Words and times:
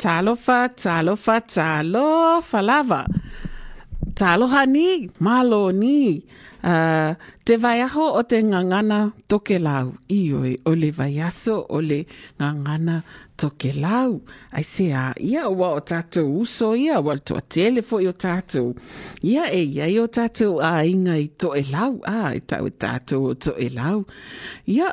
Talofa, 0.00 0.70
talofa, 0.82 1.42
talofa 1.42 2.62
lava. 2.62 3.04
Tāloha 4.20 4.66
ni, 4.68 5.08
mālo 5.24 5.70
ni. 5.72 6.20
Uh, 6.60 7.14
te 7.48 7.56
vaiaho 7.56 8.10
o 8.18 8.20
te 8.28 8.42
ngangana 8.44 8.98
toke 9.32 9.56
lau. 9.56 9.94
Ioi, 10.12 10.58
o 10.68 10.74
le 10.76 10.90
vaiaso 10.92 11.54
o 11.72 11.78
le 11.80 12.02
ngangana 12.36 12.98
toke 13.40 13.70
lau. 13.72 14.18
Ai 14.52 14.60
se 14.68 14.90
a, 14.92 15.06
ia 15.16 15.46
ua 15.48 15.70
o 15.78 15.80
tātou 15.80 16.34
uso, 16.42 16.74
ia 16.76 16.98
ua 17.00 17.14
toa 17.16 17.40
tele 17.40 17.80
i 17.80 18.08
o 18.10 18.12
tātou. 18.12 18.74
Ia 19.24 19.46
e 19.48 19.62
ia 19.64 19.88
i 19.88 19.96
o 20.02 20.04
tātou 20.04 20.60
a 20.60 20.84
inga 20.84 21.16
i 21.16 21.30
to 21.40 21.54
e 21.56 21.64
lau. 21.72 22.02
A, 22.04 22.34
e 22.36 22.44
tau 22.44 22.68
e 22.68 22.74
tātou 22.76 23.30
o 23.30 23.34
to 23.40 23.54
e 23.56 23.70
lau. 23.72 24.04
Ia, 24.68 24.90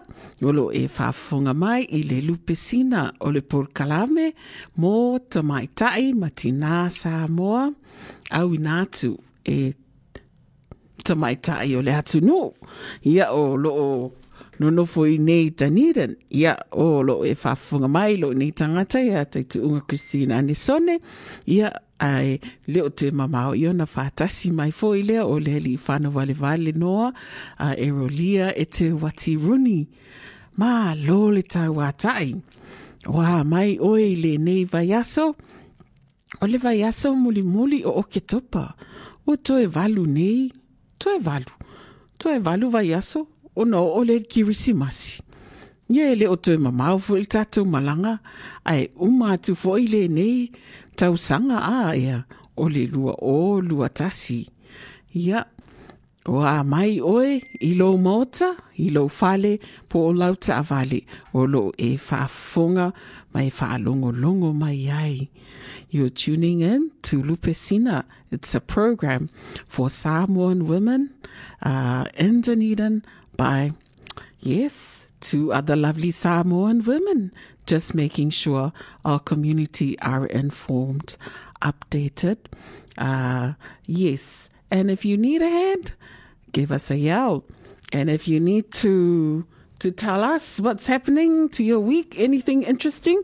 olo 0.47 0.69
e 0.71 0.85
whaafunga 0.87 1.51
mai 1.51 1.83
i 1.83 1.99
le 2.07 2.21
lupesina 2.23 3.09
o 3.19 3.33
le 3.35 3.43
porkalame 3.43 4.31
mo 4.79 5.19
tamaitai 5.19 5.43
mai 5.43 5.67
tai 5.75 6.13
matina 6.13 6.87
sa 6.89 7.27
moa 7.27 7.73
au 8.31 8.53
inatu 8.53 9.17
e 9.45 9.73
tamaitai 11.03 11.75
o 11.75 11.81
le 11.81 11.95
atu 11.95 12.21
no. 12.21 12.53
Ia 13.03 13.31
o 13.31 13.57
lo 13.57 14.11
nonofo 14.59 15.05
no 15.05 15.23
nei 15.23 15.51
taniren. 15.51 16.15
Ia 16.29 16.57
o 16.71 17.01
lo 17.03 17.23
e 17.25 17.33
whafunga 17.33 17.87
mai 17.87 18.17
lo 18.17 18.33
nei 18.33 18.51
tangata 18.51 18.99
ia 19.01 19.25
te 19.25 19.43
tu 19.43 19.61
unga 19.61 19.81
Christine 19.87 20.33
Anisone. 20.33 20.99
Ia 21.47 21.71
ai 21.99 22.39
leo 22.67 22.89
te 22.89 23.11
mamao 23.11 23.55
i 23.55 23.67
ona 23.67 23.85
whātasi 23.85 24.51
mai 24.51 24.71
foi 24.71 25.01
lea 25.01 25.25
o 25.25 25.39
le 25.39 25.59
li 25.59 25.77
whana 25.77 26.09
wale 26.09 26.33
vale 26.33 26.71
noa 26.71 27.13
a 27.57 27.73
Erolia 27.75 28.53
e 28.55 28.65
te 28.65 28.91
wati 28.91 29.35
runi. 29.35 29.87
Ma 30.57 30.93
lo 30.95 31.31
le 31.31 31.41
tau 31.41 31.79
atai. 31.81 32.35
Wa 33.07 33.43
mai 33.43 33.77
oe 33.79 34.15
le 34.15 34.37
nei 34.37 34.65
vai 34.65 34.91
aso. 34.93 35.35
O 36.41 36.45
le 36.45 36.57
vai 36.57 36.83
aso 36.83 37.15
muli 37.15 37.43
muli 37.43 37.83
o 37.85 37.91
oke 37.99 38.19
topa. 38.19 38.75
O 39.25 39.35
to 39.37 39.57
e 39.59 39.65
valu 39.65 40.05
nei. 40.05 40.51
To 40.99 41.09
e 41.15 41.19
valu. 41.19 41.53
To 42.19 42.29
e 42.29 42.39
valu 42.39 42.69
vai 42.69 42.93
aso. 42.93 43.27
O 43.55 43.65
no 43.65 43.79
o 43.97 44.03
le 44.03 44.19
kirisimasi. 44.21 45.23
Ia 45.89 46.11
ele 46.11 46.27
o 46.27 46.35
to 46.35 46.51
e 46.53 46.57
mamau 46.57 46.99
fo 46.99 47.15
tatou 47.25 47.65
malanga. 47.65 48.19
Ai 48.65 48.89
uma 48.95 49.33
atu 49.33 49.55
fo 49.55 49.77
i 49.77 49.87
le 49.87 50.07
nei. 50.07 50.51
Tau 50.95 51.15
sanga 51.17 51.57
a 51.63 51.95
ea. 51.95 52.25
O 52.55 52.67
le 52.67 52.85
lua 52.87 53.15
o 53.21 53.61
lua 53.61 53.89
tasi. 53.89 54.47
Ia. 55.15 55.45
o 56.27 56.43
a 56.43 56.63
mai 56.63 56.99
oe 56.99 57.39
i 57.63 57.71
lo 57.79 57.95
mota, 57.97 58.51
i 58.83 58.89
lo 58.91 59.07
fale, 59.07 59.57
po 59.87 60.09
o 60.09 60.13
lau 60.13 60.35
ta 60.35 60.59
avale, 60.59 60.99
o 61.33 61.45
lo 61.47 61.71
e 61.77 61.95
whaafonga 61.95 62.91
mai 63.33 63.47
whaalongo 63.47 64.11
longo 64.11 64.51
mai 64.53 64.89
ai. 64.91 65.29
You're 65.89 66.09
tuning 66.09 66.61
in 66.61 66.91
to 67.03 67.21
Lupesina. 67.21 68.03
It's 68.31 68.53
a 68.53 68.59
program 68.59 69.29
for 69.67 69.89
Samoan 69.89 70.67
women 70.67 71.13
uh, 71.63 72.05
in 72.15 72.41
Dunedin 72.41 73.05
by, 73.37 73.71
yes, 74.39 75.07
two 75.21 75.53
other 75.53 75.75
lovely 75.75 76.11
Samoan 76.11 76.83
women, 76.83 77.31
just 77.65 77.95
making 77.95 78.31
sure 78.31 78.73
our 79.05 79.19
community 79.19 79.97
are 79.99 80.25
informed, 80.25 81.15
updated. 81.61 82.37
Uh, 82.97 83.53
yes, 83.85 84.49
and 84.69 84.91
if 84.91 85.05
you 85.05 85.17
need 85.17 85.41
a 85.41 85.49
hand, 85.49 85.93
give 86.51 86.71
us 86.71 86.91
a 86.91 86.97
yell. 86.97 87.45
And 87.93 88.09
if 88.09 88.27
you 88.27 88.39
need 88.39 88.71
to 88.73 89.45
to 89.79 89.91
tell 89.91 90.23
us 90.23 90.59
what's 90.59 90.87
happening 90.87 91.49
to 91.49 91.63
your 91.63 91.79
week, 91.79 92.15
anything 92.17 92.63
interesting, 92.63 93.21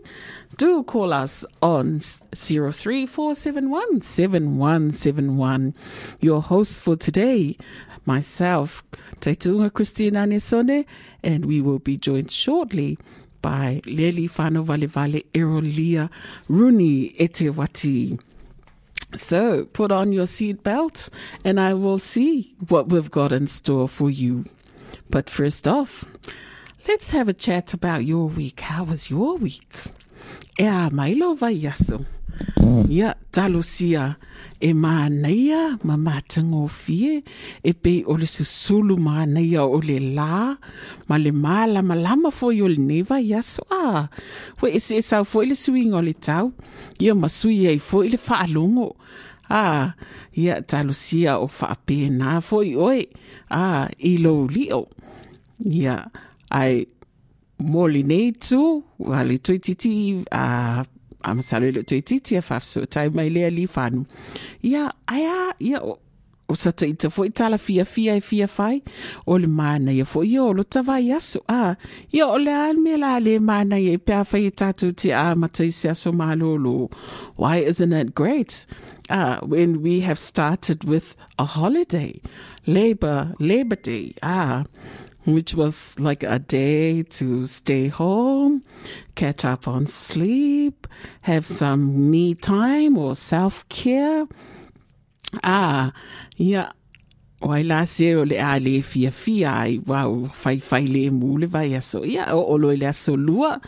do 0.57 0.83
call 0.83 1.13
us 1.13 1.45
on 1.61 1.99
03471 1.99 4.01
7171. 4.01 5.75
Your 6.19 6.41
host 6.41 6.81
for 6.81 6.95
today, 6.95 7.57
myself, 8.05 8.83
Taitunga 9.19 9.73
Christina 9.73 10.25
Nesone, 10.25 10.85
and 11.23 11.45
we 11.45 11.61
will 11.61 11.79
be 11.79 11.97
joined 11.97 12.29
shortly 12.29 12.97
by 13.41 13.81
Leli 13.85 14.29
Fano 14.29 14.63
Vale 14.63 14.87
Erolia 14.87 16.09
Runi 16.47 17.15
Etewati. 17.17 18.19
So 19.15 19.65
put 19.65 19.91
on 19.91 20.11
your 20.11 20.25
seatbelt 20.25 21.09
and 21.43 21.59
I 21.59 21.73
will 21.73 21.99
see 21.99 22.55
what 22.67 22.89
we've 22.89 23.11
got 23.11 23.31
in 23.31 23.47
store 23.47 23.87
for 23.87 24.09
you. 24.09 24.45
But 25.09 25.29
first 25.29 25.67
off, 25.67 26.05
let's 26.87 27.11
have 27.11 27.29
a 27.29 27.33
chat 27.33 27.73
about 27.73 28.05
your 28.05 28.27
week. 28.27 28.61
How 28.61 28.83
was 28.83 29.09
your 29.09 29.37
week? 29.37 29.73
Ea 30.59 30.89
mailo 30.91 31.35
vai 31.37 31.55
yaso. 31.55 32.05
Ia 32.89 33.15
talosia 33.31 34.15
e 34.63 34.71
mānaia 34.73 35.77
ma 35.83 35.97
mātango 35.99 36.63
fie 36.71 37.21
e 37.63 37.73
pe 37.73 38.03
o 38.07 38.15
susulu 38.17 38.95
mānaia 38.97 39.65
o 39.67 39.79
le 39.83 39.99
la 40.15 40.55
ma 41.09 41.17
le 41.17 41.31
mālama 41.31 41.97
lama 41.99 42.31
foi 42.31 42.61
o 42.61 42.67
le 42.67 42.79
neva 42.79 43.19
yaso 43.19 43.63
a 43.69 44.07
foi 44.57 44.71
e 44.71 44.79
se 44.79 45.01
sau 45.01 45.23
foi 45.23 45.47
le 45.47 45.55
suinga 45.55 45.97
o 45.99 46.01
le 46.01 46.13
tau 46.13 46.53
ia 46.99 47.13
ma 47.13 47.27
sui 47.27 47.67
ei 47.67 47.77
foi 47.77 48.09
le 48.09 48.17
whaalongo 48.17 48.95
a 49.61 49.63
ia 50.43 50.55
talosia 50.61 51.37
o 51.43 51.47
whaapena 51.47 52.41
foi 52.41 52.75
oe 52.87 53.01
a 53.49 53.61
ah, 53.61 53.83
i 54.11 54.17
lo 54.23 54.33
lio. 54.55 54.81
Ia 55.65 55.95
ai 56.49 56.85
moli 57.71 58.03
nei 58.03 58.31
tu 58.47 58.61
wale 58.99 59.37
tuititi 59.45 59.93
a 60.31 60.43
a 61.23 61.33
masalo 61.35 61.71
le 61.71 61.83
toi 61.83 62.01
titi 62.01 62.35
a 62.37 62.41
fafso 62.41 62.85
tai 62.85 63.09
mai 63.09 63.29
lea 63.35 63.49
li 63.57 63.65
fanu 63.75 64.01
ia 64.61 64.83
aia 65.07 65.35
ia 65.59 65.79
o 66.51 66.55
sa 66.55 66.71
te 66.71 66.85
ita 66.93 67.09
foi 67.09 67.29
tala 67.29 67.57
fia 67.57 67.85
fia 67.85 68.15
e 68.19 68.21
fia 68.29 68.47
fai 68.47 68.81
o 69.25 69.37
le 69.41 69.47
mana 69.47 69.91
ia 69.91 70.05
foi 70.05 70.27
ia 70.33 70.43
o 70.43 70.51
lo 70.57 70.63
tawai 70.63 71.11
aso. 71.17 71.39
A 71.47 71.75
ia 72.11 72.27
o 72.27 72.37
le 72.45 72.51
al 72.51 72.77
me 72.83 72.97
la 73.03 73.17
le 73.25 73.39
mana 73.39 73.79
ia 73.79 73.97
pia 73.97 74.23
fai 74.23 74.51
tatu 74.51 74.91
te 74.91 75.13
a 75.13 75.35
matai 75.35 75.71
se 75.71 75.89
aso 75.89 76.11
malolo 76.11 76.89
why 77.37 77.57
isn't 77.57 77.93
it 77.93 78.13
great 78.13 78.67
uh, 79.13 79.39
when 79.41 79.81
we 79.81 80.01
have 80.01 80.19
started 80.19 80.83
with 80.83 81.15
a 81.39 81.45
holiday 81.45 82.19
labor 82.65 83.33
labor 83.39 83.77
day 83.77 84.13
ah 84.21 84.63
which 85.25 85.55
was 85.55 85.97
like 85.99 86.23
a 86.23 86.39
day 86.39 87.03
to 87.03 87.45
stay 87.45 87.87
home, 87.87 88.63
catch 89.15 89.45
up 89.45 89.67
on 89.67 89.87
sleep, 89.87 90.87
have 91.21 91.45
some 91.45 92.11
me 92.11 92.35
time 92.35 92.97
or 92.97 93.15
self 93.15 93.67
care. 93.69 94.27
Ah, 95.43 95.93
yeah. 96.35 96.73
Wai 97.43 97.63
la 97.67 97.83
se 97.83 98.15
o 98.15 98.23
le 98.23 98.37
a 98.39 98.55
le 98.55 98.79
fia 98.81 99.11
fia 99.11 99.51
ai 99.63 99.75
wau 99.89 100.29
fai 100.31 100.59
fai 100.69 100.85
le 100.87 101.11
mu 101.11 101.35
le 101.41 101.47
vai 101.53 101.75
aso 101.75 101.99
ia 102.07 102.23
o 102.39 102.39
o 102.39 102.55
lo 102.55 102.71
le 102.71 102.87
aso 102.87 103.17
lua 103.19 103.59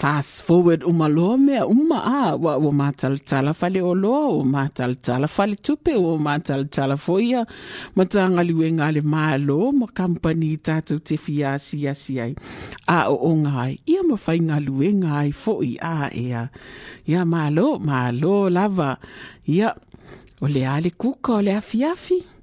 fast 0.00 0.44
forward 0.44 0.84
uma 0.84 1.08
lo 1.08 1.38
me 1.40 1.56
uma 1.64 1.98
a 2.04 2.36
wa 2.36 2.60
o 2.60 2.70
matal 2.80 3.16
tala 3.24 3.56
fale 3.60 3.80
o 3.80 3.94
lo 3.96 4.18
o 4.40 4.44
matal 4.44 4.92
tala 5.00 5.24
fale 5.36 5.56
tupe 5.56 5.96
o 5.96 6.18
matal 6.20 6.68
tala 6.68 6.96
foia 7.00 7.46
matanga 7.96 8.44
liwe 8.44 8.68
nga 8.76 8.92
le 8.92 9.00
malo 9.00 9.72
ma 9.72 9.86
company 9.88 10.60
tatu 10.60 11.00
te 11.00 11.16
fia 11.16 11.56
sia 11.56 11.94
sia 11.96 12.28
a 12.96 12.98
o 13.08 13.16
o 13.30 13.32
ngai 13.40 13.80
ia 13.88 14.04
ma 14.04 14.16
fai 14.20 14.38
ngai 14.44 15.32
foi 15.32 15.80
a 15.80 16.12
ia 16.12 16.42
ia 17.08 17.24
malo 17.24 17.78
malo 17.78 18.52
lava. 18.52 19.00
Ia 19.48 19.72
o 20.44 20.46
le 20.48 20.62
ale 20.68 20.90
kuka 20.90 21.32
o 21.38 21.40
le 21.40 21.52
afiafi 21.56 22.33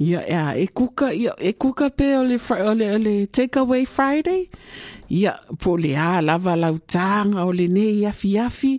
Ia, 0.00 0.24
ia, 0.24 0.56
e 0.56 0.66
kuka, 0.66 1.12
ia, 1.12 1.34
e 1.36 1.52
kuka 1.52 1.90
pe 1.92 2.16
o 2.16 2.22
le, 2.24 2.38
o 2.40 2.72
le, 2.72 2.86
o 2.94 2.98
le 2.98 3.26
takeaway 3.26 3.84
Friday. 3.84 4.48
Ia, 5.12 5.34
po 5.60 5.76
le 5.76 5.92
a 5.92 6.22
lava 6.24 6.54
lautanga 6.56 7.44
o 7.44 7.52
le 7.52 7.66
ne 7.68 7.84
iafi 8.00 8.32
iafi. 8.38 8.72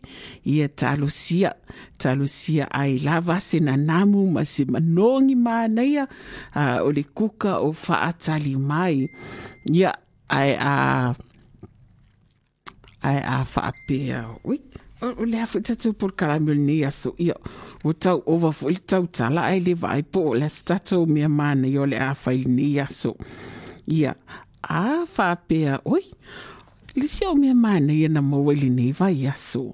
Ia 0.50 0.68
talosia, 0.69 1.53
talosia 2.01 2.65
ai 2.73 2.97
lava 2.97 3.38
se 3.39 3.59
na 3.62 3.77
namu 3.77 4.25
ma 4.33 4.41
se 4.50 4.65
manongi 4.65 5.38
māneia 5.38 6.07
uh, 6.56 6.81
o 6.81 6.89
le 6.89 7.03
kuka 7.03 7.59
o 7.62 7.69
whaatali 7.69 8.56
mai. 8.57 9.06
Ia, 9.69 9.94
ai 10.29 10.56
a... 10.57 11.13
ai 13.03 13.21
a 13.21 13.44
whaapea. 13.45 14.25
Ui, 14.45 14.57
o 15.01 15.25
le 15.25 15.42
afu 15.42 15.62
tatu 15.62 15.94
por 15.94 16.12
karamel 16.13 16.59
ni 16.59 16.83
aso. 16.86 17.15
Ia 17.18 17.36
o 17.83 17.94
tau 17.94 18.21
ova 18.25 18.51
fo 18.51 18.69
i 18.69 18.77
tau 18.77 19.07
tala 19.07 19.48
ai 19.50 19.59
le 19.59 19.74
vai 19.74 20.03
po 20.03 20.33
le 20.33 20.50
stato 20.50 21.06
mia 21.06 21.30
mana 21.30 21.68
i 21.68 21.77
o 21.77 21.86
le 21.86 21.98
a 21.98 22.13
fai 22.13 22.44
ni 22.45 22.80
aso. 22.80 23.15
Ia 23.88 24.13
a 24.62 25.06
fa 25.06 25.36
pea 25.36 25.81
oi 25.86 26.06
le 26.95 27.07
si 27.07 27.25
o 27.25 27.33
mia 27.36 27.56
mana 27.56 27.94
ia 27.94 28.09
na 28.09 28.21
maweli 28.21 28.69
ni 28.69 28.92
vai 28.92 29.27
aso. 29.27 29.74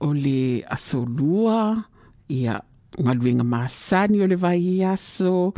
O 0.00 0.12
le 0.12 0.64
aso 0.68 1.04
lua 1.04 1.84
ia 2.28 2.60
o 2.98 4.26
le 4.26 4.36
vai 4.36 4.82
aso 4.84 5.52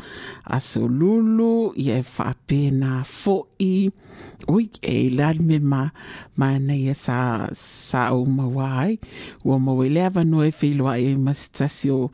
aso 0.44 0.88
lulu 0.88 1.72
ia 1.76 1.98
e 1.98 2.02
fa 2.02 2.34
pena 2.46 3.04
fo 3.04 3.46
i 3.58 3.90
oi 4.48 4.70
e 4.82 5.10
me 5.40 5.58
ma 5.58 5.90
ma 6.36 6.58
na 6.58 6.74
ia 6.74 6.94
sa 6.94 7.48
sa 7.52 8.12
o 8.12 8.24
mawai 8.24 8.98
o 9.44 9.58
mawele 9.58 10.02
ava 10.06 10.24
no 10.24 10.42
e 10.44 10.52
whiloa 10.60 10.98
e 10.98 11.14
masitasi 11.16 11.90
o 11.90 12.10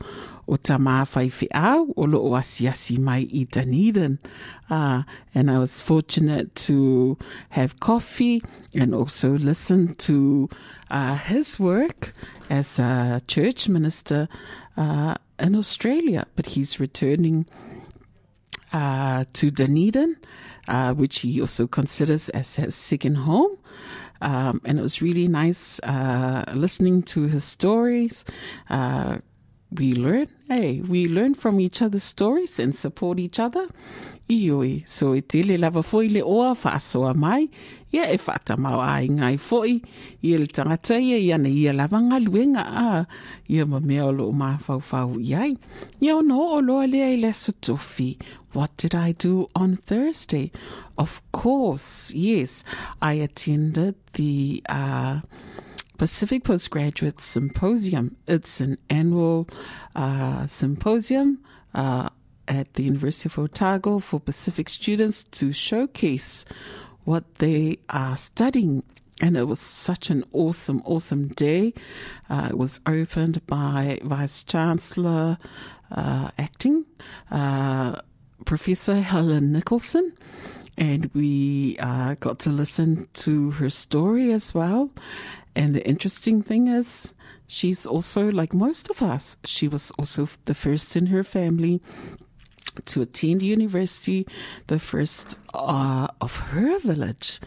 o 0.47 0.57
tama 0.57 1.05
fai 1.05 1.29
fi 1.29 1.47
au 1.53 1.93
o 1.95 2.05
lo 2.05 2.19
o 2.21 2.35
asiasi 2.35 2.99
mai 2.99 3.27
i. 3.33 3.47
Uh, 4.69 5.03
and 5.33 5.51
I 5.51 5.59
was 5.59 5.81
fortunate 5.81 6.55
to 6.67 7.17
have 7.49 7.79
coffee 7.79 8.41
and 8.73 8.95
also 8.95 9.29
listen 9.29 9.95
to 9.95 10.49
uh, 10.89 11.15
his 11.15 11.59
work 11.59 12.13
as 12.49 12.79
a 12.79 13.21
church 13.27 13.69
minister 13.69 14.27
uh, 14.77 15.15
in 15.39 15.55
Australia. 15.55 16.25
But 16.35 16.47
he's 16.47 16.79
returning 16.79 17.45
uh, 18.73 19.25
to 19.33 19.49
Dunedin, 19.49 20.17
uh, 20.67 20.93
which 20.93 21.19
he 21.19 21.39
also 21.41 21.67
considers 21.67 22.29
as 22.29 22.55
his 22.55 22.75
second 22.75 23.15
home. 23.15 23.57
Um, 24.21 24.61
and 24.65 24.79
it 24.79 24.81
was 24.81 25.01
really 25.01 25.27
nice 25.27 25.79
uh, 25.81 26.45
listening 26.53 27.03
to 27.03 27.23
his 27.23 27.43
stories. 27.43 28.25
Uh, 28.69 29.17
we 29.71 29.93
learn, 29.93 30.29
hey, 30.47 30.81
we 30.81 31.07
learn 31.07 31.33
from 31.33 31.59
each 31.59 31.81
other's 31.81 32.03
stories 32.03 32.59
and 32.59 32.75
support 32.75 33.19
each 33.19 33.39
other. 33.39 33.67
Ioi, 34.25 34.83
so 34.87 35.13
e 35.13 35.21
tele 35.21 35.57
lava 35.57 35.83
foi 35.83 36.07
le 36.09 36.23
oa 36.25 36.55
whaasoa 36.57 37.13
mai, 37.13 37.45
ia 37.93 38.07
e 38.09 38.17
whata 38.17 38.57
mau 38.57 38.79
ai 38.81 39.37
foi, 39.37 39.81
ia 40.23 40.39
le 40.39 40.47
tangata 40.47 40.97
ia 40.97 41.17
ia 41.17 41.37
na 41.37 41.47
ia 41.47 41.73
lava 41.73 41.99
ngā 42.01 42.19
luenga 42.25 42.63
a, 42.65 43.05
ia 43.47 43.65
ma 43.65 43.79
mea 43.79 44.07
o 44.07 44.11
lo 44.11 44.31
mā 44.31 44.57
whau 44.65 44.81
whau 44.81 45.19
iai. 45.21 45.55
Ia 46.01 46.15
o 46.17 46.21
no 46.21 46.41
o 46.57 46.59
loa 46.59 46.87
lea 46.87 47.13
i 47.13 47.21
le 47.21 47.29
sotofi, 47.33 48.17
what 48.53 48.75
did 48.77 48.95
I 48.95 49.11
do 49.11 49.47
on 49.53 49.75
Thursday? 49.75 50.51
Of 50.97 51.21
course, 51.31 52.11
yes, 52.15 52.63
I 53.03 53.13
attended 53.21 53.93
the 54.13 54.63
uh, 54.67 55.19
Pacific 55.99 56.43
Postgraduate 56.45 57.21
Symposium. 57.21 58.17
It's 58.27 58.59
an 58.59 58.79
annual 58.89 59.47
uh, 59.95 60.47
symposium 60.47 61.39
uh, 61.75 62.09
at 62.47 62.73
the 62.73 62.83
University 62.83 63.27
of 63.27 63.39
Otago 63.39 63.99
for 63.99 64.19
Pacific 64.19 64.69
students 64.69 65.23
to 65.23 65.51
showcase 65.51 66.45
what 67.03 67.35
they 67.35 67.77
are 67.89 68.17
studying. 68.17 68.83
And 69.21 69.37
it 69.37 69.45
was 69.45 69.59
such 69.59 70.09
an 70.09 70.25
awesome, 70.33 70.81
awesome 70.85 71.29
day. 71.29 71.73
Uh, 72.29 72.49
it 72.51 72.57
was 72.57 72.81
opened 72.85 73.45
by 73.47 73.99
Vice 74.03 74.43
Chancellor 74.43 75.37
uh, 75.91 76.31
Acting. 76.37 76.85
Uh, 77.31 78.01
Professor 78.43 78.99
Helen 78.99 79.51
Nicholson, 79.51 80.13
and 80.77 81.09
we 81.13 81.77
uh, 81.79 82.15
got 82.19 82.39
to 82.39 82.49
listen 82.49 83.07
to 83.13 83.51
her 83.51 83.69
story 83.69 84.31
as 84.31 84.53
well. 84.53 84.91
And 85.55 85.73
the 85.73 85.87
interesting 85.87 86.41
thing 86.43 86.67
is, 86.67 87.13
she's 87.47 87.85
also 87.85 88.29
like 88.29 88.53
most 88.53 88.89
of 88.89 89.01
us. 89.01 89.37
She 89.45 89.67
was 89.67 89.91
also 89.91 90.27
the 90.45 90.53
first 90.53 90.95
in 90.95 91.07
her 91.07 91.23
family 91.23 91.81
to 92.85 93.01
attend 93.01 93.41
university, 93.41 94.27
the 94.67 94.79
first 94.79 95.37
uh, 95.53 96.07
of 96.21 96.37
her 96.37 96.79
village 96.79 97.39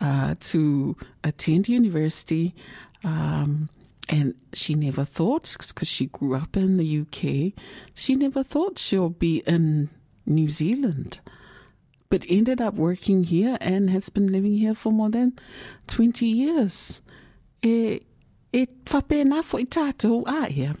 uh, 0.00 0.34
to 0.40 0.96
attend 1.24 1.68
university. 1.68 2.54
Um, 3.04 3.68
and 4.08 4.34
she 4.52 4.74
never 4.74 5.04
thought, 5.04 5.54
because 5.58 5.88
she 5.88 6.06
grew 6.06 6.34
up 6.34 6.56
in 6.56 6.78
the 6.78 7.00
UK, 7.00 7.52
she 7.94 8.14
never 8.14 8.42
thought 8.42 8.78
she'll 8.78 9.10
be 9.10 9.42
in 9.46 9.90
New 10.24 10.48
Zealand. 10.48 11.20
But 12.10 12.24
ended 12.28 12.60
up 12.60 12.74
working 12.74 13.24
here 13.24 13.58
and 13.60 13.90
has 13.90 14.08
been 14.08 14.32
living 14.32 14.56
here 14.56 14.74
for 14.74 14.90
more 14.90 15.10
than 15.10 15.34
20 15.88 16.24
years. 16.24 17.02
E, 17.62 18.00
e 18.52 18.66
whapena 18.86 19.42
fo 19.44 19.58
i 19.58 19.66
tātou 19.66 20.24
a 20.26 20.48
ia. 20.48 20.74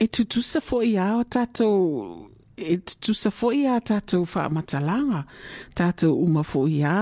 E 0.00 0.06
tutusa 0.06 0.62
fo 0.62 0.80
i 0.80 0.94
a 0.96 1.10
o 1.18 1.24
tātou 1.24 2.31
e 2.56 2.76
tutusa 2.76 3.30
foʻi 3.32 3.64
iā 3.64 3.78
tatou 3.80 4.26
faamatalaga 4.28 5.22
tatou 5.78 6.18
uma 6.24 6.42
foʻi 6.44 6.82
iā 6.82 6.96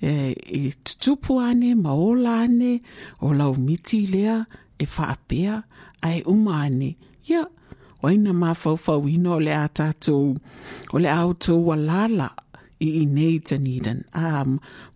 e, 0.00 0.10
e 0.32 0.72
tutupu 0.84 1.38
ane 1.40 1.74
ma 1.74 1.92
ola 1.92 2.42
ane 2.46 2.80
o 3.20 3.34
laumiti 3.36 4.06
lea 4.08 4.40
e 4.78 4.86
faapea 4.86 5.62
ae 6.02 6.22
uma 6.26 6.62
ane. 6.64 6.96
Ia 7.28 7.44
o 8.02 8.08
aina 8.08 8.32
mafaufauina 8.32 9.36
o 9.36 9.40
le 9.40 9.54
a 9.54 9.68
tatou 9.68 10.36
o 10.92 10.98
le 10.98 11.10
a 11.10 11.24
outou 11.26 11.72
alala 11.72 12.30
i 12.80 13.04
nei 13.06 13.40
tanidan 13.42 14.04
a 14.14 14.44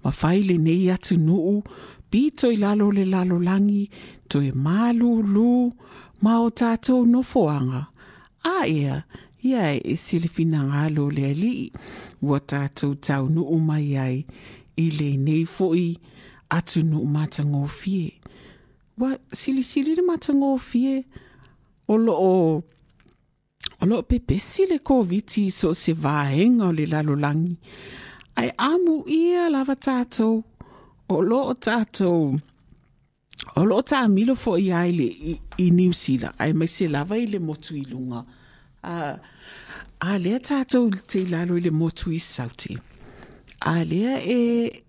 mafai 0.05 0.43
lenei 0.47 0.91
atunuu 0.95 1.63
pito 2.11 2.53
i 2.53 2.57
lalo 2.57 2.93
le 2.95 3.05
lalolagi 3.05 3.89
toe 4.31 4.53
mālūlū 4.55 5.55
ma 6.23 6.39
o 6.41 6.51
tatou 6.51 7.05
nofoaga 7.07 7.89
a 8.43 8.67
ia. 8.67 9.03
Ia 9.43 9.75
e 9.75 9.97
silifina 9.97 10.63
ngalo 10.65 11.11
le 11.11 11.31
ali, 11.31 11.73
wa 12.23 12.39
tātou 12.41 12.95
tau 12.95 13.29
nuu 13.29 13.59
mai 13.59 13.97
ai, 13.99 14.19
i 14.79 14.87
le 14.91 15.17
nei 15.19 15.45
foi 15.45 15.97
atu 16.51 16.83
nuu 16.87 17.07
matango 17.07 17.67
fie. 17.67 18.13
Wa 18.99 19.17
sili 19.33 19.63
sili 19.63 19.97
le 19.99 20.03
matango 20.07 20.55
fie, 20.59 21.03
o 21.89 21.97
lo 21.97 22.15
o 22.15 22.63
o 23.83 23.87
lo 23.87 24.03
pepesi 24.03 24.69
le 24.71 24.79
koviti 24.79 25.51
so 25.51 25.73
se 25.75 25.93
vaenga 25.93 26.69
o 26.69 26.73
le 26.73 26.87
lalolangi. 26.87 27.57
Ai 28.37 28.51
amu 28.57 29.03
ia 29.11 29.49
lava 29.51 29.75
tātou, 29.75 30.45
o 31.09 31.21
lo 31.21 31.41
o 31.51 31.55
tātou, 31.55 32.39
o 33.57 33.65
lo 33.67 33.81
o 33.81 33.83
tā 33.83 34.07
milo 34.09 34.37
fo 34.39 34.55
i 34.57 34.71
ai 34.73 34.93
le 34.95 35.09
i, 35.35 35.35
Zealand, 35.93 36.35
ai 36.39 36.53
mai 36.53 36.69
se 36.69 36.87
lava 36.89 37.19
i 37.19 37.27
le 37.27 37.39
motu 37.39 37.75
Uh, 38.83 38.89
lunga. 38.91 39.21
A, 40.03 40.17
lea 40.19 40.41
tātou 40.43 40.91
te 41.07 41.21
lalo 41.31 41.55
i 41.55 41.63
le 41.63 41.71
motu 41.71 42.11
i 42.11 42.19
sauti. 42.19 42.75
A 43.71 43.85
lea 43.87 44.17
e, 44.19 44.35
eh, 44.35 44.81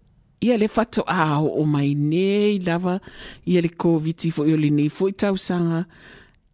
ia 0.41 0.57
le 0.57 0.67
fato 0.67 1.03
a 1.05 1.37
o 1.37 1.65
mai 1.69 1.93
nei 1.93 2.57
lava, 2.65 2.97
ia 3.45 3.61
le 3.61 3.69
koviti 3.69 4.31
fo 4.33 4.47
i 4.49 4.55
o 4.55 4.57
le 4.57 4.71
nei 4.73 4.89
fo 4.89 5.11
i 5.11 5.13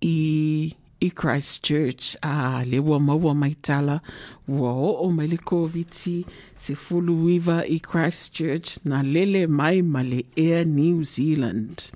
i 0.02 0.76
i 1.02 1.10
Christchurch 1.10 2.18
a 2.22 2.64
le 2.66 2.80
ua 2.80 3.00
maua 3.00 3.34
mai 3.34 3.56
tala 3.62 4.02
ua 4.48 4.72
o 5.00 5.10
mai 5.10 5.28
le 5.28 5.38
koviti 5.38 6.26
se 6.58 6.76
fulu 6.76 7.16
wiva 7.24 7.64
i 7.66 7.80
Christchurch 7.80 8.80
na 8.84 9.02
lele 9.02 9.48
mai 9.48 9.82
ma 9.82 10.02
le 10.02 10.26
Air 10.36 10.66
New 10.66 11.04
Zealand. 11.04 11.92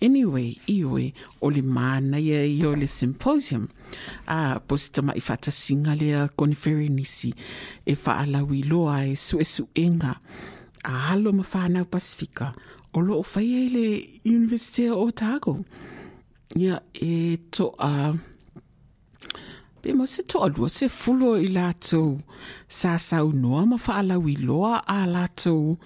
Anyway, 0.00 0.56
iwe 0.66 1.12
o 1.42 1.50
le 1.50 1.60
mana 1.60 2.16
i 2.16 2.64
o 2.64 2.72
le 2.74 2.86
symposium 2.86 3.68
a 4.26 4.60
positama 4.60 5.14
i 5.16 5.20
fata 5.20 5.50
singa 5.50 5.94
lea 5.94 6.28
koniferi 6.28 6.88
nisi 6.88 7.34
e 7.84 7.94
faalawi 7.94 8.62
loa 8.62 9.04
e 9.06 9.16
su 9.16 9.38
e 9.38 9.44
su 9.44 9.68
enga. 9.74 10.14
A 10.84 10.92
halo 11.10 11.32
ma 11.32 11.42
whanau 11.42 11.84
Pasifika. 11.84 12.54
O 12.94 13.00
lo 13.00 13.18
o 13.18 13.22
whaia 13.22 13.60
i 13.64 13.68
le 13.68 14.90
o 14.90 15.06
Otago. 15.06 15.64
Ia 16.56 16.82
e 16.94 17.36
to 17.50 17.74
a... 17.78 18.12
Pe 19.82 19.92
mo 19.92 20.04
se 20.04 20.22
toa 20.22 20.48
lua 20.48 20.68
se 20.68 20.88
fulo 20.88 21.36
i 21.40 21.46
lātou 21.48 22.20
sa 22.68 22.98
sau 22.98 23.30
noa 23.32 23.64
ma 23.66 23.78
whaalau 23.80 24.28
i 24.28 24.34
loa 24.36 24.82
a 24.84 25.06
lātou 25.08 25.78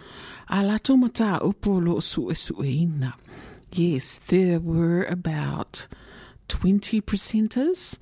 a 0.51 0.63
lātou 0.67 0.99
ma 0.99 1.09
tā 1.15 1.37
upo 1.47 1.77
lo 1.81 2.01
su 2.01 2.27
e 2.31 2.35
su 2.35 2.57
e 2.63 2.73
ina. 2.83 3.13
Yes, 3.75 4.21
there 4.27 4.59
were 4.59 5.05
about 5.05 5.87
20 6.49 7.01
presenters 7.03 7.99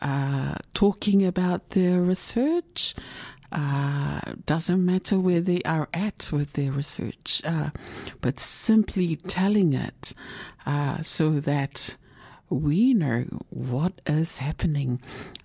uh, 0.00 0.54
talking 0.74 1.24
about 1.24 1.70
their 1.70 2.00
research. 2.00 2.94
Uh, 3.52 4.20
doesn't 4.44 4.84
matter 4.84 5.18
where 5.18 5.40
they 5.40 5.60
are 5.64 5.88
at 5.94 6.30
with 6.32 6.54
their 6.54 6.72
research, 6.72 7.40
uh, 7.44 7.70
but 8.20 8.40
simply 8.40 9.16
telling 9.16 9.72
it 9.72 10.12
uh, 10.66 11.00
so 11.00 11.38
that 11.40 11.96
we 12.50 12.92
know 12.92 13.24
what 13.50 14.00
is 14.06 14.38
happening. 14.38 15.00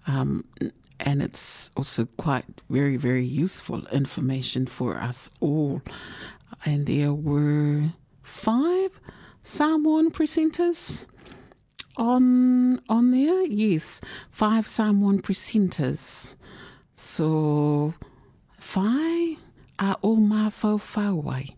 Um, 0.07 0.45
and 0.99 1.21
it's 1.21 1.71
also 1.75 2.05
quite 2.17 2.45
very, 2.69 2.97
very 2.97 3.25
useful 3.25 3.85
information 3.87 4.65
for 4.65 4.97
us 4.97 5.29
all. 5.39 5.81
And 6.65 6.85
there 6.85 7.13
were 7.13 7.91
five 8.23 8.99
Samoan 9.43 10.11
presenters 10.11 11.05
on 12.01 12.81
on 12.89 13.11
there. 13.11 13.45
Yes, 13.45 14.01
five 14.29 14.65
Samoan 14.65 15.21
presenters. 15.21 16.35
So, 16.95 17.93
five 18.57 19.37
a 19.79 19.95
o 20.03 20.17
mawhau 20.17 20.81
whauai. 20.81 21.53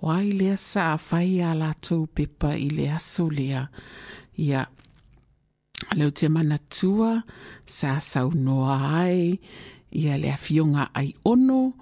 Wai 0.00 0.30
lea 0.38 0.56
sa 0.56 0.96
whai 0.96 1.40
a 1.40 1.56
lātou 1.56 2.06
pepa 2.06 2.52
i 2.52 2.68
le 2.68 2.92
aso 2.92 3.30
lea. 3.32 3.64
Ia, 4.38 4.66
leo 5.96 6.10
te 6.10 6.28
mana 6.28 6.58
tua 6.68 7.24
sa 7.64 7.96
ai 7.96 9.38
ia 9.92 10.18
le 10.18 10.28
afionga 10.28 10.90
ai 10.94 11.14
ono 11.24 11.72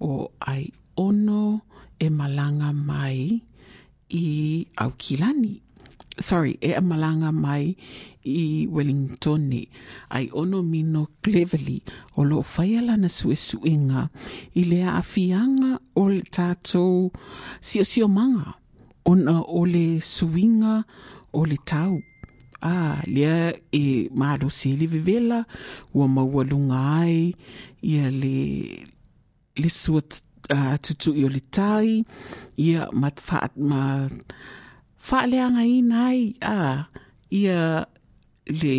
o 0.00 0.30
ai 0.46 0.70
ono 0.96 1.62
e 1.98 2.08
malanga 2.08 2.70
mai 2.72 3.42
i 4.10 4.66
Aukilani. 4.78 5.60
Sorry, 6.18 6.58
e 6.60 6.80
malanga 6.80 7.32
mai 7.32 7.76
i 8.24 8.66
Wellingtoni. 8.70 9.68
Ai 10.10 10.28
ono 10.32 10.62
mino 10.62 11.08
Cleverly 11.20 11.82
o 12.16 12.22
lo 12.22 12.44
na 12.96 13.08
sue 13.08 13.34
suenga 13.34 14.08
i 14.54 14.64
le 14.64 14.82
afianga 14.82 15.78
o 15.94 16.08
le 16.08 16.22
tātou 16.22 17.10
sio 17.60 17.84
sio 17.84 18.08
manga. 18.08 18.54
Ona 19.04 19.42
o 19.42 19.64
le 19.64 20.00
suinga 20.00 20.84
o 21.32 21.44
le 21.44 21.56
tau 21.64 22.00
a 22.64 23.02
lea 23.06 23.52
e 23.70 24.08
malo 24.14 24.48
se 24.48 24.74
le 24.76 24.86
vivela 24.86 25.44
ua 25.92 26.08
maua 26.08 26.44
lunga 26.44 27.00
ai 27.00 27.34
ia 27.82 28.10
le 28.10 28.86
le 29.56 29.68
sua 29.68 30.00
uh, 30.50 30.76
tutu 30.80 31.12
i 31.12 31.24
o 31.24 31.28
le 31.28 31.40
tai 31.50 32.04
ia 32.56 32.88
ma 32.92 33.10
ma 33.56 34.08
faaleaga 35.08 35.62
ina 35.78 36.06
ai 36.10 36.22
a 36.40 36.58
ia 37.30 37.86
le 38.60 38.76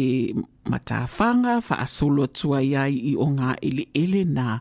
matafanga 0.72 1.54
faasolo 1.68 2.24
atuai 2.28 2.76
ai 2.84 2.96
i 3.12 3.14
o 3.26 3.28
ga 3.38 3.50
eleele 3.68 4.24
na 4.38 4.60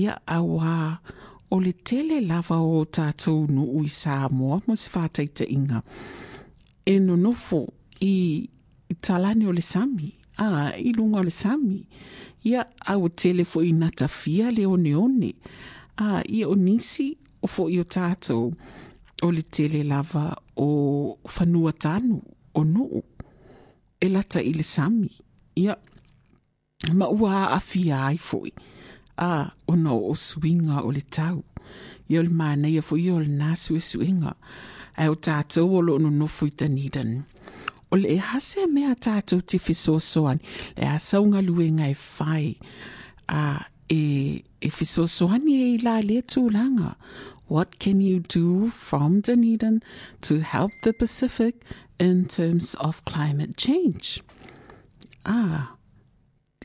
ia 0.00 0.14
auā 0.36 0.76
o 1.50 1.56
le 1.60 1.72
tele 1.72 2.20
lava 2.30 2.58
o 2.60 2.84
tatou 2.84 3.46
nuu 3.54 3.84
i 3.84 3.90
sa 4.00 4.28
moa 4.28 4.60
mo 4.66 4.74
se 4.82 4.88
fataitaʻiga 4.94 5.78
e 6.92 6.94
nonofo 7.06 7.60
i 8.00 8.14
i 8.92 8.94
talani 8.94 9.44
o 9.46 9.52
le 9.52 9.62
sami 9.62 10.10
a 10.38 10.72
i 10.76 10.92
luga 10.92 11.20
o 11.20 11.22
le 11.22 11.30
sami. 11.30 11.86
Ia 12.46 12.66
aua 12.86 13.08
tele 13.10 13.42
foʻi 13.42 13.72
na 13.74 13.90
tafia 13.90 14.50
le 14.54 14.66
oneone 14.66 15.32
a 15.98 16.22
ia 16.28 16.48
o 16.48 16.54
nisi 16.54 17.16
o 17.42 17.46
foʻi 17.46 17.80
o 17.80 17.84
tatou 17.84 18.52
o 19.22 19.30
le 19.30 19.42
tele 19.42 19.82
lava 19.84 20.36
o 20.56 21.18
fanua 21.28 21.72
tanu 21.72 22.22
o 22.54 22.64
nuu. 22.64 23.02
E 24.00 24.08
lata 24.08 24.40
i 24.42 24.52
le 24.52 24.62
sami. 24.62 25.10
Ia 25.56 25.76
ma 26.92 27.08
ua 27.08 27.56
aafia 27.56 28.06
ai 28.06 28.18
foi. 28.18 28.52
A 29.16 29.50
ona 29.68 29.92
o 29.94 30.14
swinga 30.14 30.84
o 30.84 30.90
le 30.92 31.00
tau. 31.00 31.44
Ia 32.08 32.20
o 32.20 32.22
le 32.22 32.30
manaia 32.30 32.82
ia 32.82 33.14
o 33.14 33.20
lenā 33.20 33.38
nasu 33.38 33.78
ae 34.96 35.08
o 35.08 35.14
tatou 35.14 35.76
o 35.76 35.80
loo 35.84 35.98
nonofo 36.00 36.46
i 36.48 36.50
tanidan. 36.50 37.24
O 37.92 37.96
le 37.96 38.14
e 38.16 38.18
hase 38.18 38.66
mea 38.66 38.94
tatou 38.94 39.40
te 39.40 39.58
fesoasoani 39.58 40.40
le 40.76 40.88
a 40.88 40.98
saugaluega 40.98 41.88
e 41.88 41.94
fai 41.94 42.56
a 43.28 43.64
e, 43.88 44.42
e 44.60 44.70
fesoasoani 44.70 45.54
e 45.54 45.66
i 45.74 45.78
la 45.84 46.00
le 46.00 46.22
tūlanga. 46.22 46.94
What 47.48 47.78
can 47.78 48.00
you 48.00 48.20
do 48.20 48.70
from 48.70 49.20
Dunedin 49.20 49.82
to 50.22 50.40
help 50.40 50.72
the 50.82 50.92
Pacific 50.92 51.62
in 51.98 52.26
terms 52.26 52.74
of 52.74 53.04
climate 53.04 53.56
change? 53.56 54.20
Ah, 55.24 55.76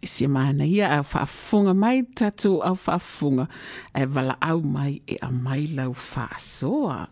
isi 0.01 0.25
mana 0.27 0.65
ia 0.65 0.87
a 0.89 1.03
whaafunga 1.03 1.75
mai 1.75 2.01
tatu 2.01 2.63
au 2.63 2.73
whaafunga 2.75 3.47
e 3.95 4.05
wala 4.05 4.37
au 4.41 4.61
mai 4.61 5.01
e 5.07 5.17
a 5.21 5.31
mai 5.31 5.67
lau 5.67 5.93
whaasoa. 5.93 7.07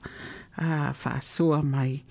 Ah, 0.57 0.93
whaasoa 1.03 1.63
mai 1.63 2.03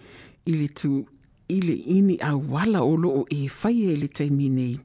ili 0.46 0.68
tu 0.68 1.06
ile 1.48 1.74
ini 1.74 2.20
au 2.22 2.38
wala 2.38 2.82
olo 2.82 3.10
o 3.10 3.26
e 3.30 3.48
whai 3.48 3.82
e 3.92 3.96
le 3.96 4.08
taimine 4.08 4.78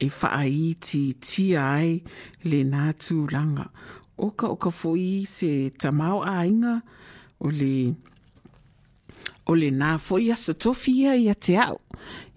e 0.00 0.08
whaai 0.10 0.74
ti 0.80 1.12
tia 1.20 1.62
ai 1.78 2.02
le 2.42 2.64
nātu 2.64 3.30
langa. 3.30 3.70
Oka 4.16 4.46
oka 4.48 4.70
foi 4.70 5.24
se 5.26 5.70
tamau 5.78 6.22
a 6.22 6.46
inga 6.46 6.82
o 7.40 7.50
le 7.50 7.94
o 9.46 9.54
le 9.58 9.70
nā 9.74 9.98
foi 9.98 10.30
a 10.30 10.36
satofia 10.38 11.16
ia 11.18 11.34
te 11.34 11.56
au. 11.58 11.80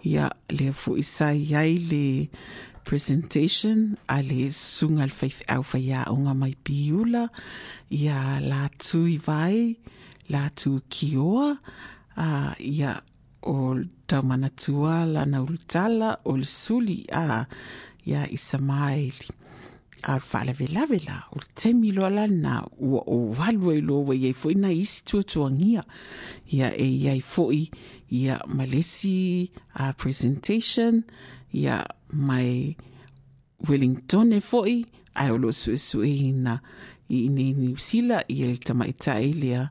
Ia 0.04 0.32
le 0.50 0.72
foi 0.74 1.04
sai 1.06 1.54
ai 1.56 1.78
le 1.78 2.30
presentation 2.88 3.96
a 4.08 4.22
le 4.24 4.50
sunga 4.52 5.04
al 5.04 5.12
fai 5.12 5.32
au 5.54 5.64
fai 5.64 5.92
a 5.92 6.06
onga 6.10 6.34
mai 6.34 6.56
piula 6.66 7.28
ia 7.92 8.40
la 8.40 8.70
tui 8.80 9.18
vai 9.28 9.76
la 10.32 10.48
tu 10.60 10.80
kioa 10.90 11.50
a 12.16 12.56
ia 12.60 12.92
o 13.44 13.76
taumanatua 14.08 15.06
lana 15.14 15.44
ulutala 15.44 16.10
o 16.26 16.38
le 16.42 16.48
suli 16.48 17.00
a 17.12 17.46
ia 18.08 18.24
isa 18.38 18.58
maeli 19.98 20.04
a 20.04 20.20
whaalavelave 20.20 21.06
la 21.06 21.24
o 21.32 21.40
le 21.40 21.48
temi 21.56 21.92
loa 21.92 22.10
lana 22.10 22.66
ua 22.80 23.04
o 23.08 23.34
walua 23.38 23.76
i 23.76 23.82
loa 23.82 24.16
iai 24.16 24.34
foi 24.34 24.56
na 24.56 24.72
isi 24.72 25.04
tuatuangia 25.04 25.84
ia 26.52 26.76
e 26.78 26.86
iai 26.86 27.22
foi 27.22 27.70
ia 28.12 28.42
malesi 28.48 29.52
a 29.74 29.94
presentation 29.94 31.04
ia 31.54 31.86
mai 32.12 32.76
Wellington 33.68 34.34
e 34.34 34.40
foi 34.40 34.86
ai 35.16 35.32
o 35.32 35.38
lo 35.38 35.52
suesue 35.52 36.10
ina 36.10 36.62
i 37.10 37.30
ne 37.30 37.54
New 37.54 37.78
Zealand 37.78 38.26
i 38.30 38.46
le 38.46 38.58
tamaitai 38.58 39.34
lea 39.34 39.70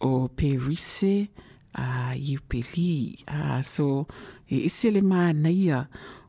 o 0.00 0.28
Perise 0.28 1.28
a 1.72 2.14
Iupeli 2.14 3.24
a 3.26 3.62
so 3.62 4.06
e 4.48 4.66
ise 4.66 4.90
le 4.90 5.00
mānaia 5.00 5.88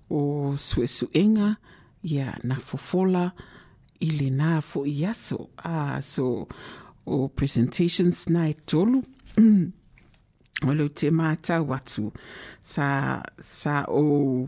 o 0.10 0.54
suesuenga 0.58 1.58
ia 2.06 2.36
na 2.44 2.60
fofola 2.62 3.30
i 4.06 4.10
le 4.14 4.30
nā 4.34 4.60
fo 4.66 4.84
i 4.86 5.00
aso 5.08 5.50
a 5.58 5.98
uh, 5.98 6.02
so 6.04 6.46
o 7.06 7.28
presentations 7.30 8.26
na 8.34 8.48
e 8.50 8.56
tolu 8.66 9.02
o 10.68 10.74
leo 10.74 10.90
te 10.90 11.12
mātau 11.12 11.74
atu 11.76 12.10
sa, 12.62 13.22
sa 13.40 13.84
o 13.90 14.46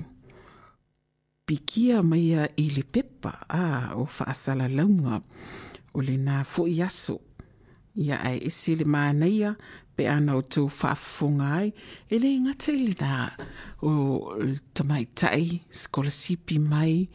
pikia 1.48 2.02
maia 2.04 2.48
i 2.60 2.70
le 2.76 2.84
pepa 2.84 3.34
a 3.50 3.64
o 3.96 4.06
whaasala 4.06 4.68
launga 4.72 5.22
o 5.94 6.04
le 6.04 6.18
nā 6.22 6.44
fo 6.48 6.68
i 6.68 6.82
aso 6.84 7.20
ia 7.98 8.20
ai 8.22 8.42
isi 8.50 8.76
le 8.78 8.86
mānaia 8.86 9.56
pe 9.98 10.06
ana 10.08 10.38
o 10.38 10.42
tō 10.46 10.68
whaafonga 10.70 11.50
ai 11.60 11.70
e 12.14 12.22
le 12.22 12.32
ngata 12.46 12.72
i 12.72 12.86
le 12.86 12.96
nā 13.02 13.16
o 13.82 13.92
tamai 14.78 15.06
tai 15.18 15.62
skolasipi 15.82 16.62
mai 16.62 17.08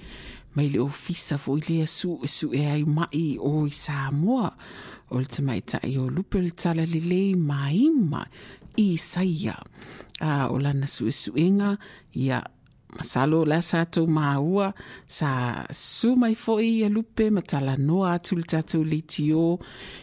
mai 0.55 0.69
le 0.69 0.81
ofisa 0.83 1.39
fo 1.39 1.57
i 1.57 1.63
le 1.69 1.83
asu 1.87 2.19
e 2.23 2.29
su 2.29 2.51
e 2.53 2.65
ai 2.69 2.85
mai 2.85 3.37
o 3.41 3.67
i 3.67 3.71
Samoa. 3.73 4.53
O 5.13 5.19
le 5.19 5.27
tamai 5.27 5.61
tai 5.65 5.97
o 5.97 6.09
lupe 6.09 6.41
le 6.41 6.51
tala 6.51 6.85
le 6.85 7.01
lei 7.01 7.35
maima 7.35 8.27
i 8.77 8.97
saia. 8.97 9.57
A 10.21 10.49
o 10.53 10.59
lana 10.59 10.87
su 10.87 11.07
e 11.07 11.13
suenga 11.13 11.77
ia 12.13 12.43
masalo 12.97 13.45
la 13.49 13.61
sa 13.65 13.85
tau 13.89 14.07
maua 14.07 14.73
sa 15.09 15.31
su 15.73 16.15
mai 16.17 16.35
foi 16.35 16.85
e 16.85 16.89
lupe 16.89 17.31
ma 17.35 17.43
tala 17.51 17.75
noa 17.89 18.15
atu 18.17 18.37
le 18.37 18.47
tatou 18.53 18.85
le 18.85 19.01
tio 19.13 19.59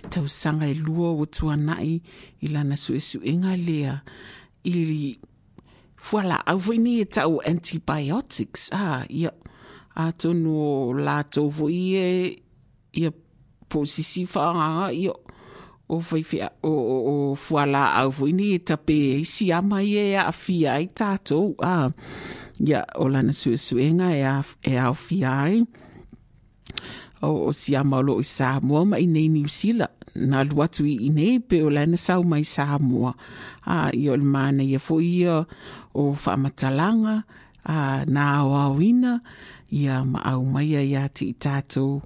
tau 0.10 0.25
sanga 0.28 0.67
e 0.67 0.73
lua 0.73 1.10
o 1.13 1.25
tuanai 1.25 2.02
i 2.41 2.47
lana 2.54 2.75
su 2.84 2.97
su 2.99 3.17
inga 3.23 3.54
lea. 3.67 3.95
I 4.63 5.19
fuala 5.95 6.38
au 6.45 6.60
foi 6.60 6.78
ni 6.78 6.99
e 7.04 7.06
tau 7.06 7.39
antibiotics 7.52 8.63
a 8.73 9.06
ia 9.10 9.32
a 9.95 10.12
tonu 10.12 10.52
o 10.58 10.93
la 10.93 11.23
tau 11.23 11.49
foi 11.52 11.80
e 11.93 12.08
ia 12.93 13.12
posisi 13.69 14.25
ia 14.25 15.13
o 15.89 15.99
fai 15.99 16.23
fia 16.23 16.52
o, 16.62 16.69
o, 16.69 17.32
o 17.32 17.36
fuala 17.36 17.84
au 17.99 18.12
foi 18.12 18.32
ni 18.32 18.54
e 18.54 18.60
tape 18.60 19.19
e 19.19 19.25
si 19.25 19.52
ama 19.52 19.84
e 19.84 20.15
a 20.15 20.32
fia 20.32 20.78
i 20.82 20.88
tatou 20.88 21.56
a 21.60 21.73
ah 21.73 21.88
ia 22.60 22.86
o 22.99 23.08
lana 23.08 23.34
suesuenga 23.34 24.12
e, 24.12 24.23
a, 24.23 24.43
e 24.63 24.78
au 24.78 24.93
fia 24.93 25.32
ai. 25.43 25.63
O, 27.21 27.47
o 27.47 27.54
si 27.54 27.75
ama 27.75 27.97
o 27.97 28.04
lo 28.04 28.19
i 28.19 28.23
Samoa 28.23 28.86
ma 28.86 28.99
i 28.99 29.08
nei 29.08 29.30
New 29.30 29.47
Zealand. 29.47 29.95
Na 30.15 30.43
luatu 30.43 30.84
i 30.86 31.10
nei 31.10 31.39
pe 31.39 31.63
o 31.63 31.69
lana 31.71 31.97
sau 31.97 32.23
mai 32.23 32.43
Samoa. 32.43 33.15
A 33.65 33.89
i 33.95 34.10
o 34.10 34.15
le 34.15 34.23
mana 34.23 34.63
ia 34.63 34.80
fo 34.80 34.99
ia 34.99 35.45
o 35.93 36.12
whaamatalanga 36.13 37.23
a 37.63 38.04
na 38.08 38.23
au 38.39 38.52
awina 38.56 39.19
ia 39.71 40.04
ma 40.04 40.19
au 40.25 40.43
mai 40.43 40.75
ia 40.75 41.08
ti 41.08 41.32
i 41.32 41.36
tātou 41.36 42.02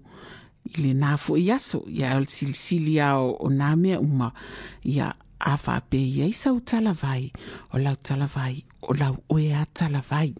i 0.74 0.86
le 0.86 0.94
nā 0.98 1.16
fo 1.18 1.38
i 1.38 1.50
aso 1.52 1.84
ia 1.88 2.16
o 2.18 2.26
silisili 2.30 3.00
au 3.02 3.36
o 3.40 3.50
nā 3.50 3.74
mea 3.80 4.00
uma 4.00 4.32
ia 4.84 5.14
a 5.44 5.58
whape 5.58 6.00
ia 6.00 6.26
i 6.26 6.34
sau 6.34 6.60
talavai 6.60 7.32
o 7.74 7.78
lau 7.78 7.96
talavai 7.96 8.64
o 8.82 8.94
lau 8.94 9.18
oe 9.30 9.52
a 9.54 9.66
talavai 9.66 10.32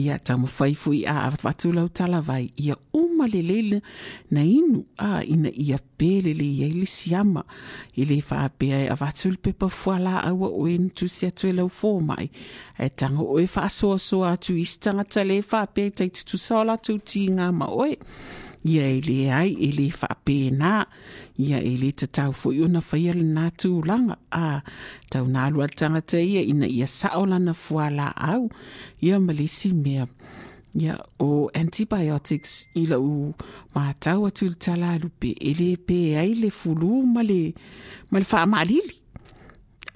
ia 0.00 0.18
tau 0.18 0.38
mawhai 0.40 0.74
fui 0.74 1.04
a 1.04 1.28
watu 1.44 1.72
lau 1.72 1.88
talavai 1.88 2.50
ia 2.56 2.76
uma 2.92 3.28
le 3.28 3.80
na 4.30 4.40
inu 4.40 4.84
a 4.98 5.22
ina 5.24 5.50
ia 5.52 5.78
pele 5.98 6.32
le 6.34 6.44
ia 6.44 6.66
ili 6.66 6.86
siama 6.86 7.44
i 7.96 8.04
le 8.04 8.22
whape 8.30 8.88
a 8.88 8.96
watu 9.00 9.30
le 9.30 9.36
pepa 9.36 9.68
fuala 9.68 10.22
aua 10.24 10.48
oe 10.48 10.78
ntusi 10.78 11.26
atu 11.26 11.48
e 11.48 11.52
lau 11.52 11.68
fomai 11.68 12.30
e 12.78 12.88
tanga 12.88 13.22
oe 13.22 13.48
wha 13.56 13.68
soa 13.68 13.98
soa 13.98 14.32
atu 14.32 14.56
i 14.56 14.64
stanga 14.64 15.04
tale 15.04 15.42
whape 15.52 15.90
tai 15.90 16.08
tutu 16.08 16.38
saola 16.38 16.78
tu 16.78 16.98
ti 16.98 17.28
ngā 17.28 17.52
ma 17.52 17.66
oe 17.68 17.98
ia 18.64 18.84
e 18.84 19.00
lē 19.00 19.18
ai 19.32 19.50
e 19.56 19.70
lē 19.72 19.88
faapenā 20.00 20.72
ia 21.40 21.58
e 21.64 21.74
lē 21.80 21.90
tatau 22.02 22.32
foi 22.36 22.60
ona 22.64 22.80
faia 22.84 23.14
lanā 23.16 23.48
tulaga 23.56 24.18
a 24.30 24.60
tauna 25.10 25.46
alu 25.46 25.62
ale 25.62 26.24
ia 26.24 26.42
ina 26.42 26.66
ia 26.66 26.86
saʻo 26.86 27.26
lana 27.28 27.54
fualaau 27.54 28.50
ia 29.00 29.20
ma 29.20 29.32
lesi 29.32 29.72
mea. 29.72 30.06
Ia 30.74 30.94
o 31.18 31.50
antibiotics 31.54 32.68
i 32.78 32.86
lau 32.86 33.34
matau 33.74 34.26
atu 34.28 34.46
i 34.46 34.48
le 34.48 34.54
tala 34.54 34.94
alupe 34.94 35.34
e 35.34 35.52
lē 35.54 35.70
pē 35.86 36.00
ai 36.22 36.34
le 36.34 36.50
fulū 36.50 37.02
ma 37.14 37.22
le 37.22 38.24
faamalili 38.24 39.00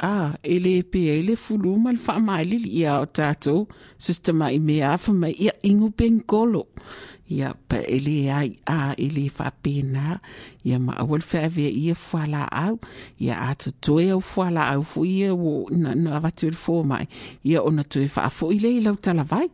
a 0.05 0.13
e 0.43 0.59
le 0.65 0.75
pe 0.93 1.03
ai 1.15 1.23
le 1.29 1.35
fulu 1.45 1.73
ma 1.83 1.91
le 1.97 2.01
whaamalili 2.07 2.71
ia 2.81 3.01
o 3.05 3.07
tātou 3.19 3.67
sistema 4.07 4.53
i 4.53 4.61
mea 4.67 4.93
afa 4.97 5.13
mai 5.21 5.35
ia 5.45 5.55
ingu 5.71 5.89
bengolo 5.99 6.65
ia 7.29 7.55
pa 7.69 7.81
ele 7.89 8.29
ai 8.29 8.51
a 8.67 8.95
ele 8.99 9.29
fa 9.31 9.51
pena. 9.51 10.21
Ia 10.65 10.79
ma 10.79 10.93
awal 11.01 11.23
fa 11.23 11.49
ve 11.49 11.69
ia 11.69 11.95
fala 11.95 12.45
au. 12.53 12.79
Ia 13.21 13.35
at 13.51 13.69
to 13.81 13.99
e 14.01 14.13
fala 14.21 14.69
au 14.75 14.83
fu 14.83 15.05
ia 15.05 15.35
wo 15.35 15.69
na 15.71 15.95
na 15.95 16.21
va 16.21 16.31
tu 16.31 16.53
fo 16.53 16.83
mai. 16.85 17.07
Ia 17.45 17.63
ona 17.63 17.85
to 17.85 18.01
e 18.01 18.09
fa 18.09 18.29
fo 18.29 18.53
ile 18.53 18.77
ile 18.77 18.95
tala 18.97 19.25
vai. 19.25 19.49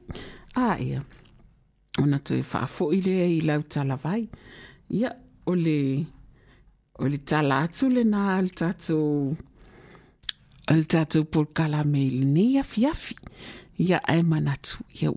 A 0.56 0.76
ia. 0.78 1.00
Ona 1.98 2.18
to 2.18 2.34
e 2.34 2.42
fa 2.42 2.66
fo 2.66 2.92
ile 2.92 3.38
ile 3.38 3.62
tala 3.62 3.96
vai. 3.96 4.28
Ia 4.90 5.14
ole 5.46 6.06
ole 6.98 7.18
tala 7.18 7.62
atu 7.64 7.88
le 7.88 8.04
na 8.04 8.42
ia 10.70 12.62
ia 12.62 12.62
e 13.74 14.22
ia 14.94 15.10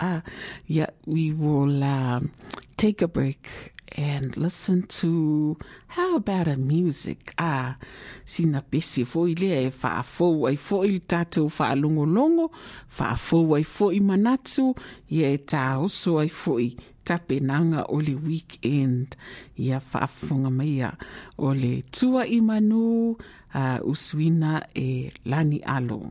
uh, 0.00 0.20
yeah, 0.66 0.90
we 1.04 1.32
will 1.32 1.84
um, 1.84 2.30
take 2.76 3.02
a 3.02 3.08
break 3.08 3.74
and 3.98 4.34
listen 4.36 4.82
to 4.84 5.58
how 5.88 6.16
about 6.16 6.48
a 6.48 6.56
music? 6.56 7.34
Ah 7.38 7.76
sina 8.24 8.62
pesi 8.62 9.04
foi 9.04 9.34
le 9.34 9.66
e 9.66 9.70
fa 9.70 10.02
fo 10.02 10.46
ai 10.46 10.56
foi 10.56 10.88
il 10.88 11.00
tato 11.00 11.48
fa 11.48 11.74
longo 11.74 12.04
longo 12.04 12.50
fa 12.88 13.14
fo 13.14 13.54
ai 13.54 13.62
foi 13.62 14.00
manatu 14.00 14.74
ye 15.08 15.36
ta 15.36 15.78
oso 15.78 16.18
ai 16.18 16.28
foi 16.28 16.76
tapenaga 17.06 17.86
o 17.88 18.00
le 18.02 18.14
weekend. 18.26 19.16
Ia 19.58 19.80
faafofoga 19.80 20.50
maia 20.50 20.92
o 21.38 21.54
le 21.54 21.82
tua 21.94 22.26
i 22.26 22.40
manū 22.42 23.14
a 23.54 23.64
uh, 23.80 23.90
usuina 23.92 24.60
e 24.74 25.12
lani 25.24 25.62
alo. 25.64 26.10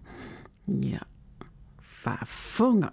Ia 0.71 1.03
faafofoga 2.03 2.91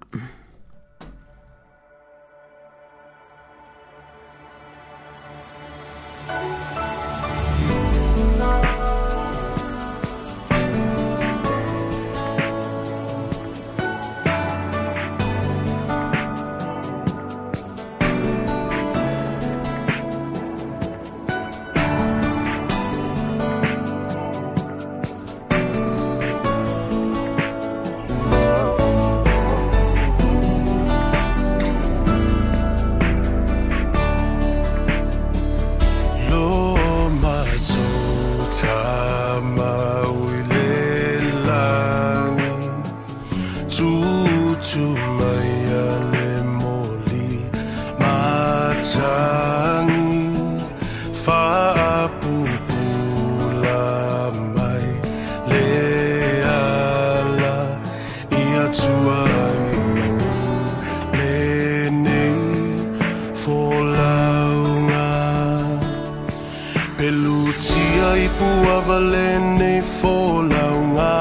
nei 69.82 69.90
folaunga 70.00 71.20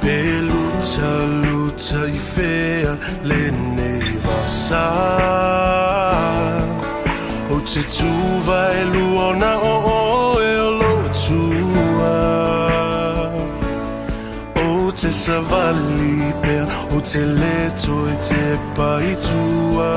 peluta 0.00 1.10
luta 1.42 2.06
i 2.06 2.18
fea 2.18 2.96
le 3.22 3.50
nei 3.50 4.18
vasa 4.24 4.86
o 7.50 7.60
te 7.60 7.82
tuva 7.82 8.72
e 8.72 8.84
luona 8.84 9.58
o 9.58 9.74
o 9.84 10.40
e 10.40 10.56
o 10.58 10.70
lo 10.80 10.94
tua. 11.22 12.16
O 14.64 14.92
te 14.92 15.10
savali 15.10 16.34
pea 16.42 16.66
o 16.96 17.00
te 17.00 17.24
leto 17.24 18.08
e 18.08 18.16
te 18.26 18.58
pai 18.74 19.16
tua 19.26 19.94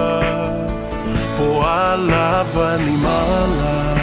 po 1.38 1.62
a 1.62 1.96
lava 1.96 2.78
ni 2.78 2.96
mala 2.98 3.95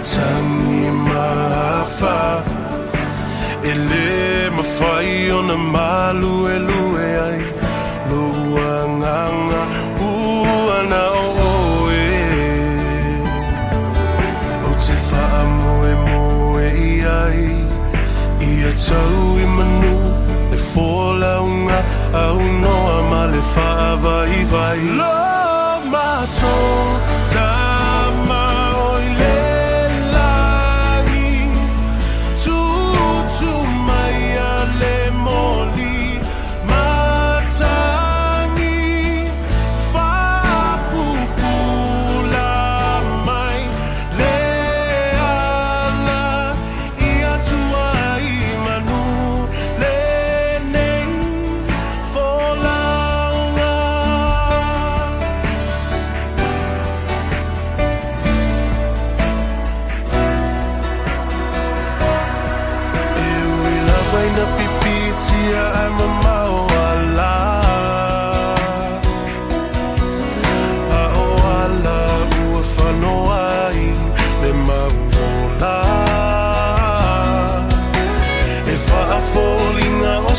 o 0.00 0.02
matangi 0.02 0.90
mafa 0.90 2.42
e 3.62 3.74
le 3.74 4.50
mawhai 4.50 5.30
o 5.30 5.42
na 5.42 5.56
malu 5.56 6.48
e 6.48 6.58
lue 6.58 7.20
ai. 7.26 7.40
Lua 8.10 8.88
nganga 8.98 9.62
ua 10.00 10.82
na 10.90 11.02
o 11.10 11.26
oe. 11.48 12.08
O 14.64 14.70
te 14.84 14.94
wha 15.08 15.26
moe 15.58 15.92
moe 16.06 16.66
i 16.88 17.04
ai. 17.04 17.42
Ia 18.40 18.72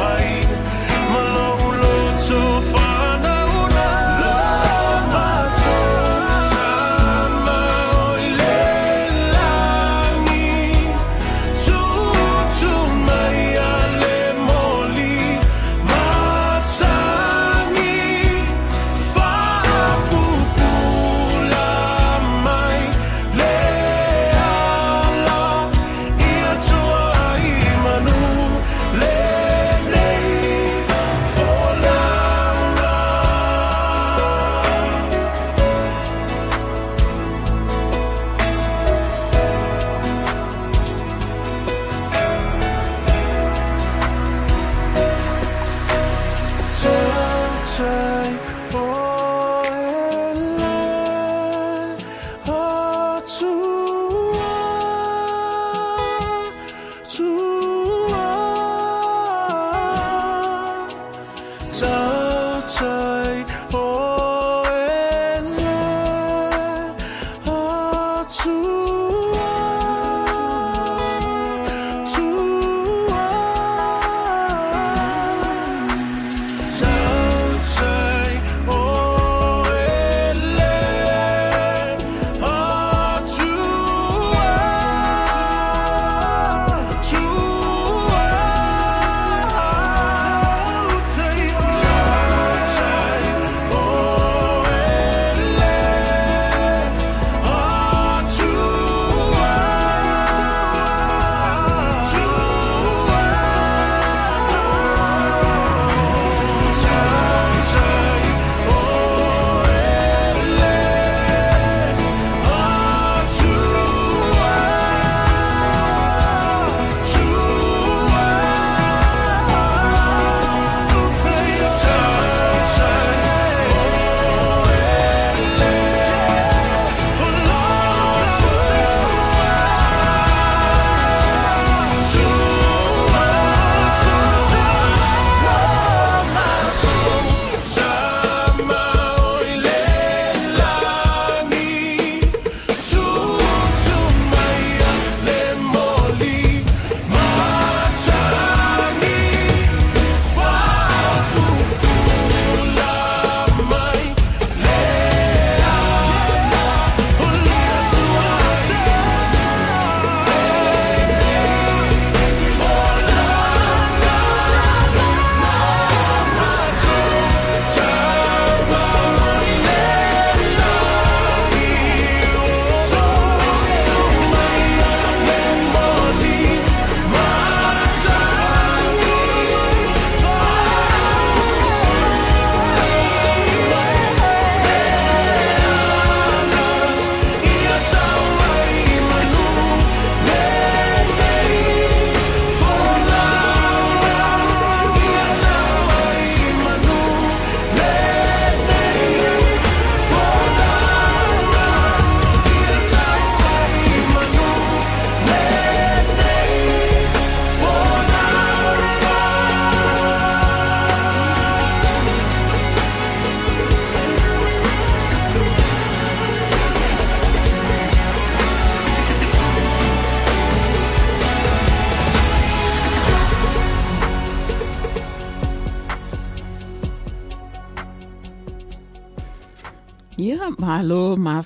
atu 0.00 0.29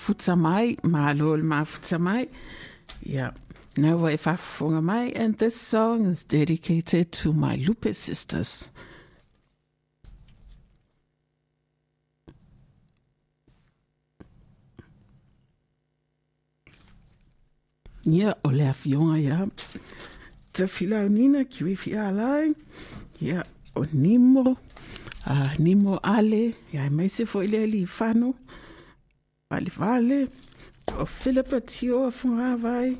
malo 0.04 0.12
mafuta 0.12 0.36
mai, 0.36 0.76
malo 0.82 1.36
mafuta 1.36 1.98
mai. 1.98 2.28
Yeah. 3.02 3.30
Now 3.76 4.06
if 4.06 4.26
I 4.26 4.36
mai 4.60 5.12
and 5.16 5.36
this 5.38 5.60
song 5.60 6.06
is 6.06 6.24
dedicated 6.24 7.10
to 7.12 7.32
my 7.32 7.56
Lupe 7.56 7.94
sisters. 7.94 8.70
Yeah, 18.06 18.34
o 18.44 18.50
le 18.50 18.68
afionga 18.68 19.18
ia. 19.18 19.48
Te 20.52 20.66
fila 20.66 21.04
o 21.04 21.08
nina 21.08 21.44
ki 21.44 21.64
we 21.64 21.74
fia 21.74 22.10
alai. 22.10 22.54
Yeah, 23.18 23.44
o 23.74 23.84
nimo. 23.94 24.56
Uh, 25.26 25.54
nimo 25.58 25.98
ale. 26.04 26.54
Ia, 26.72 26.90
mai 26.90 27.08
se 27.08 27.24
fo 27.24 27.40
ile 27.40 27.66
li 27.66 27.86
fano. 27.86 28.34
Vale 28.34 28.63
vale. 29.60 30.28
O 30.98 31.06
Philippa 31.06 31.60
tio 31.60 32.10
from 32.10 32.38
Hawaii. 32.38 32.96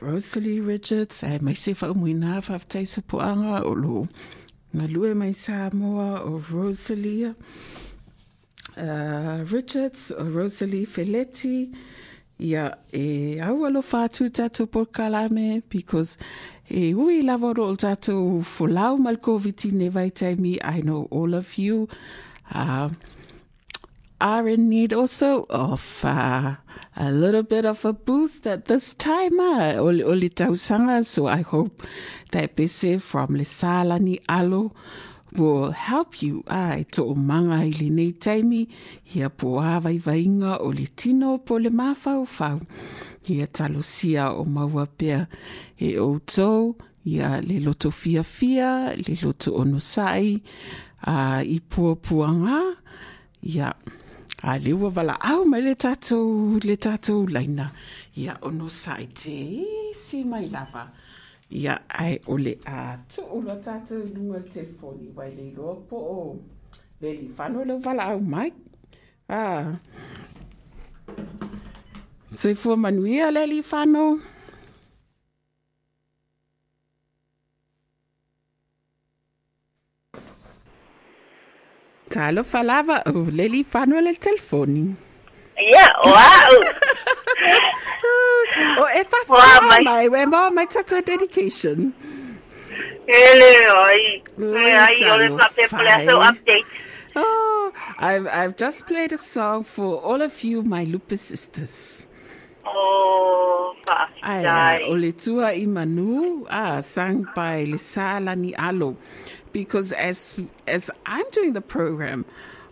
Rosalie 0.00 0.60
Richards. 0.60 1.24
Ai, 1.24 1.38
mai 1.40 1.54
se 1.54 1.74
fa 1.74 1.90
umuina 1.90 2.42
fa 2.42 2.58
ftai 2.58 2.86
sa 2.86 3.00
puanga 3.00 3.62
o 3.64 3.74
lo. 3.74 4.08
Nga 4.74 4.86
lue 4.92 5.14
mai 5.14 5.32
sa 5.32 5.70
moa 5.72 6.22
o 6.24 6.42
Rosalie. 6.50 7.34
Uh, 8.76 9.44
Richards 9.50 10.10
o 10.10 10.24
Rosalie 10.24 10.86
Feletti. 10.86 11.70
Ia, 12.38 12.76
e 12.92 13.38
au 13.40 13.64
alo 13.64 13.82
fatu 13.82 14.28
tatou 14.28 14.66
por 14.66 14.86
kalame, 14.86 15.62
because 15.70 16.18
e 16.68 16.94
ui 16.94 17.22
lava 17.22 17.52
ro 17.52 17.70
o 17.70 17.76
tatou 17.76 18.42
folau 18.42 18.98
mal 18.98 19.16
COVID-19 19.16 19.90
vai. 19.90 20.10
I 20.64 20.82
know 20.82 21.06
all 21.10 21.34
of 21.34 21.56
you 21.56 21.88
uh, 22.52 22.88
are 24.22 24.48
in 24.48 24.68
need 24.68 24.92
also 24.92 25.46
of 25.50 26.04
uh, 26.04 26.54
a 26.96 27.10
little 27.10 27.42
bit 27.42 27.64
of 27.64 27.84
a 27.84 27.92
boost 27.92 28.46
at 28.46 28.66
this 28.66 28.94
time. 28.94 29.40
Uh, 29.40 29.74
oli, 29.78 30.30
tausanga, 30.30 31.04
so 31.04 31.26
I 31.26 31.42
hope 31.42 31.82
that 32.30 32.54
Bese 32.54 33.02
from 33.02 33.30
Lesala 33.30 34.00
ni 34.00 34.20
Alo 34.28 34.72
will 35.32 35.72
help 35.72 36.22
you. 36.22 36.44
Ai 36.46 36.86
to 36.92 37.04
o 37.04 37.14
manga 37.14 37.64
i 37.66 37.72
le 37.80 37.90
nei 37.90 38.12
taimi 38.12 38.68
hia 39.02 39.28
po 39.28 39.58
awai 39.58 39.98
vainga 40.00 40.60
o 40.60 40.68
le 40.68 40.86
tino 40.94 41.38
po 41.38 41.56
le 41.56 41.70
mawhau 41.70 42.24
whau. 42.38 42.60
Hia 43.26 43.46
talosia 43.48 44.30
o 44.30 44.44
maua 44.44 44.86
pia 44.86 45.26
e 45.80 45.98
o 45.98 46.20
tau 46.24 46.76
ia 47.04 47.40
le 47.42 47.58
loto 47.58 47.90
fia 47.90 48.94
le 48.94 49.18
loto 49.20 49.56
ono 49.58 49.80
sai 49.80 50.40
a 51.06 51.42
i 51.42 51.58
pua 51.58 51.96
puanga 51.96 52.76
ia 53.42 53.66
a 53.66 54.01
le 54.42 54.72
ua 54.74 54.90
wala 54.96 55.14
au 55.22 55.44
mai 55.44 55.62
le 55.62 55.74
tatou 55.74 56.58
le 56.64 56.76
tatou 56.76 57.26
laina. 57.26 57.70
Ia 58.16 58.38
ono 58.42 58.68
sai 58.68 59.06
te 59.06 59.34
isi 59.92 60.24
mai 60.24 60.48
lava. 60.50 60.90
Ia 61.50 61.74
ai 61.88 62.18
o 62.26 62.36
le 62.36 62.58
a 62.66 62.98
tu 63.08 63.22
o 63.22 63.40
lo 63.40 63.54
tatu 63.62 63.94
i 64.02 64.08
lunga 64.14 64.38
le 64.38 64.48
telefoni 64.50 65.06
wai 65.16 65.30
le 65.36 65.52
loa 65.56 65.74
po 65.88 65.96
o 65.96 66.36
le 67.00 67.10
li 67.12 67.28
whano 67.38 67.64
le 67.64 67.74
wala 67.84 68.02
au 68.12 68.20
mai. 68.20 68.50
Ah. 69.28 69.78
So 72.28 72.50
i 72.50 72.54
fua 72.54 72.76
manuia 72.76 73.30
le 73.30 73.46
li 73.46 73.62
Talo 82.12 82.44
falava 82.44 83.02
o 83.06 83.24
le 83.38 83.48
li 83.48 83.62
whano 83.72 84.00
le 84.00 84.14
telefoni. 84.14 84.94
Ia, 85.58 85.88
wow! 86.04 86.52
O 88.78 88.82
oh, 88.82 88.88
e 88.98 89.02
fa 89.04 89.18
wha 89.28 89.80
mai- 89.82 90.08
we 90.08 90.26
mo 90.26 90.50
mai 90.50 90.66
tatu 90.66 91.00
dedication. 91.02 91.92
Ele, 93.06 93.52
oi. 93.70 94.22
Ai, 94.38 94.96
o 95.08 95.16
le 95.16 95.28
talo 95.28 95.38
pape 95.38 95.68
pole 95.70 95.90
aso 95.96 96.18
whai. 96.18 96.28
update. 96.32 96.66
Oh, 97.16 97.72
I've 97.98 98.26
I've 98.26 98.56
just 98.56 98.86
played 98.86 99.12
a 99.12 99.18
song 99.18 99.64
for 99.64 100.00
all 100.02 100.20
of 100.20 100.44
you, 100.44 100.62
my 100.62 100.84
Lupa 100.84 101.16
sisters. 101.16 102.08
Oh, 102.64 103.74
Ai, 104.22 104.42
whaafitai. 104.44 104.88
o 104.88 104.92
le 104.92 105.12
tua 105.12 105.52
i 105.52 105.66
manu, 105.66 106.46
ah, 106.50 106.80
sang 106.80 107.26
by 107.34 107.64
Lisala 107.66 108.36
ni 108.38 108.54
Alo. 108.54 108.96
Because 109.52 109.92
as 109.92 110.40
as 110.66 110.90
I'm 111.04 111.24
doing 111.32 111.52
the 111.52 111.60
program, 111.60 112.24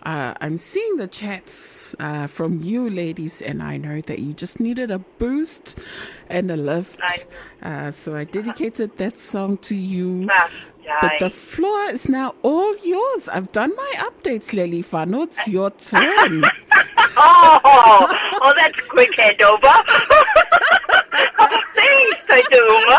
uh, 0.05 0.33
I'm 0.41 0.57
seeing 0.57 0.97
the 0.97 1.07
chats 1.07 1.95
uh, 2.01 2.27
from 2.27 2.63
you 2.63 2.89
ladies, 2.89 3.43
and 3.43 3.63
I 3.63 3.77
know 3.77 4.01
that 4.03 4.19
you 4.19 4.33
just 4.33 4.61
needed 4.61 4.91
a 4.91 4.99
boost 5.19 5.79
and 6.31 6.51
a 6.51 6.57
lift. 6.57 6.99
Uh, 7.63 7.91
so 7.91 8.17
I 8.17 8.25
dedicated 8.25 8.97
that 8.97 9.19
song 9.21 9.59
to 9.59 9.77
you. 9.77 10.27
But 11.01 11.19
the 11.21 11.31
floor 11.31 11.85
is 11.91 12.09
now 12.09 12.35
all 12.43 12.77
yours. 12.79 13.29
I've 13.29 13.53
done 13.53 13.73
my 13.77 13.93
updates, 13.99 14.53
Lily 14.53 14.83
Fano. 14.83 15.23
It's 15.23 15.49
your 15.49 15.71
turn. 15.71 16.45
Oh, 17.23 17.59
oh, 18.43 18.53
that's 18.57 18.79
quick 18.89 19.11
handover. 19.19 19.61
Thanks, 21.75 22.19
Taituma. 22.29 22.99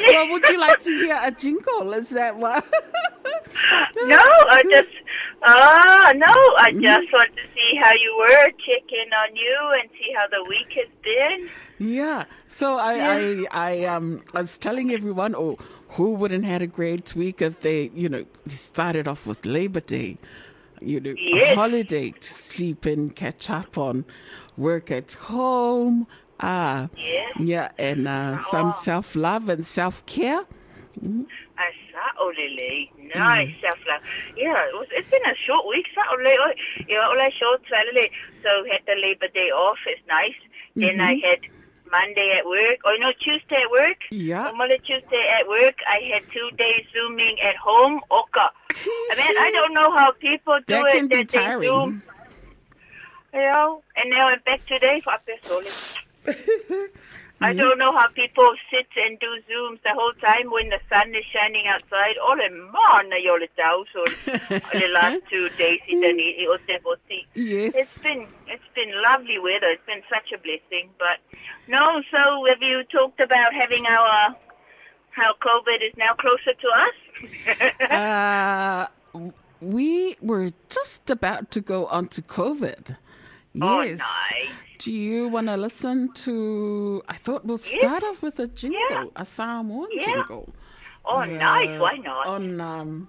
well, 0.00 0.28
would 0.30 0.46
you 0.48 0.58
like 0.58 0.80
to 0.80 0.90
hear 0.90 1.18
a 1.22 1.30
jingle? 1.30 1.92
Is 1.94 2.10
that 2.10 2.36
what? 2.36 2.64
No, 3.96 4.18
I 4.18 4.62
just, 4.68 4.88
ah, 5.44 6.12
no, 6.16 6.26
I 6.26 6.72
Mm-hmm. 6.72 6.82
just 6.82 7.12
want 7.12 7.30
to 7.36 7.42
see 7.54 7.78
how 7.80 7.92
you 7.92 8.16
were, 8.18 8.50
check 8.66 8.82
in 8.92 9.12
on 9.12 9.36
you, 9.36 9.56
and 9.80 9.88
see 9.92 10.12
how 10.14 10.26
the 10.28 10.44
week 10.48 10.72
has 10.74 10.88
been. 11.02 11.48
Yeah. 11.78 12.24
So 12.48 12.76
I, 12.76 12.94
I, 12.98 13.46
I, 13.52 13.84
um, 13.84 14.22
I 14.34 14.40
was 14.40 14.58
telling 14.58 14.90
everyone, 14.92 15.34
oh, 15.36 15.56
who 15.94 16.12
wouldn't 16.12 16.44
had 16.44 16.62
a 16.62 16.66
great 16.66 17.14
week 17.14 17.40
if 17.42 17.60
they, 17.60 17.90
you 17.94 18.08
know, 18.08 18.24
started 18.48 19.06
off 19.08 19.26
with 19.26 19.44
Labor 19.46 19.80
Day, 19.80 20.16
you 20.80 21.00
know, 21.00 21.14
a 21.18 21.54
holiday 21.54 22.10
to 22.10 22.32
sleep 22.32 22.86
in, 22.86 23.10
catch 23.10 23.48
up 23.50 23.78
on 23.78 24.04
work 24.56 24.90
at 24.90 25.12
home. 25.14 26.06
Ah, 26.40 26.88
Yes. 26.96 27.32
yeah, 27.38 27.70
and 27.78 28.08
uh, 28.08 28.38
some 28.38 28.68
Oh. 28.68 28.70
self 28.70 29.14
love 29.14 29.48
and 29.48 29.64
self 29.64 30.04
care. 30.06 30.44
I 31.58 31.68
saw 31.90 32.24
Olele. 32.24 32.90
Nice, 33.14 33.52
self-love. 33.60 34.00
Yeah, 34.36 34.58
it 34.68 34.74
was, 34.74 34.88
it's 34.92 35.08
been 35.10 35.24
a 35.26 35.34
short 35.46 35.66
week. 35.68 35.86
Ole, 36.12 36.26
oh, 36.26 36.52
yeah, 36.88 37.08
ole 37.08 37.30
short 37.30 37.62
Saturday. 37.70 38.10
So 38.42 38.64
had 38.70 38.80
the 38.86 38.94
Labor 39.00 39.28
Day 39.28 39.50
off. 39.50 39.78
It's 39.86 40.00
nice. 40.08 40.34
Then 40.76 41.00
I 41.00 41.14
had 41.24 41.40
Monday 41.90 42.36
at 42.38 42.44
work. 42.46 42.78
Oh 42.84 42.96
no, 42.98 43.12
Tuesday 43.20 43.56
at 43.62 43.70
work. 43.70 43.98
Yeah. 44.10 44.44
Normally 44.44 44.78
Tuesday 44.84 45.28
at 45.38 45.46
work. 45.48 45.74
I 45.88 46.00
had 46.12 46.22
two 46.32 46.50
days 46.56 46.84
zooming 46.92 47.36
at 47.40 47.56
home. 47.56 48.00
Oka. 48.10 48.50
I 48.70 49.14
mean, 49.16 49.36
I 49.38 49.50
don't 49.52 49.74
know 49.74 49.90
how 49.92 50.12
people 50.12 50.58
do 50.66 50.74
That 50.74 50.86
it. 50.86 50.92
can 50.92 51.08
that 51.08 51.16
they 51.16 51.24
tiring. 51.24 51.68
Zoom. 51.68 52.02
You 53.32 53.40
know, 53.40 53.82
and 53.96 54.10
now 54.10 54.28
I'm 54.28 54.40
back 54.46 54.64
today 54.66 55.00
for 55.00 55.12
Apesole. 55.12 55.64
I 57.44 57.52
Mm-hmm. 57.52 57.58
don't 57.58 57.78
know 57.78 57.92
how 57.92 58.08
people 58.08 58.50
sit 58.70 58.86
and 58.96 59.18
do 59.18 59.26
Zooms 59.48 59.82
the 59.82 59.92
whole 59.92 60.14
time 60.14 60.50
when 60.50 60.70
the 60.70 60.80
sun 60.88 61.14
is 61.14 61.24
shining 61.26 61.66
outside. 61.68 62.16
All 62.26 62.40
in 62.40 62.54
man, 62.72 63.12
you're 63.22 63.38
down 63.56 63.84
so 63.92 64.02
the 64.72 64.88
last 64.94 65.20
two 65.30 65.50
days 65.58 65.80
in 65.86 66.00
the 66.00 66.08
it 66.08 66.48
was 66.48 66.98
It's 67.10 67.28
Yes. 67.34 68.00
been 68.02 68.26
it's 68.46 68.68
been 68.74 68.90
lovely 69.02 69.38
weather. 69.38 69.68
It's 69.76 69.84
been 69.86 70.02
such 70.08 70.32
a 70.32 70.38
blessing. 70.38 70.88
But 70.98 71.18
no, 71.68 72.02
so 72.10 72.46
have 72.48 72.62
you 72.62 72.82
talked 72.84 73.20
about 73.20 73.52
having 73.52 73.84
our 73.86 74.34
how 75.10 75.34
COVID 75.34 75.82
is 75.86 75.94
now 75.98 76.14
closer 76.14 76.54
to 76.54 76.68
us? 76.68 76.96
Uh, 77.90 78.86
we 79.60 80.16
were 80.20 80.52
just 80.70 81.10
about 81.10 81.50
to 81.52 81.60
go 81.60 81.86
on 81.86 82.08
to 82.08 82.22
COVID. 82.22 82.96
Oh, 83.60 83.82
Yes. 83.82 83.98
nice. 83.98 84.50
Do 84.84 84.92
you 84.92 85.28
want 85.28 85.46
to 85.46 85.56
listen 85.56 86.12
to? 86.12 87.02
I 87.08 87.14
thought 87.14 87.46
we'll 87.46 87.56
start 87.56 88.04
off 88.04 88.20
with 88.20 88.38
a 88.38 88.46
jingle, 88.46 89.12
a 89.16 89.24
Samoan 89.24 89.88
Yeah. 89.92 90.04
jingle. 90.04 90.52
oh, 91.06 91.20
Uh, 91.20 91.24
nice. 91.24 91.80
Why 91.80 91.96
not? 91.96 92.26
On 92.26 92.60
um, 92.60 93.08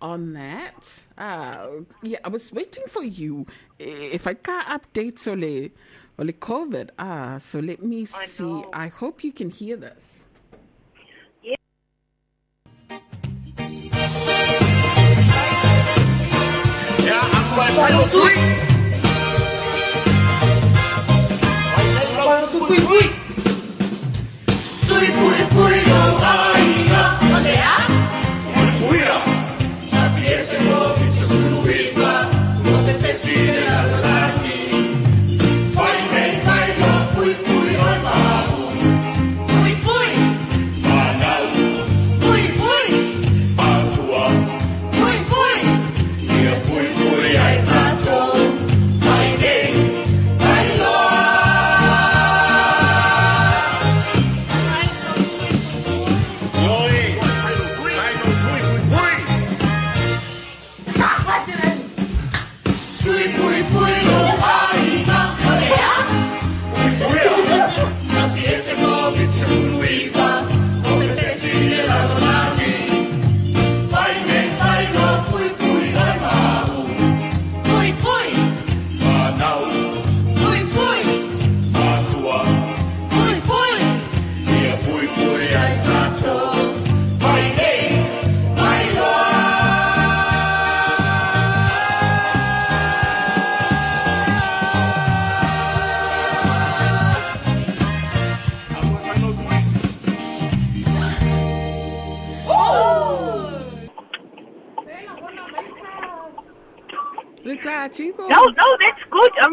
on 0.00 0.32
that. 0.34 1.02
Uh, 1.18 1.82
yeah, 2.04 2.18
I 2.24 2.28
was 2.28 2.52
waiting 2.52 2.84
for 2.86 3.02
you. 3.02 3.46
If 3.80 4.28
I 4.28 4.34
got 4.34 4.66
updates 4.66 5.26
on 5.30 5.40
the 5.40 5.72
on 6.20 6.28
COVID, 6.28 6.90
ah, 7.00 7.38
so 7.38 7.58
let 7.58 7.82
me 7.82 8.02
I 8.02 8.04
see. 8.06 8.44
know. 8.44 8.70
I 8.72 8.86
hope 8.86 9.24
you 9.24 9.32
can 9.32 9.50
hear 9.50 9.76
this. 9.76 10.24
Ja, 17.06 17.20
I'm 17.32 17.56
going 17.56 18.67
to 22.58 22.66
go 22.66 22.74
to 22.74 22.94
it. 22.94 23.10
Sui 24.86 25.06
pui 25.06 25.40
pui 25.50 26.47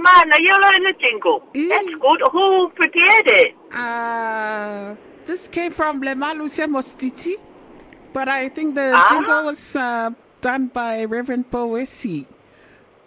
good. 0.06 0.28
Amana, 0.28 0.36
you're 0.40 0.76
in 0.76 0.84
the 0.84 0.94
jingle. 1.00 1.42
Mm. 1.54 1.70
That's 1.70 1.96
good. 2.00 2.22
Who 2.32 2.70
prepared 2.70 3.28
it? 3.28 3.56
Uh, 3.74 4.96
this 5.26 5.48
came 5.48 5.72
from 5.72 6.02
Le 6.02 6.16
Malusia 6.16 6.68
Mostiti, 6.68 7.36
but 8.14 8.28
I 8.30 8.50
think 8.50 8.76
the 8.76 8.92
Ah. 8.96 9.08
jingle 9.10 9.46
was 9.46 9.76
uh, 9.76 10.12
done 10.42 10.68
by 10.68 11.06
Reverend 11.06 11.50
Poesi. 11.52 12.26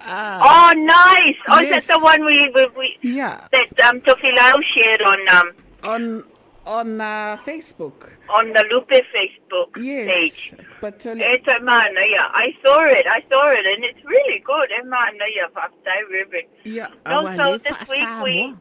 Uh, 0.00 0.40
Oh, 0.42 0.72
nice. 0.76 1.34
Oh, 1.48 1.58
is 1.60 1.68
Yes. 1.70 1.86
that 1.86 1.98
the 1.98 2.04
one 2.04 2.24
we, 2.24 2.48
we, 2.54 2.66
we 2.76 2.98
yeah, 3.02 3.46
that 3.50 3.80
um 3.82 4.00
Tofilao 4.00 4.62
shared 4.74 5.02
on 5.02 5.18
um 5.28 5.52
on 5.82 6.24
on 6.66 7.00
uh, 7.00 7.36
Facebook. 7.44 8.10
on 8.28 8.52
the 8.52 8.64
Lupe 8.70 8.90
Facebook 9.14 9.74
Yes, 9.76 10.06
page? 10.06 10.52
But 10.80 11.04
uh, 11.06 11.14
It's 11.16 11.48
a 11.48 11.60
man, 11.60 11.96
uh, 11.96 12.00
yeah. 12.00 12.28
I 12.32 12.54
saw 12.64 12.80
it. 12.84 13.06
I 13.06 13.22
saw 13.30 13.50
it, 13.50 13.66
and 13.66 13.84
it's 13.84 14.02
really 14.04 14.38
good. 14.40 14.68
Man, 14.84 15.14
uh, 15.20 15.24
yeah, 15.34 15.48
Pastor 15.54 15.98
Reverend. 16.10 16.48
yeah, 16.64 16.88
No, 17.06 17.26
awa 17.26 17.36
so 17.36 17.42
le 17.52 17.58
this 17.58 17.88
week 17.90 18.08
we- 18.24 18.46
mo. 18.52 18.60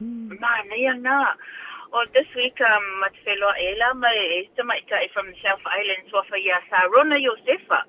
Man, 0.00 0.64
uh, 0.70 0.74
yeah, 0.76 0.94
na. 0.94 1.26
Well, 1.92 2.06
this 2.14 2.26
week, 2.36 2.60
um, 2.60 2.82
Matfelo 3.02 3.50
Ela, 3.58 3.94
my 3.94 4.14
estimate 4.46 4.86
from 5.12 5.26
the 5.26 5.34
South 5.44 5.60
Islands, 5.66 6.12
wafa 6.14 6.38
ya 6.38 6.56
Sarona 6.70 7.18
Josefa. 7.18 7.82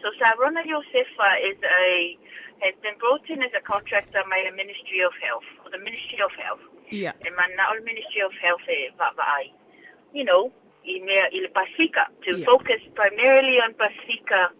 So 0.00 0.08
Sarona 0.18 0.64
Josefa 0.64 1.28
is 1.50 1.58
a 1.62 2.18
has 2.64 2.74
been 2.80 2.96
brought 2.98 3.28
in 3.28 3.42
as 3.42 3.50
a 3.58 3.60
contractor 3.60 4.22
by 4.30 4.40
the 4.48 4.56
Ministry 4.56 5.00
of 5.04 5.12
Health, 5.20 5.44
or 5.64 5.70
the 5.70 5.78
Ministry 5.78 6.20
of 6.24 6.30
Health. 6.38 6.60
Yeah, 6.90 7.12
And 7.26 7.34
the 7.36 7.84
Ministry 7.84 8.22
of 8.22 8.32
Health, 8.40 8.62
va- 8.96 9.12
va- 9.16 9.22
ai. 9.22 9.50
you 10.14 10.24
know, 10.24 10.52
in 10.84 11.08
Il 11.32 11.48
Pacifica, 11.54 12.08
to 12.24 12.38
Yeah. 12.38 12.44
focus 12.46 12.80
primarily 12.94 13.60
on 13.60 13.74
Pacifica 13.74 14.50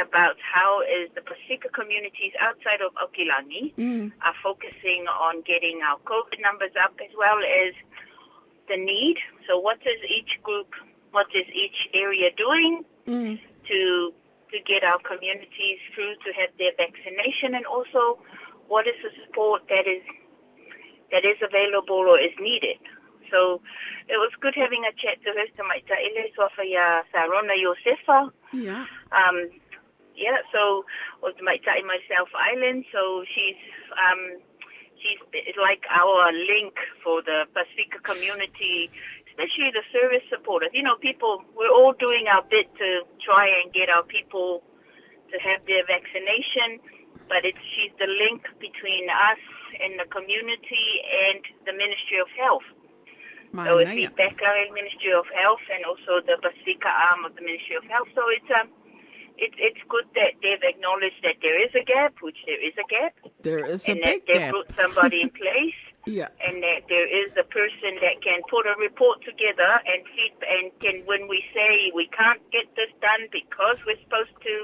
about 0.00 0.36
how 0.40 0.80
is 0.80 1.10
the 1.14 1.20
Pasika 1.20 1.70
communities 1.72 2.32
outside 2.40 2.80
of 2.80 2.94
Okilangi 2.94 3.74
mm, 3.76 4.12
are 4.22 4.34
focusing 4.42 5.06
on 5.08 5.42
getting 5.42 5.82
our 5.82 5.98
COVID 6.00 6.40
numbers 6.40 6.72
up 6.80 6.94
as 7.00 7.12
well 7.16 7.38
as 7.44 7.74
the 8.68 8.76
need. 8.76 9.18
So 9.46 9.58
what 9.58 9.78
is 9.84 9.98
each 10.08 10.40
group, 10.42 10.72
what 11.10 11.26
is 11.34 11.44
each 11.52 11.88
area 11.94 12.30
doing 12.36 12.84
mm, 13.06 13.38
to 13.68 14.14
to 14.52 14.58
get 14.66 14.84
our 14.84 14.98
communities 15.00 15.78
through 15.94 16.14
to 16.24 16.32
have 16.36 16.50
their 16.58 16.72
vaccination 16.76 17.54
and 17.54 17.64
also 17.64 18.18
what 18.68 18.86
is 18.86 18.94
the 19.02 19.10
support 19.24 19.62
that 19.68 19.86
is 19.86 20.02
that 21.10 21.24
is 21.24 21.36
available 21.42 22.04
or 22.08 22.18
is 22.18 22.32
needed. 22.40 22.78
So 23.32 23.60
it 24.08 24.20
was 24.20 24.30
good 24.40 24.54
having 24.54 24.84
a 24.84 24.92
chat 24.92 25.18
to 25.24 25.30
her 25.32 25.46
to 25.56 25.62
my 25.64 25.80
Ile 25.88 26.28
Sofia 26.36 27.02
Sarona 27.12 27.56
Josefa. 27.56 28.30
yeah, 28.52 28.84
Um, 29.10 29.50
yeah, 30.14 30.44
so 30.52 30.84
was 31.22 31.34
my 31.42 31.56
in 31.78 31.86
my 31.86 31.98
South 32.06 32.28
Island. 32.36 32.84
So 32.92 33.24
she's 33.34 33.56
um, 33.96 34.38
she's 35.00 35.18
like 35.56 35.82
our 35.90 36.30
link 36.32 36.74
for 37.02 37.22
the 37.22 37.44
Pacifica 37.54 37.98
community, 38.04 38.90
especially 39.28 39.72
the 39.72 39.82
service 39.90 40.24
supporters. 40.28 40.70
You 40.72 40.82
know, 40.82 40.96
people 40.96 41.42
we're 41.56 41.72
all 41.72 41.94
doing 41.98 42.28
our 42.28 42.42
bit 42.42 42.68
to 42.76 43.02
try 43.24 43.48
and 43.48 43.72
get 43.72 43.88
our 43.88 44.02
people 44.04 44.62
to 45.32 45.38
have 45.40 45.64
their 45.66 45.84
vaccination, 45.88 46.78
but 47.28 47.44
it's 47.44 47.58
she's 47.74 47.92
the 47.98 48.06
link 48.06 48.44
between 48.60 49.08
us 49.08 49.40
and 49.80 49.98
the 49.98 50.04
community 50.12 51.00
and 51.32 51.40
the 51.64 51.72
Ministry 51.72 52.20
of 52.20 52.28
Health. 52.36 52.68
So 53.52 53.78
it's 53.78 53.90
the 53.90 54.08
Manaya. 54.08 54.16
Ministry 54.74 55.12
of 55.12 55.26
Health 55.36 55.60
and 55.72 55.84
also 55.84 56.24
the 56.24 56.36
Pacifica 56.40 56.88
arm 56.88 57.24
of 57.24 57.34
the 57.36 57.42
Ministry 57.42 57.76
of 57.76 57.84
Health. 57.84 58.08
So 58.14 58.22
it's 58.28 58.50
um, 58.58 58.68
it's 59.36 59.54
it's 59.58 59.80
good 59.88 60.04
that 60.14 60.34
they've 60.42 60.62
acknowledged 60.62 61.20
that 61.22 61.36
there 61.42 61.58
is 61.60 61.70
a 61.74 61.84
gap, 61.84 62.14
which 62.22 62.38
there 62.46 62.60
is 62.60 62.74
a 62.80 62.86
gap, 62.88 63.14
There 63.42 63.64
is 63.64 63.88
a 63.88 63.92
and 63.92 64.00
that 64.02 64.20
they've 64.26 64.48
gap. 64.48 64.54
put 64.54 64.76
somebody 64.76 65.22
in 65.22 65.30
place, 65.42 65.76
Yeah, 66.06 66.28
and 66.44 66.62
that 66.62 66.88
there 66.88 67.08
is 67.08 67.32
a 67.36 67.44
person 67.44 67.96
that 68.00 68.20
can 68.22 68.40
put 68.48 68.66
a 68.66 68.74
report 68.80 69.24
together 69.24 69.80
and 69.88 70.00
feed 70.16 70.34
and 70.48 70.64
can 70.80 70.96
when 71.06 71.28
we 71.28 71.44
say 71.54 71.90
we 71.94 72.08
can't 72.08 72.40
get 72.52 72.66
this 72.76 72.92
done 73.00 73.28
because 73.32 73.76
we're 73.86 74.00
supposed 74.04 74.36
to, 74.42 74.54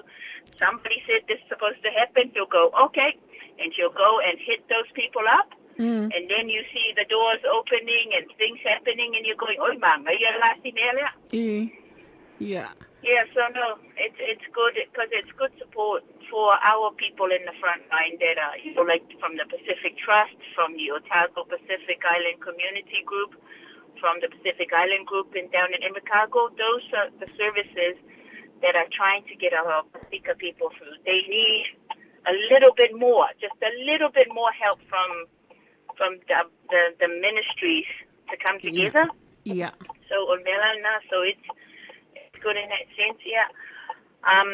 somebody 0.58 1.02
said 1.06 1.22
this 1.28 1.38
is 1.40 1.48
supposed 1.48 1.82
to 1.82 1.90
happen, 1.90 2.30
you'll 2.34 2.46
go 2.52 2.70
okay, 2.88 3.16
and 3.58 3.72
you'll 3.76 3.92
go 3.96 4.20
and 4.24 4.38
hit 4.38 4.64
those 4.68 4.88
people 4.94 5.22
up. 5.28 5.48
Mm, 5.78 6.10
And 6.14 6.24
then 6.30 6.48
you 6.48 6.62
see 6.72 6.92
the 6.96 7.04
doors 7.08 7.40
opening 7.46 8.12
and 8.16 8.26
things 8.36 8.58
happening, 8.64 9.14
and 9.16 9.24
you're 9.24 9.36
going, 9.36 9.58
"Oi, 9.60 9.78
man, 9.78 10.06
are 10.06 10.12
you 10.12 10.28
last 10.40 10.60
in 10.64 10.76
area?" 10.78 11.10
yeah, 12.38 12.70
Yeah, 13.02 13.22
so 13.34 13.40
no, 13.54 13.78
it's 13.96 14.18
it's 14.18 14.46
good 14.52 14.74
because 14.74 15.10
it's 15.12 15.30
good 15.38 15.52
support 15.58 16.02
for 16.30 16.54
our 16.62 16.90
people 16.92 17.30
in 17.30 17.42
the 17.46 17.54
front 17.60 17.82
line 17.90 18.18
that 18.18 18.36
are, 18.38 18.58
you 18.58 18.74
know, 18.74 18.82
like 18.82 19.06
from 19.18 19.36
the 19.38 19.46
Pacific 19.46 19.96
Trust, 19.98 20.36
from 20.54 20.74
the 20.76 20.90
Otago 20.90 21.44
Pacific 21.44 22.02
Island 22.02 22.42
Community 22.42 23.02
Group, 23.06 23.38
from 24.00 24.18
the 24.20 24.28
Pacific 24.28 24.74
Island 24.74 25.06
Group 25.06 25.34
in 25.34 25.50
down 25.50 25.70
in 25.74 25.80
Invercargill. 25.86 26.54
Those 26.58 26.84
are 26.94 27.08
the 27.22 27.30
services 27.38 27.96
that 28.62 28.74
are 28.74 28.90
trying 28.90 29.24
to 29.30 29.34
get 29.34 29.54
our 29.54 29.82
Pacifica 29.94 30.34
people 30.34 30.70
through. 30.76 30.98
They 31.06 31.22
need 31.30 31.66
a 32.26 32.34
little 32.50 32.74
bit 32.74 32.98
more, 32.98 33.26
just 33.40 33.54
a 33.62 33.72
little 33.86 34.10
bit 34.10 34.28
more 34.34 34.50
help 34.52 34.80
from 34.90 35.30
from 35.98 36.18
the 36.28 36.46
the, 36.70 36.82
the 37.00 37.08
ministries 37.08 37.90
to 38.30 38.36
come 38.46 38.60
together. 38.60 39.06
yeah. 39.44 39.74
So 40.08 40.14
on 40.32 40.38
Melana, 40.46 40.92
so 41.10 41.22
it's 41.22 41.46
it's 42.14 42.38
good 42.42 42.56
in 42.56 42.68
that 42.70 42.86
sense, 42.96 43.20
yeah. 43.26 43.50
Um, 44.24 44.50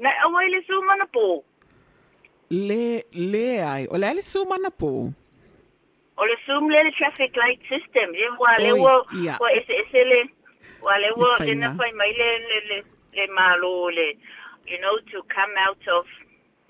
na 0.00 0.10
away 0.26 0.48
le 0.48 0.60
suma 0.66 0.96
na 0.96 1.06
po. 1.06 1.44
Le, 2.50 3.02
le 3.12 3.60
ai. 3.60 3.86
O 3.90 3.96
le 3.96 4.22
suma 4.22 4.58
na 4.58 4.70
po. 4.70 5.12
O 6.18 6.22
le 6.24 6.36
sum 6.46 6.68
le 6.68 6.90
traffic 6.98 7.36
light 7.36 7.60
system. 7.68 8.10
Le 8.12 8.28
wa 8.40 8.56
le 8.58 8.72
Oi, 8.72 8.80
wa 8.80 9.04
yeah. 9.14 9.38
ese 9.54 9.70
ese 9.84 10.02
le 10.04 10.20
wa 10.82 10.96
le 10.96 11.12
wa 11.16 11.36
Le 11.44 11.54
na 11.54 11.74
fai 11.76 11.92
mai 11.92 12.12
le 12.16 12.28
le 12.48 12.58
le 12.70 12.78
le 13.14 13.26
malo 13.34 13.90
le 13.90 14.14
you 14.66 14.78
know 14.80 14.96
to 15.10 15.22
come 15.34 15.52
out 15.58 15.80
of 15.88 16.04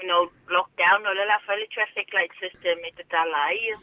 you 0.01 0.07
know 0.07 0.31
lockdown 0.51 1.03
o 1.05 1.13
le 1.13 1.25
la 1.27 1.39
fai 1.47 1.57
le 1.59 1.67
traffic 1.75 2.13
light 2.15 2.31
system 2.41 2.79
e 2.87 2.91
te 2.97 3.05
tala 3.11 3.41
ai 3.51 3.75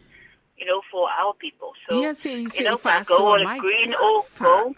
you 0.58 0.66
know 0.66 0.82
for 0.92 1.10
our 1.10 1.34
people. 1.34 1.72
So 1.90 2.02
Ia 2.02 2.16
se 2.16 2.32
i 2.32 2.38
you 2.38 2.64
know 2.64 2.74
i 2.74 2.78
fa 2.78 3.04
go 3.08 3.16
asoa 3.16 3.32
o 3.34 3.36
le 3.38 3.44
mai. 3.44 3.60
green 3.60 3.94
o 4.00 4.22
Fa, 4.22 4.44
go. 4.44 4.76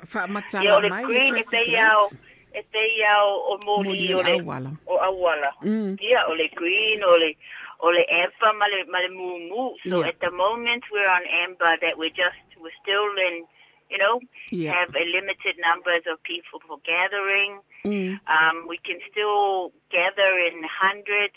Yeah, 0.64 0.76
o 0.76 0.80
le 0.80 0.90
mai 0.90 1.02
le 1.04 1.08
green 1.08 1.38
e 1.38 1.44
te 1.44 1.64
iau 1.72 2.00
lights. 2.00 2.16
e 2.54 2.62
te 2.74 2.84
iau 3.02 3.28
o 3.52 3.58
moli 3.66 3.90
Moli 3.90 4.14
o 4.14 4.22
le 4.22 4.40
awala. 4.40 4.72
o 4.88 4.98
awala. 4.98 5.52
Mm. 5.64 5.98
Yeah, 6.02 6.24
o 6.28 6.34
le 6.34 6.48
green, 6.56 7.04
o 7.04 7.16
le, 7.18 7.34
o 7.80 7.90
le 7.92 8.04
amber, 8.10 8.54
ma 8.58 8.66
le, 8.66 8.86
ma 8.92 9.00
le 9.00 9.10
mumu. 9.14 9.76
So 9.88 10.00
Yeah. 10.02 10.08
at 10.10 10.20
the 10.20 10.32
moment 10.32 10.84
we're 10.92 11.08
on 11.10 11.22
amber 11.46 11.78
that 11.82 11.98
we're 11.98 12.10
just, 12.10 12.42
we're 12.60 12.74
still 12.82 13.10
in, 13.28 13.46
you 13.92 13.98
know, 14.00 14.20
Yeah. 14.50 14.74
have 14.74 14.96
a 14.96 15.06
limited 15.06 15.56
numbers 15.62 16.04
of 16.12 16.22
people 16.24 16.60
for 16.68 16.78
gathering. 16.84 17.60
Mm. 17.86 18.20
Um, 18.28 18.66
we 18.68 18.78
can 18.80 18.98
still 19.12 19.72
gather 19.92 20.32
in 20.48 20.64
hundreds, 20.66 21.36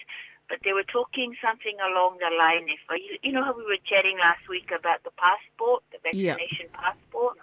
but 0.51 0.59
they 0.65 0.75
were 0.75 0.83
talking 0.99 1.33
something 1.41 1.79
along 1.79 2.19
the 2.19 2.29
line. 2.37 2.67
If 2.69 2.83
uh, 2.91 2.95
you, 2.99 3.17
you 3.23 3.31
know 3.33 3.45
how 3.47 3.57
we 3.57 3.63
were 3.65 3.79
chatting 3.87 4.19
last 4.19 4.43
week 4.51 4.69
about 4.77 5.05
the 5.07 5.15
passport, 5.15 5.85
the 5.95 5.99
Yeah. 6.13 6.35
vaccination 6.35 6.67
passport. 6.75 7.39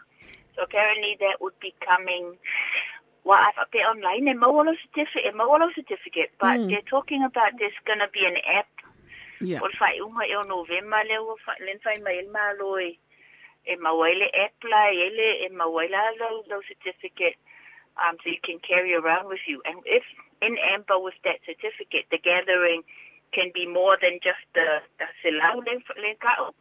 So 0.56 0.64
apparently 0.68 1.16
that 1.24 1.40
would 1.40 1.58
be 1.64 1.74
coming. 1.80 2.36
Well, 3.24 3.40
I've 3.40 3.56
there 3.72 3.88
online, 3.88 4.28
a 4.28 4.36
Mawalo 4.36 4.76
certificate, 4.84 5.32
a 5.32 5.38
Mawalo 5.40 5.74
certificate, 5.74 6.32
but 6.40 6.60
Mm. 6.60 6.70
they're 6.70 6.90
talking 6.96 7.24
about 7.24 7.52
there's 7.58 7.80
going 7.86 8.00
to 8.00 8.12
be 8.12 8.26
an 8.26 8.38
app. 8.60 8.68
Yeah. 9.40 9.60
O 9.64 9.70
fai 9.80 10.00
unga 10.04 10.24
e 10.28 10.36
o 10.36 10.44
November 10.44 11.02
le 11.08 11.18
o 11.22 11.38
fai 11.46 11.56
len 11.66 11.80
fai 11.80 11.98
mai 12.04 12.18
el 12.20 12.30
malo 12.32 12.76
e 12.78 12.98
mawaile 13.86 14.28
app 14.44 14.64
la 14.64 14.84
e 14.90 15.10
le 15.18 15.30
e 15.46 15.50
mawaila 15.50 16.02
lo 16.20 16.62
certificate 16.68 17.38
um 18.06 18.18
so 18.24 18.30
you 18.30 18.42
can 18.44 18.60
carry 18.60 18.94
around 18.94 19.28
with 19.28 19.42
you 19.48 19.62
and 19.66 19.78
if 19.86 20.04
in 20.42 20.58
amber 20.74 21.00
with 21.00 21.16
that 21.24 21.40
certificate 21.46 22.06
the 22.12 22.18
gathering 22.18 22.84
can 23.34 23.52
be 23.54 23.66
more 23.68 23.98
than 24.02 24.20
just 24.24 24.44
the 24.54 24.82
the 25.00 25.06
silau 25.24 25.58
le 25.66 25.76
le. 26.02 26.54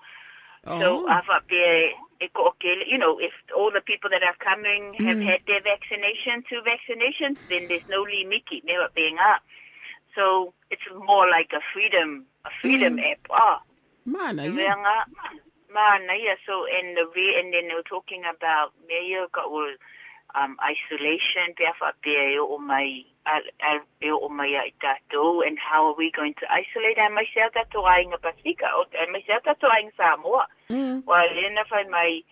So 0.79 1.05
Oh. 1.05 1.07
I've 1.09 1.25
e 2.21 2.29
ko 2.35 2.49
okay, 2.49 2.83
you 2.87 2.99
know, 2.99 3.19
if 3.21 3.33
all 3.55 3.71
the 3.71 3.81
people 3.81 4.11
that 4.11 4.23
are 4.23 4.37
coming 4.41 4.95
have 4.95 5.19
Mm. 5.19 5.25
had 5.25 5.41
their 5.47 5.63
vaccination, 5.63 6.43
two 6.49 6.61
vaccinations, 6.63 7.39
then 7.49 7.69
there's 7.69 7.87
no 7.89 8.05
limiki 8.05 8.65
never 8.65 8.89
being 8.95 9.19
up. 9.19 9.43
So 10.15 10.55
it's 10.71 10.83
more 11.07 11.29
like 11.31 11.53
a 11.53 11.61
freedom 11.73 12.27
a 12.45 12.51
freedom 12.61 12.97
Mm. 12.97 13.13
app. 13.13 13.21
Ah, 13.31 13.63
Mana, 14.07 14.47
yeah. 14.49 14.75
mana 15.73 16.15
yeah. 16.19 16.37
So 16.47 16.67
and 16.67 16.97
the 16.97 17.07
re 17.15 17.39
and 17.39 17.53
then 17.53 17.69
they 17.69 17.75
were 17.75 17.83
talking 17.83 18.25
about 18.25 18.73
mayor 18.89 19.27
got 19.33 19.53
well, 19.53 19.75
um 20.37 20.57
isolation 20.61 21.55
pe 21.57 21.65
fa 21.79 21.93
pe 22.03 22.39
o 22.39 22.59
mai 22.59 23.05
al 23.25 23.43
al 23.61 23.81
pe 24.01 24.11
o 24.13 24.29
mai 24.29 24.55
ai 24.57 24.73
tatou 24.81 25.43
and 25.47 25.59
how 25.59 25.89
are 25.89 25.99
we 25.99 26.11
going 26.11 26.35
to 26.35 26.47
isolate 26.53 26.99
and 26.99 27.15
myself 27.15 27.53
that 27.55 27.71
to 27.73 27.81
ai 27.81 28.05
nga 28.05 28.19
Pasifika 28.19 28.69
o 28.77 28.85
and 29.01 29.13
myself 29.13 29.43
that 29.45 29.61
to 29.61 29.67
ai 29.67 29.89
Samoa. 29.97 30.47
Mm. 30.71 31.05
Well, 31.07 31.29
then 31.35 31.57
if 31.59 31.73
I 31.73 31.85
my 31.89 32.23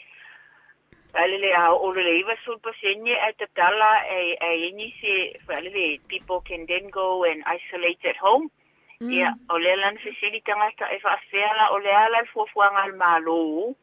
Alele 1.15 1.55
a 1.55 1.71
o 1.71 1.89
le 1.95 2.03
iwa 2.21 2.35
sulpa 2.45 2.75
senye 2.83 3.15
at 3.15 3.39
the 3.39 3.47
tala 3.55 4.03
a 4.03 4.21
a 4.43 4.51
ini 4.67 4.93
se 5.01 5.39
alele 5.49 6.01
people 6.09 6.41
can 6.41 6.67
then 6.67 6.91
go 6.91 7.23
and 7.23 7.45
isolate 7.47 8.05
at 8.05 8.17
home. 8.17 8.51
Mm. 9.01 9.13
Yeah, 9.15 9.35
o 9.49 9.55
le 9.55 9.77
lan 9.79 9.97
facility 10.03 10.43
ngata 10.51 10.91
e 10.91 10.99
fa 10.99 11.15
fela 11.31 11.71
o 11.71 11.79
le 11.79 11.93
ala 11.95 12.27
fo 12.35 12.47
fuanga 12.53 12.83
al 12.83 12.95
malo. 12.99 13.77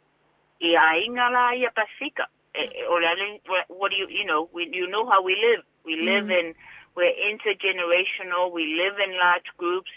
E 0.59 0.75
a 0.75 0.99
inga 0.99 1.29
la 1.31 1.55
ia 1.55 1.71
Pasifika. 1.71 2.27
E- 2.27 2.40
e- 2.55 2.85
O 2.89 2.95
le 2.95 3.07
ale, 3.07 3.39
what 3.69 3.91
do 3.91 3.97
you 3.97 4.07
you 4.09 4.25
know, 4.25 4.49
we 4.53 4.69
you 4.71 4.87
know 4.87 5.05
how 5.09 5.21
we 5.23 5.35
live. 5.35 5.63
We 5.85 5.95
live 5.95 6.29
in 6.29 6.53
we're 6.95 7.13
intergenerational, 7.31 8.51
we 8.51 8.75
live 8.75 8.99
in 8.99 9.17
large 9.17 9.49
groups. 9.57 9.91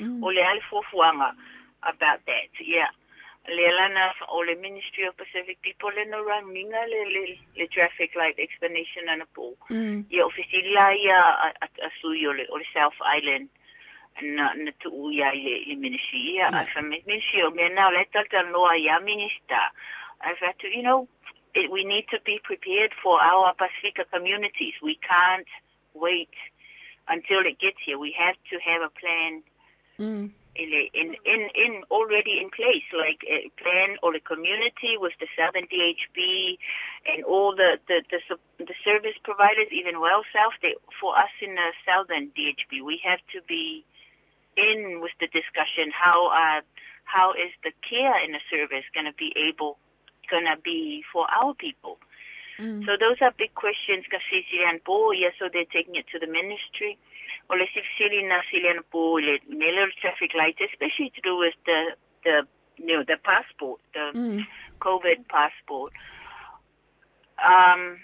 Mm. 0.00 0.22
o 0.24 0.28
le 0.28 0.40
ale 0.42 0.60
fuafuanga 0.70 1.32
about 1.82 2.20
that, 2.26 2.48
yeah. 2.64 2.88
Le 3.48 3.68
lana 3.76 4.12
o 4.30 4.38
le 4.38 4.54
Ministry 4.56 5.04
of 5.06 5.16
Pacific 5.16 5.60
People 5.62 5.90
le 5.96 6.04
no 6.08 6.24
ranginga 6.24 6.80
le, 6.88 7.00
le, 7.12 7.66
traffic 7.68 8.10
light 8.16 8.38
explanation 8.38 9.08
and. 9.08 9.22
Mm. 9.70 10.04
Ia 10.10 10.24
ofisila 10.26 10.94
ia 10.96 11.16
a, 11.16 11.52
a, 11.60 11.68
a 11.84 11.90
sui 12.00 12.26
o 12.26 12.30
le, 12.32 12.44
o 12.50 12.58
South 12.74 12.96
Island 13.04 13.48
na, 14.22 14.52
na 14.54 14.70
tu 14.80 14.88
i 15.12 15.64
le, 15.68 15.76
ministry. 15.76 16.36
Ia, 16.36 16.48
Yeah. 16.50 16.50
yeah. 16.52 16.78
a 16.78 16.82
ministry 16.82 17.42
o 17.42 17.50
mea 17.50 17.68
nao 17.68 17.90
le 17.90 18.04
talta 18.12 18.42
noa 18.50 18.76
ia 18.76 19.00
minister. 19.00 19.60
I've 20.22 20.38
had 20.38 20.58
to, 20.60 20.68
you 20.68 20.82
know, 20.82 21.08
it, 21.54 21.70
we 21.70 21.84
need 21.84 22.06
to 22.10 22.18
be 22.24 22.40
prepared 22.42 22.92
for 23.02 23.20
our 23.20 23.54
Pacifica 23.54 24.04
communities. 24.12 24.74
We 24.82 24.98
can't 25.08 25.46
wait 25.94 26.30
until 27.08 27.40
it 27.40 27.58
gets 27.58 27.78
here. 27.84 27.98
We 27.98 28.14
have 28.18 28.36
to 28.50 28.58
have 28.64 28.82
a 28.82 28.90
plan 29.00 29.42
Mm. 30.00 30.30
in 30.56 30.70
in 30.94 31.14
in, 31.26 31.40
in 31.54 31.82
already 31.90 32.40
in 32.40 32.48
place, 32.48 32.88
like 32.96 33.20
a 33.28 33.50
plan 33.62 33.98
or 34.02 34.14
a 34.14 34.20
community 34.20 34.96
with 34.96 35.12
the 35.20 35.26
Southern 35.36 35.66
DHB 35.66 36.56
and 37.04 37.22
all 37.24 37.54
the 37.54 37.78
the 37.86 38.02
the, 38.10 38.20
the 38.64 38.74
service 38.82 39.18
providers, 39.22 39.68
even 39.70 40.00
Well 40.00 40.22
South. 40.34 40.54
They, 40.62 40.74
for 40.98 41.18
us 41.18 41.28
in 41.42 41.54
the 41.54 41.70
Southern 41.84 42.28
DHB, 42.28 42.82
we 42.82 42.98
have 43.04 43.20
to 43.34 43.42
be 43.46 43.84
in 44.56 45.00
with 45.02 45.12
the 45.20 45.26
discussion. 45.26 45.92
How 45.92 46.28
uh 46.28 46.62
how 47.04 47.32
is 47.32 47.52
the 47.62 47.72
care 47.86 48.16
in 48.24 48.32
the 48.32 48.40
service 48.50 48.84
going 48.94 49.06
to 49.06 49.12
be 49.12 49.34
able 49.36 49.76
going 50.30 50.46
to 50.46 50.56
be 50.62 51.02
for 51.12 51.26
our 51.30 51.54
people? 51.54 51.98
Mm. 52.58 52.84
So 52.86 52.96
those 53.00 53.16
are 53.20 53.32
big 53.36 53.54
questions. 53.54 54.04
Kasi 54.10 54.46
sila 54.50 54.78
po, 54.84 55.12
yeah, 55.12 55.30
so 55.38 55.48
they're 55.52 55.68
taking 55.72 55.96
it 55.96 56.06
to 56.12 56.18
the 56.18 56.26
ministry. 56.26 56.98
O 57.50 57.54
le 57.56 57.66
sili 57.98 58.22
na 58.28 58.40
sila 58.50 58.80
po 58.92 59.18
le 59.18 59.38
nelo 59.50 59.88
traffic 60.00 60.32
lights, 60.34 60.60
especially 60.70 61.10
to 61.16 61.20
do 61.20 61.36
with 61.36 61.54
the 61.66 61.96
the 62.24 62.46
you 62.76 62.96
know 62.96 63.02
the 63.02 63.16
passport, 63.24 63.80
the 63.92 64.12
Mm. 64.14 64.46
COVID 64.80 65.26
passport. 65.28 65.90
Um, 67.40 67.98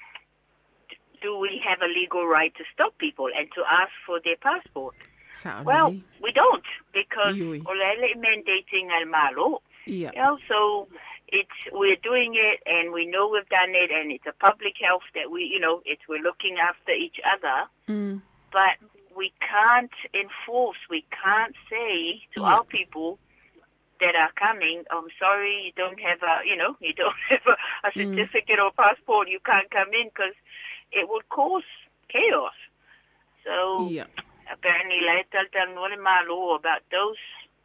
do 1.22 1.38
we 1.38 1.60
have 1.66 1.80
a 1.82 1.88
legal 1.88 2.26
right 2.26 2.54
to 2.56 2.64
stop 2.72 2.96
people 2.98 3.28
and 3.36 3.48
to 3.54 3.62
ask 3.70 3.92
for 4.06 4.20
their 4.24 4.36
passport? 4.36 4.94
Sa 5.30 5.62
Well, 5.62 5.92
we 6.22 6.32
don't 6.32 6.64
because 6.92 7.36
Yui. 7.36 7.60
mandating 7.60 8.88
al 8.90 9.06
malo. 9.06 9.62
Yeah. 9.84 10.10
You 10.14 10.22
know, 10.22 10.38
so 10.48 10.88
it's 11.28 11.58
we're 11.72 11.96
doing 12.02 12.34
it 12.36 12.60
and 12.66 12.92
we 12.92 13.04
know 13.06 13.28
we've 13.28 13.48
done 13.48 13.70
it 13.74 13.90
and 13.90 14.12
it's 14.12 14.26
a 14.26 14.32
public 14.32 14.74
health 14.80 15.02
that 15.14 15.30
we 15.30 15.42
you 15.44 15.58
know 15.58 15.82
it's 15.84 16.02
we're 16.08 16.22
looking 16.22 16.56
after 16.58 16.92
each 16.92 17.20
other 17.34 17.66
Mm. 17.88 18.20
but 18.52 18.76
we 19.16 19.32
can't 19.40 19.92
enforce 20.14 20.78
we 20.90 21.04
can't 21.24 21.54
say 21.70 22.20
to 22.34 22.40
Yeah. 22.40 22.46
our 22.56 22.64
people 22.64 23.18
that 24.00 24.14
are 24.16 24.32
coming 24.36 24.82
i'm 24.90 25.08
sorry 25.18 25.54
you 25.66 25.72
don't 25.76 26.00
have 26.00 26.22
a 26.22 26.34
you 26.44 26.56
know 26.56 26.76
you 26.80 26.92
don't 26.92 27.14
have 27.28 27.46
a, 27.46 27.56
a 27.86 27.90
Mm. 27.92 28.14
certificate 28.14 28.58
or 28.58 28.70
passport 28.72 29.28
you 29.28 29.40
can't 29.40 29.70
come 29.70 29.92
in 29.94 30.08
because 30.08 30.34
it 30.92 31.08
would 31.08 31.28
cause 31.28 31.64
chaos 32.08 32.54
so 33.44 33.88
Yeah. 33.90 34.06
apparently 34.52 35.00
like 35.06 35.30
talta 35.30 35.66
nole 35.74 35.96
malo 36.02 36.54
about 36.54 36.82
those 36.90 37.16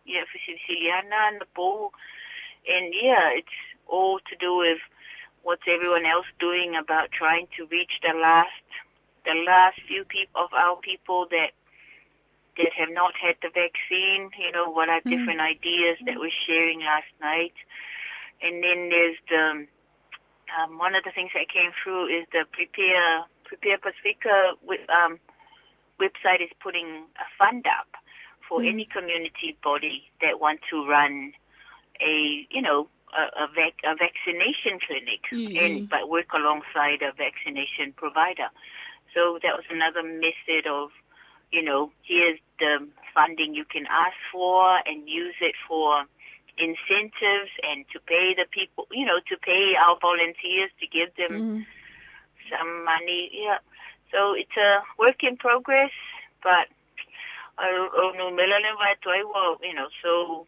yeah 0.05 0.23
for 0.31 0.39
Siciliana 0.45 1.19
and 1.29 1.41
the 1.41 1.45
pool 1.55 1.93
and 2.67 2.93
yeah 2.93 3.29
it's 3.33 3.57
all 3.87 4.19
to 4.29 4.35
do 4.39 4.57
with 4.57 4.79
what's 5.43 5.63
everyone 5.67 6.05
else 6.05 6.25
doing 6.39 6.75
about 6.75 7.11
trying 7.11 7.47
to 7.57 7.65
reach 7.67 7.91
the 8.01 8.13
last 8.17 8.49
the 9.25 9.43
last 9.45 9.79
few 9.87 10.03
people 10.05 10.41
of 10.41 10.53
our 10.53 10.77
people 10.77 11.27
that 11.29 11.51
that 12.57 12.73
have 12.77 12.89
not 12.91 13.13
had 13.15 13.35
the 13.41 13.49
vaccine 13.49 14.29
you 14.39 14.51
know 14.51 14.69
what 14.69 14.89
are 14.89 15.01
different 15.01 15.39
ideas 15.39 15.97
that 16.05 16.17
we're 16.19 16.31
sharing 16.47 16.79
last 16.79 17.11
night. 17.21 17.53
And 18.43 18.63
then 18.63 18.89
there's 18.89 19.17
the 19.29 19.67
um, 20.57 20.77
one 20.77 20.95
of 20.95 21.03
the 21.03 21.11
things 21.11 21.31
that 21.33 21.47
came 21.49 21.71
through 21.83 22.07
is 22.07 22.25
the 22.31 22.45
prepare 22.51 23.23
prepare 23.45 23.77
Pacifica 23.77 24.53
with 24.63 24.81
um 24.89 25.19
website 25.99 26.41
is 26.41 26.49
putting 26.61 27.05
a 27.17 27.27
fund 27.37 27.65
up 27.67 27.87
for 28.47 28.61
any 28.63 28.85
community 28.85 29.55
body 29.63 30.11
that 30.21 30.39
want 30.41 30.59
to 30.69 30.85
run 30.87 31.31
a 32.05 32.47
you 32.49 32.61
know 32.61 32.87
a, 33.17 33.43
a, 33.43 33.47
vac, 33.53 33.73
a 33.83 33.95
vaccination 33.95 34.79
clinic 34.85 35.21
Mhm. 35.31 35.57
and 35.63 35.89
but 35.89 36.09
work 36.09 36.31
alongside 36.33 37.01
a 37.01 37.11
vaccination 37.13 37.93
provider. 37.95 38.49
So 39.13 39.39
that 39.43 39.55
was 39.55 39.65
another 39.69 40.03
method 40.03 40.67
of 40.67 40.89
you 41.51 41.61
know 41.63 41.91
here's 42.03 42.39
the 42.59 42.87
funding 43.13 43.53
you 43.53 43.65
can 43.65 43.85
ask 43.87 44.15
for 44.31 44.79
and 44.85 45.07
use 45.09 45.35
it 45.41 45.55
for 45.67 46.05
incentives 46.57 47.51
and 47.63 47.85
to 47.91 47.99
pay 47.99 48.33
the 48.35 48.45
people 48.51 48.87
you 48.91 49.05
know 49.05 49.19
to 49.27 49.37
pay 49.37 49.75
our 49.75 49.97
volunteers 49.99 50.71
to 50.79 50.87
give 50.87 51.13
them 51.15 51.41
Mm. 51.41 51.65
some 52.49 52.83
money. 52.85 53.29
Yeah. 53.33 53.59
So 54.11 54.33
it's 54.33 54.55
a 54.57 54.81
work 54.97 55.23
in 55.23 55.37
progress, 55.37 55.91
but 56.43 56.67
uh, 57.57 57.87
oh, 57.95 58.11
no, 58.17 58.31
Melanie 58.31 58.75
White, 58.77 58.97
I 59.05 59.23
will, 59.23 59.57
you 59.63 59.73
know, 59.73 59.87
so 60.03 60.47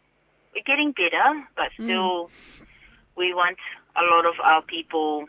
we're 0.54 0.62
getting 0.64 0.92
better, 0.92 1.44
but 1.56 1.70
mm. 1.78 1.84
still 1.84 2.30
we 3.16 3.34
want 3.34 3.58
a 3.96 4.02
lot 4.14 4.26
of 4.26 4.34
our 4.42 4.62
people 4.62 5.26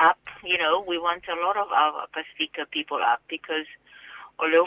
up, 0.00 0.18
you 0.44 0.58
know, 0.58 0.84
we 0.86 0.98
want 0.98 1.22
a 1.28 1.40
lot 1.44 1.56
of 1.56 1.70
our 1.72 2.06
Pacifica 2.12 2.66
people 2.70 2.98
up 2.98 3.22
because 3.28 3.66
although 4.38 4.66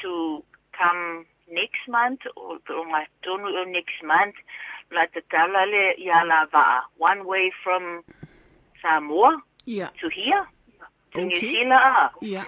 to 0.00 0.42
come 0.72 1.26
next 1.50 1.88
month 1.88 2.20
or 2.36 2.58
tonu 2.66 3.66
next 3.70 4.02
month, 4.02 4.34
la 4.92 5.04
te 5.06 5.20
tala 5.30 5.66
le 5.66 5.94
la 6.24 6.80
one 6.96 7.26
way 7.26 7.52
from 7.62 8.02
Samoa 8.82 9.42
Yeah. 9.66 9.90
to 10.00 10.08
here, 10.08 10.46
to 11.12 11.24
New 11.24 11.36
Okay. 11.36 11.52
Zealand. 11.52 12.10
Yeah. 12.20 12.44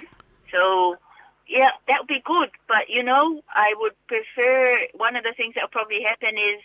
So, 0.50 0.96
yeah, 1.46 1.70
that 1.88 2.00
would 2.00 2.08
be 2.08 2.22
good. 2.24 2.50
But, 2.68 2.88
you 2.88 3.02
know, 3.02 3.42
I 3.48 3.74
would 3.78 3.94
prefer, 4.06 4.78
one 4.94 5.16
of 5.16 5.24
the 5.24 5.34
things 5.36 5.54
that 5.54 5.62
will 5.62 5.76
probably 5.76 6.02
happen 6.02 6.36
is 6.36 6.60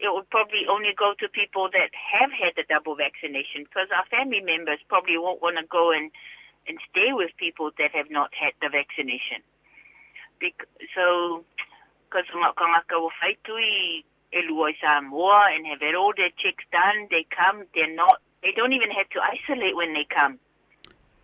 it 0.00 0.12
would 0.12 0.28
probably 0.30 0.66
only 0.70 0.94
go 0.96 1.14
to 1.18 1.28
people 1.28 1.68
that 1.72 1.90
have 1.94 2.30
had 2.30 2.52
the 2.56 2.64
double 2.68 2.94
vaccination 2.94 3.64
because 3.64 3.88
our 3.94 4.04
family 4.06 4.40
members 4.40 4.78
probably 4.88 5.18
won't 5.18 5.42
want 5.42 5.56
to 5.56 5.64
go 5.66 5.92
and, 5.92 6.10
and 6.68 6.78
stay 6.90 7.12
with 7.12 7.30
people 7.38 7.70
that 7.78 7.90
have 7.92 8.10
not 8.10 8.30
had 8.34 8.52
the 8.60 8.68
vaccination. 8.68 9.42
So, 10.94 11.44
because 12.08 12.28
ngaka 12.30 13.00
will 13.00 13.10
fight 13.20 13.38
to 13.44 13.56
e 13.58 14.04
lua 14.48 14.72
Samoa 14.80 15.48
and 15.52 15.66
have 15.66 15.82
all 15.96 16.12
their 16.16 16.30
checks 16.38 16.64
done, 16.70 17.08
they 17.10 17.26
come, 17.28 17.64
they're 17.74 17.92
not, 17.92 18.20
they 18.42 18.52
don't 18.52 18.72
even 18.72 18.90
have 18.90 19.08
to 19.10 19.20
isolate 19.20 19.74
when 19.74 19.94
they 19.94 20.06
come. 20.08 20.38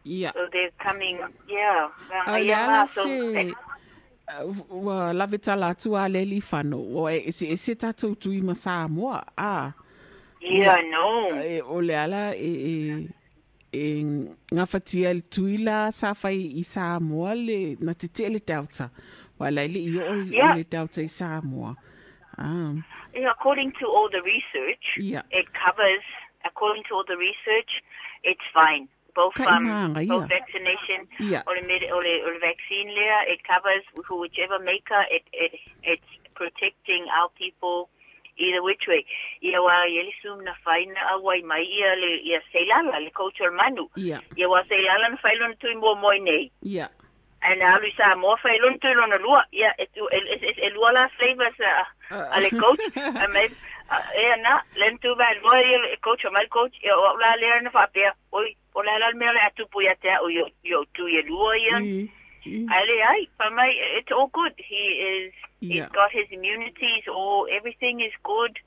Yeah. 0.04 0.32
So 0.34 0.46
they're 0.52 0.70
coming, 0.82 1.18
yeah. 1.48 1.88
Le 2.28 2.40
yeah, 2.44 2.84
so 2.84 3.02
se 3.04 3.52
uh, 4.28 4.52
wa 4.70 5.12
lave 5.12 5.38
tala 5.42 5.70
atu 5.74 5.96
a 5.96 6.08
le 6.08 6.24
li 6.24 6.40
whano 6.40 6.78
o 6.78 7.08
e 7.08 7.30
se 7.32 7.46
e 7.52 7.56
se 7.56 7.74
tatou 7.74 8.14
tui 8.14 8.40
ma 8.42 8.52
Samoa 8.54 9.24
a 9.36 9.72
yeah, 10.40 10.80
no. 10.90 11.28
e, 11.40 11.60
o 11.62 11.80
le 11.80 11.94
ala 11.94 12.34
e 12.36 12.52
e 12.72 13.08
e 13.72 14.04
ngawhatia 14.52 15.14
le 15.14 15.20
tui 15.22 15.56
la 15.58 15.90
sa 15.90 16.12
whai 16.12 16.52
i 16.60 16.62
Samoa 16.62 17.34
le 17.34 17.76
na 17.80 17.92
te 17.94 18.08
te 18.08 18.28
le 18.28 18.40
delta 18.40 18.90
Wala 19.38 19.64
ili 19.64 19.80
i 19.90 19.98
o 19.98 20.54
le 20.54 20.64
tau 20.64 20.86
te 20.86 21.08
Samoa. 21.08 21.74
Ah, 22.38 22.72
Yeah, 23.14 23.30
according 23.30 23.72
to 23.80 23.86
all 23.86 24.08
the 24.10 24.22
research, 24.22 24.84
Yeah. 24.98 25.22
it 25.30 25.46
covers. 25.54 26.02
According 26.44 26.82
to 26.88 26.94
all 26.94 27.04
the 27.06 27.16
research, 27.16 27.70
it's 28.22 28.42
fine. 28.52 28.88
Both 29.14 29.38
um, 29.40 29.66
imanga, 29.66 30.08
both 30.08 30.28
yeah. 30.30 30.38
vaccination 30.38 31.00
Yeah. 31.20 31.42
or 31.46 31.54
the 31.54 31.76
or 31.94 32.02
the, 32.02 32.14
or 32.26 32.34
vaccine 32.40 32.88
layer, 32.88 33.22
it 33.30 33.40
covers 33.44 33.82
whichever 34.10 34.58
maker. 34.58 35.02
It 35.10 35.22
it 35.32 35.52
it's 35.82 36.10
protecting 36.34 37.06
our 37.16 37.28
people 37.38 37.88
either 38.36 38.62
which 38.62 38.84
way. 38.88 39.06
Ia 39.42 39.62
wa 39.62 39.84
ia 39.86 40.02
le 40.02 40.12
sum 40.22 40.42
na 40.44 40.52
faina 40.66 40.98
awai 41.14 41.42
mai 41.44 41.62
ia 41.62 41.94
le 41.96 42.10
ia 42.26 42.40
seilala 42.52 42.98
le 43.04 43.10
culture 43.10 43.50
manu. 43.52 43.86
yeah, 43.96 44.18
Ia 44.36 44.48
wa 44.48 44.62
seilala 44.66 45.10
na 45.10 45.16
failon 45.22 45.54
tu 45.60 45.70
mo 45.78 45.94
mo 45.94 46.10
nei. 46.10 46.50
yeah, 46.62 46.88
And 47.42 47.62
alu 47.62 47.90
sa 47.96 48.16
mo 48.16 48.34
failon 48.42 48.80
tu 48.80 48.88
lona 48.98 49.18
lua. 49.22 49.44
Ia 49.52 49.70
et 49.78 49.90
el 49.94 50.26
el 50.66 50.72
lua 50.74 50.90
la 50.92 51.08
flavors 51.18 51.54
uh, 51.60 51.84
Uh. 52.10 52.28
ale 52.36 52.50
coach. 52.50 52.80
I 52.96 53.26
mean, 53.32 53.48
e 54.18 54.24
na 54.42 54.60
len 54.76 54.98
tu 54.98 55.14
ba 55.16 55.30
lua 55.42 55.60
ia 55.62 55.78
coach 56.02 56.24
mal 56.32 56.46
coach 56.50 56.74
ia 56.84 56.92
o 56.92 57.16
la 57.22 57.34
le 57.38 57.60
na 57.62 57.70
fa 57.70 57.86
pe. 57.94 58.10
Oi, 58.32 58.56
o 58.74 58.80
la 58.82 58.96
la 58.98 59.12
me 59.14 59.26
la 59.32 59.50
tu 59.56 59.66
pu 59.66 59.82
ya 59.82 59.94
te 60.02 60.08
o 60.20 60.28
yo 60.28 60.48
yo 60.62 60.84
tu 60.94 61.06
ia 61.08 61.22
lua 61.22 61.56
ia. 61.58 61.78
I- 61.80 62.10
i- 62.46 62.66
Ale 62.70 62.96
ai, 63.10 63.28
pa 63.38 63.50
mai 63.50 63.70
it's 63.98 64.12
all 64.12 64.28
good. 64.28 64.52
He 64.58 64.82
is 65.08 65.32
Yeah. 65.60 65.84
he's 65.86 65.92
got 65.92 66.12
his 66.12 66.28
immunities 66.30 67.04
all 67.08 67.46
everything 67.50 68.00
is 68.00 68.12
good. 68.22 68.58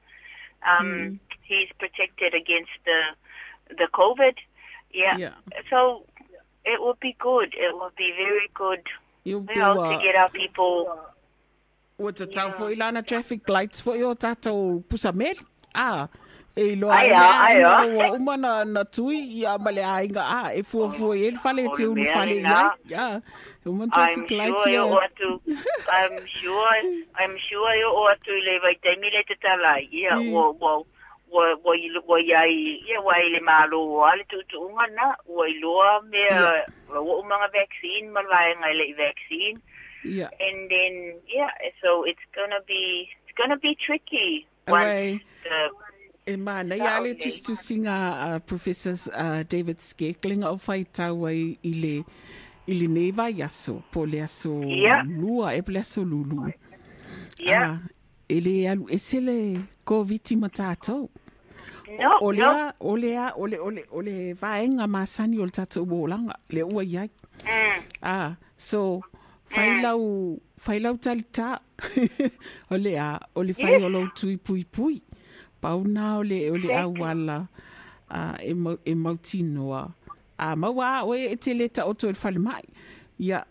Um 0.66 1.20
he's 1.44 1.70
protected 1.80 2.34
against 2.34 2.72
the 2.86 3.00
the 3.78 3.88
COVID. 3.94 4.36
Yeah. 4.92 5.18
Yeah. 5.18 5.36
So 5.70 6.06
it 6.66 6.80
will 6.82 6.98
be 7.00 7.14
good. 7.20 7.54
It 7.54 7.74
will 7.76 7.92
be 7.98 8.10
very 8.18 8.50
good. 8.54 8.82
Iu 9.26 9.38
You 9.38 9.44
pe 9.44 9.56
know, 9.60 9.92
to 9.92 10.02
get 10.02 10.16
our 10.16 10.30
people 10.32 10.88
Ua 12.00 12.12
te 12.14 12.26
tau 12.26 12.50
fo 12.52 12.70
ilana 12.74 13.02
traffic 13.06 13.48
lights 13.50 13.82
fo 13.82 13.94
i 13.94 14.04
o 14.04 14.14
tātou 14.16 14.82
pusa 14.90 15.12
mele. 15.14 15.42
Ah, 15.76 16.08
e 16.58 16.76
loa 16.76 16.94
Ai, 16.98 17.10
e 17.10 17.14
ai, 17.14 17.56
ina 17.62 18.50
ah. 18.60 18.66
na, 18.66 18.84
tui 18.86 19.18
i 19.40 19.46
a 19.46 19.58
male 19.60 19.84
a 19.84 20.02
inga 20.04 20.24
a 20.26 20.54
e 20.58 20.64
fua 20.64 20.90
fua 20.90 21.14
ele 21.18 21.38
fale 21.38 21.68
o 21.68 21.72
te 21.78 21.84
le 21.84 21.90
unu 21.90 22.06
fale 22.14 22.34
i 22.36 22.40
ina. 22.40 22.74
ai. 22.74 22.96
Ah, 22.98 23.22
e 23.66 23.70
uma 23.70 23.84
I'm 23.86 23.92
traffic 23.92 24.28
sure 24.30 24.42
i 24.42 24.74
you 24.74 24.82
a. 24.82 24.96
ought 24.98 25.16
to 25.22 25.30
I'm 26.00 26.16
sure 26.42 26.76
I'm 27.22 27.36
sure 27.48 27.72
you 27.82 27.90
ought 28.02 28.20
to 28.26 28.34
le 28.48 28.60
vai 28.66 28.76
te 28.82 28.96
mile 29.02 29.22
te 29.30 29.36
talai. 29.46 29.88
Yeah, 29.92 30.18
Mm. 30.18 30.32
wo 30.34 30.44
wo 30.60 30.86
wo 31.30 31.44
wo 31.64 31.72
i 31.76 31.88
wo 32.08 32.16
i 32.18 32.82
yeah 32.90 33.00
wo 33.06 33.12
i 33.12 33.30
le 33.36 33.40
malo 33.42 33.78
wo 33.86 34.04
ale 34.10 34.24
tu 34.30 34.42
tu 34.50 34.58
unga 34.66 34.88
na 34.98 35.14
i 35.46 35.54
loa 35.62 36.02
me 36.10 36.24
wo 36.90 37.20
umanga 37.22 37.50
vaccine 37.54 38.10
mal 38.12 38.26
vai 38.34 38.56
ngai 38.56 38.74
le 38.80 38.86
vaccine. 38.98 39.62
Yeah. 40.04 40.30
and 40.40 40.70
then 40.72 41.20
yeah, 41.28 41.52
so 41.84 42.04
it's 42.04 42.24
gonna 42.34 42.62
be 42.66 43.10
it's 43.28 43.36
gonna 43.38 43.58
be 43.58 43.76
tricky 43.76 44.48
once 44.68 45.20
the 45.44 45.70
E 46.28 46.36
mana, 46.36 46.76
i 46.76 46.80
Ka 46.80 46.96
ale 46.98 47.14
tis 47.16 47.40
singa 47.56 47.96
uh, 48.36 48.40
Professors 48.40 49.08
uh, 49.08 49.44
David 49.48 49.80
Skekling 49.80 50.44
au 50.44 50.58
whai 50.68 50.84
tau 50.84 51.26
ai 51.26 51.58
i 51.64 51.72
le 51.74 51.94
i 52.68 52.74
le 52.76 52.88
neva 52.92 53.30
i 53.32 53.42
aso, 53.46 53.78
po 53.92 54.04
le 54.06 54.20
aso 54.26 54.52
Yeah. 54.68 55.04
lua, 55.08 55.54
e 55.56 55.62
le 55.68 55.80
aso 55.80 56.04
lulu. 56.04 56.52
yeah 57.40 57.78
Ah, 57.80 57.80
e 58.28 58.42
le 58.42 58.68
alu, 58.68 58.88
e 58.92 58.98
se 59.00 59.22
le 59.22 59.38
COVID 59.86 60.36
ma 60.38 60.50
tātou. 60.50 61.08
no 62.00 62.12
O 62.20 62.32
no 62.34 62.52
lea, 62.52 62.74
o 62.82 62.96
lea, 62.98 63.32
o 63.38 63.46
le, 63.48 63.58
o 63.60 63.70
le, 63.70 63.84
o 63.92 64.02
le 64.02 64.34
vaenga 64.34 64.86
masani 64.88 65.40
o 65.40 65.46
le 65.46 65.52
tātou 65.52 65.86
bōlanga, 65.88 66.36
le 66.50 66.64
ua 66.64 66.84
iai. 66.84 67.10
mm, 67.46 67.84
Ah, 68.04 68.36
so, 68.58 69.02
whai 69.56 69.82
lau, 69.82 70.38
whai 70.68 70.80
lau 70.80 70.98
talita. 70.98 71.58
o 72.72 72.76
le 72.76 72.98
a, 73.00 73.18
o 73.34 73.42
le 73.44 73.54
whai 73.54 73.72
Yes. 73.80 73.84
o 73.84 73.88
lau 73.90 74.08
tui 74.14 74.36
pui 74.36 74.66
pui. 74.66 75.02
Pauna 75.62 76.18
o 76.18 76.24
le, 76.24 76.50
o 76.52 76.56
le 76.58 76.70
Exactly. 76.70 77.02
awala 77.02 77.48
uh, 78.12 78.36
e, 78.42 78.54
mau, 78.54 78.78
e 78.86 78.94
mautinoa. 78.96 79.92
A 80.38 80.56
maua 80.56 81.04
o 81.04 81.14
e 81.16 81.36
te 81.36 81.54
leta 81.54 81.86
o 81.86 81.94
to 81.94 82.10
e 82.10 82.14
whale 82.14 82.40
mai. 82.40 82.64
Ia, 83.20 83.44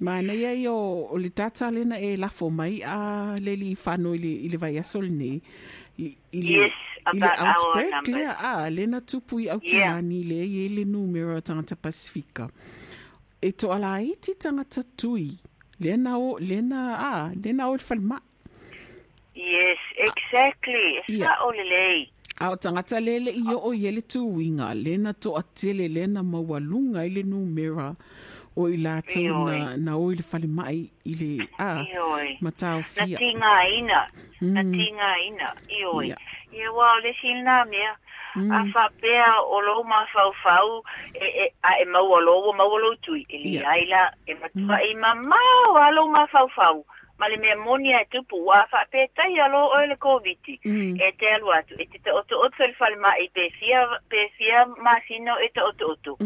mana 0.00 0.32
ia 0.34 0.52
i 0.54 0.66
o, 0.68 1.08
o 1.12 1.16
le 1.18 1.28
tata 1.30 1.70
lena 1.70 1.98
e 2.00 2.16
lafo 2.16 2.50
mai 2.50 2.80
a 2.84 3.36
le 3.38 3.54
li 3.56 3.76
whano 3.84 4.14
i 4.14 4.18
le, 4.18 4.32
i 4.44 4.48
le 4.48 4.56
vai 4.58 4.78
asol 4.78 5.10
nei. 5.10 5.40
I, 5.98 6.16
i 6.32 6.40
le, 6.42 6.52
Yes, 6.64 6.72
i 7.06 7.16
le 7.18 7.26
about 7.26 7.38
our 7.38 7.46
outbreak 7.48 7.92
numbers. 7.92 8.14
lea, 8.16 8.34
a, 8.38 8.70
lena 8.70 9.00
tupu 9.00 9.40
i 9.40 9.48
au 9.50 9.60
Yeah. 9.62 9.92
kilani 10.00 10.24
le 10.24 10.40
i 10.46 10.64
e 10.64 10.68
le 10.68 10.84
numero 10.84 11.36
o 11.36 11.40
tangata 11.40 11.76
Pasifika 11.76 12.48
e 13.42 13.52
to 13.52 13.72
ala 13.72 14.00
iti 14.00 14.34
tangata 14.34 14.82
tui. 14.96 15.36
Lena 15.80 16.16
o, 16.16 16.38
lena, 16.38 16.96
ah, 16.98 17.30
lena 17.34 17.68
o 17.68 17.74
le 17.76 17.82
whalma. 17.90 18.20
Yes 19.34 19.78
exactly 19.96 21.00
Yeah. 21.08 21.28
sa 21.28 21.44
olelei 21.46 22.08
A 22.40 22.50
o 22.50 22.56
tangata 22.56 22.98
lele 23.00 23.30
i 23.30 23.42
o 23.54 23.58
o 23.68 23.72
yele 23.74 24.02
tu 24.02 24.26
winga, 24.36 24.74
lena 24.74 25.12
to 25.14 25.36
atele, 25.38 25.86
lena 25.88 26.22
mawalunga 26.22 27.04
i 27.06 27.10
le 27.10 27.22
numera 27.22 27.94
o 28.56 28.66
i 28.68 28.76
lātou 28.76 29.46
na, 29.46 29.76
na 29.76 29.96
o 29.96 30.10
i 30.10 30.16
le 30.16 30.24
whalma 30.32 30.72
i 30.72 30.90
i 31.06 31.14
le, 31.14 31.48
ah, 31.58 31.84
Ioi. 31.86 32.38
matao 32.42 32.76
na 32.78 32.82
fia. 32.82 33.18
tinga 33.18 33.52
ina 33.78 34.00
na 34.40 34.62
Mm. 34.62 34.72
tinga 34.74 35.08
ina 35.28 35.48
ioi 35.70 36.06
Yeah. 36.08 36.18
ia 36.52 36.72
wa 36.72 36.98
le 37.00 37.14
silna 37.20 37.64
mea 37.64 37.94
Mm. 38.34 38.50
a 38.52 38.64
fa 38.72 38.88
pea 39.00 39.28
o 39.44 39.60
lo 39.60 39.84
ma 39.84 40.02
fau 40.12 40.32
fau 40.42 40.82
e 41.14 41.26
e 41.44 41.46
a 41.62 41.78
e 41.78 41.84
mau 41.84 42.10
o 42.10 42.18
lo 42.20 42.48
o 42.48 42.52
mau 42.52 42.66
o 42.74 42.78
lo 42.78 42.96
tui 43.04 43.22
e 43.28 43.36
li 43.38 43.54
Yeah. 43.54 43.70
aila 43.70 44.10
e 44.26 44.34
matua 44.34 44.82
i 44.82 44.94
mama 44.94 45.36
o 45.68 45.90
lo 45.94 46.08
ma 46.08 46.26
fau 46.26 46.48
fau 46.48 46.84
ma 47.18 47.28
le 47.28 47.36
mea 47.36 47.56
monia 47.56 48.00
e 48.00 48.06
tupu 48.10 48.36
ua 48.36 48.66
whapetai 48.72 49.38
alo 49.40 49.70
o 49.76 49.86
le 49.86 49.96
COVID. 49.96 50.38
E 51.00 51.12
te 51.18 51.26
alu 51.34 51.52
atu, 51.52 51.74
e 51.78 51.86
te 51.86 51.98
te 51.98 52.10
oto 52.10 52.40
oto 52.40 52.62
e 52.62 52.68
le 52.68 52.76
whale 52.80 52.96
ma 52.96 53.14
e 53.16 53.30
pe 53.32 53.50
fia 54.38 54.66
masino 54.78 55.38
e 55.38 55.48
te 55.54 55.60
oto 55.60 55.92
oto. 55.92 56.16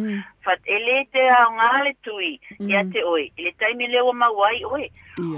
Fat 0.45 0.61
e 0.64 0.78
le 0.78 1.07
te 1.12 1.28
ao 1.28 1.82
le 1.84 1.97
tui, 2.03 2.41
ia 2.61 2.84
te 2.84 3.03
oi, 3.05 3.32
le 3.37 3.53
taimi 3.59 3.89
leo 3.89 4.12
ma 4.12 4.30
wai 4.30 4.64
oi. 4.64 4.91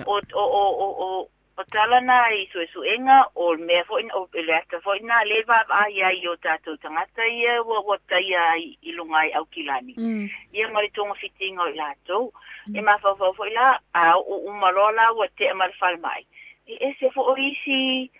O, 0.07 0.21
o, 0.35 0.43
o, 0.43 0.65
o, 0.85 0.89
o, 1.07 1.29
o 1.59 1.65
tala 1.65 2.01
na 2.01 2.19
i 2.31 2.47
su 2.53 2.61
su 2.73 2.85
enga 2.85 3.25
o 3.35 3.57
me 3.57 3.83
fo 3.85 3.99
in 3.99 4.11
o 4.15 4.29
le 4.33 4.55
ata 4.55 4.79
fo 4.81 4.95
ina 4.95 5.25
le 5.25 5.43
va 5.43 5.65
a 5.69 5.89
ia 5.91 6.13
i 6.15 6.27
o 6.29 6.37
tato 6.37 6.77
tangata 6.77 7.27
ia 7.27 7.61
o 7.63 7.83
o 7.83 7.97
tai 8.09 8.31
ai 8.35 8.79
i 8.83 8.93
lunga 8.93 9.25
i 9.27 9.33
au 9.33 9.45
kilani. 9.47 9.95
Mm. 9.99 10.31
ia 10.55 10.69
mari 10.69 10.91
tonga 10.91 11.15
fitinga 11.15 11.63
o 11.63 11.69
i 11.69 11.75
lato 11.75 12.33
e 12.75 12.81
ma 12.81 12.95
fa 13.03 13.15
fa 13.19 13.33
fo 13.33 13.47
ila 13.51 13.75
a 13.93 14.15
o 14.19 14.39
o 14.49 14.53
marola 14.53 15.11
o 15.13 15.27
te 15.37 15.53
mal 15.55 15.73
fal 15.81 15.99
mai 15.99 16.23
e 16.67 16.79
ese 16.91 17.11
fo 17.11 17.27
o 17.33 17.37
isi 17.37 18.11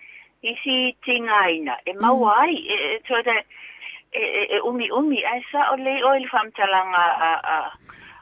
isi 0.43 0.97
tinga 1.05 1.47
ina 1.51 1.79
e 1.87 1.93
mawai 1.95 2.55
e 2.55 2.77
e 2.97 3.01
so 3.07 3.23
da 3.23 3.39
e 4.11 4.23
e 4.41 4.43
e 4.57 4.61
umi 4.61 4.91
umi. 4.91 5.23
Ai 5.25 5.45
sa 5.53 5.71
o 5.73 5.77
le 5.77 6.03
o 6.03 6.17
il 6.17 6.29
fam 6.29 6.51
talanga 6.51 7.05
a 7.29 7.31
a 7.55 7.59
a 7.67 7.79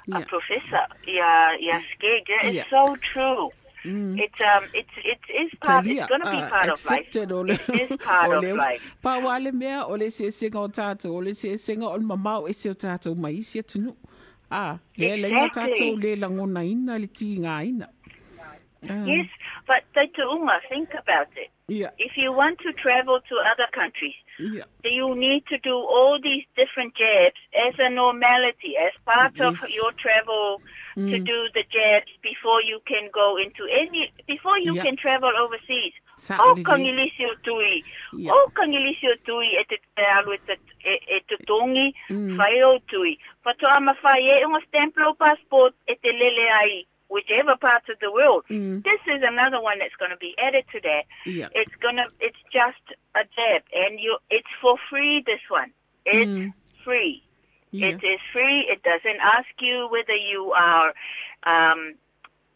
Yeah. 0.06 0.22
professor 0.30 0.86
ia 1.02 1.58
ia 1.58 1.82
skeg 1.90 2.30
it's 2.46 2.70
so 2.70 2.94
true 3.10 3.50
Mm. 3.86 4.18
it's 4.18 4.40
um 4.50 4.64
it's 4.74 4.96
it 5.12 5.22
is 5.40 5.50
part 5.62 5.84
Talia, 5.84 6.02
it's 6.02 6.08
going 6.10 6.24
to 6.26 6.30
be 6.30 6.42
ah, 6.42 6.48
part 6.50 6.68
of 6.74 6.84
life 6.90 7.06
accepted 7.06 7.30
it 7.30 7.90
is 7.90 7.98
part 8.04 8.30
o 8.34 8.38
of 8.38 8.56
life 8.56 8.82
Pa 9.02 9.18
wale 9.26 9.52
mea 9.52 9.84
o 9.86 9.94
le 10.02 10.10
se 10.10 10.30
senga 10.38 10.58
o 10.58 10.68
tātou, 10.68 11.14
o 11.14 11.20
le 11.26 11.34
se 11.34 11.56
senga 11.56 11.86
o 11.86 11.96
le 11.96 12.06
mamau 12.12 12.48
e 12.50 12.52
se 12.52 12.70
o 12.70 12.74
tātou 12.74 13.14
mai 13.16 13.36
isi 13.42 13.62
atunu. 13.62 13.94
Ah, 14.50 14.78
le 14.96 15.16
le 15.22 15.28
Exactly. 15.28 15.54
tātou 15.60 16.00
le 16.02 16.16
langona 16.24 16.64
ina, 16.66 16.98
le 16.98 17.06
ti 17.06 17.36
ngā 17.44 17.56
ina. 17.68 17.88
Ah, 18.90 19.04
yes 19.06 19.26
but 19.66 19.82
Taita 19.94 20.26
Uma 20.34 20.58
think 20.68 20.90
about 20.94 21.28
it 21.36 21.50
Ia, 21.68 21.90
if 21.98 22.12
you 22.16 22.30
want 22.32 22.60
to 22.60 22.72
travel 22.74 23.18
to 23.28 23.34
other 23.50 23.66
countries 23.74 24.14
ia, 24.38 24.64
you 24.84 25.16
need 25.16 25.44
to 25.48 25.58
do 25.58 25.74
all 25.74 26.16
these 26.22 26.44
different 26.56 26.94
jabs 26.94 27.34
as 27.66 27.74
a 27.80 27.90
normality, 27.90 28.76
as 28.78 28.92
part 29.04 29.34
of 29.40 29.56
your 29.74 29.90
travel 29.98 30.60
to 30.94 31.18
do 31.18 31.38
the 31.54 31.64
jabs 31.68 32.06
before 32.22 32.62
you 32.62 32.78
can 32.86 33.10
go 33.12 33.36
into 33.36 33.66
any, 33.68 34.12
before 34.28 34.58
you 34.60 34.74
Yeah. 34.76 34.82
can 34.84 34.96
travel 34.96 35.32
overseas. 35.36 35.92
Sa 36.18 36.38
O 36.38 36.54
alele. 36.54 36.62
kangilisio 36.62 37.34
tui. 37.42 37.82
Yeah. 38.14 38.32
O 38.32 38.48
kangilisio 38.54 39.16
tui 39.26 39.48
e 39.58 39.64
te 39.68 39.76
te 39.96 40.04
alu 40.06 40.32
e 40.34 40.38
te, 40.46 40.54
e, 40.84 40.94
e 41.16 41.20
te 41.28 41.36
tongi, 41.46 41.92
Mm. 42.08 42.38
whai 42.38 42.62
o 42.62 42.78
tui. 42.86 43.18
Pato 43.44 43.66
ama 43.66 43.92
whai 44.04 44.44
unga 44.44 44.60
stemplo 44.68 45.14
passport 45.18 45.74
e 45.88 45.96
te 45.96 46.12
lele 46.12 46.46
ai, 46.62 46.86
whichever 47.08 47.56
part 47.56 47.88
of 47.88 47.98
the 48.00 48.10
world. 48.12 48.44
Mm. 48.50 48.82
This 48.84 49.00
is 49.06 49.22
another 49.22 49.60
one 49.60 49.78
that's 49.78 49.94
going 49.96 50.10
to 50.10 50.16
be 50.16 50.34
added 50.38 50.64
to 50.72 50.80
that. 50.82 51.04
ia. 51.26 51.50
It's 51.54 51.74
gonna. 51.80 52.06
It's 52.20 52.38
just 52.52 52.82
a 53.14 53.24
jab, 53.36 53.62
and 53.74 53.98
you. 54.00 54.18
It's 54.30 54.48
for 54.60 54.76
free. 54.90 55.22
This 55.24 55.40
one. 55.48 55.70
It's 56.04 56.30
Mm. 56.30 56.52
free. 56.84 57.22
ia. 57.72 57.88
It 57.88 58.04
is 58.04 58.20
free. 58.32 58.60
It 58.70 58.82
doesn't 58.82 59.20
ask 59.20 59.48
you 59.60 59.88
whether 59.90 60.14
you 60.14 60.52
are 60.52 60.94
um, 61.44 61.94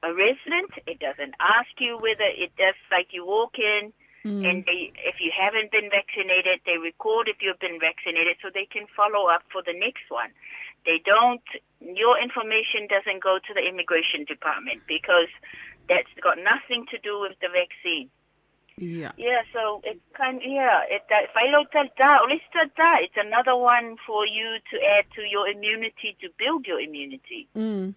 a 0.03 0.13
resident. 0.15 0.71
It 0.87 0.99
doesn't 0.99 1.35
ask 1.41 1.69
you 1.79 1.99
whether 1.99 2.25
it 2.45 2.53
does 2.57 2.75
like 2.91 3.09
you 3.13 3.27
walk 3.27 3.59
in. 3.59 3.93
Mm. 4.25 4.45
And 4.45 4.65
they, 4.67 4.93
if 5.05 5.17
you 5.21 5.33
haven't 5.33 5.73
been 5.73 5.89
vaccinated, 5.89 6.61
they 6.67 6.77
record 6.77 7.29
if 7.29 7.37
you've 7.41 7.59
been 7.59 7.81
vaccinated 7.81 8.37
so 8.43 8.51
they 8.53 8.67
can 8.67 8.87
follow 8.95 9.29
up 9.29 9.43
for 9.51 9.63
the 9.63 9.73
next 9.73 10.11
one. 10.11 10.31
They 10.85 11.01
don't, 11.05 11.43
your 11.81 12.21
information 12.21 12.87
doesn't 12.89 13.23
go 13.23 13.39
to 13.39 13.55
the 13.55 13.65
immigration 13.65 14.25
department 14.25 14.83
because 14.87 15.33
that's 15.89 16.13
got 16.21 16.37
nothing 16.37 16.87
to 16.91 16.99
do 16.99 17.21
with 17.21 17.37
the 17.41 17.49
vaccine. 17.49 18.11
Ia. 18.81 19.13
Yeah, 19.17 19.43
so 19.53 19.81
it 19.85 20.01
kind 20.17 20.39
of, 20.39 20.45
yeah, 20.45 20.81
it 20.89 21.05
that 21.11 21.35
whailo 21.37 21.69
tata, 21.71 22.25
olis 22.25 22.41
tata, 22.53 23.05
it's 23.05 23.17
another 23.17 23.57
one 23.57 23.97
for 24.07 24.25
you 24.27 24.57
to 24.73 24.77
add 24.97 25.05
to 25.17 25.23
your 25.23 25.49
immunity 25.49 26.17
to 26.21 26.29
build 26.39 26.67
your 26.67 26.81
immunity. 26.81 27.47
Mm. 27.57 27.95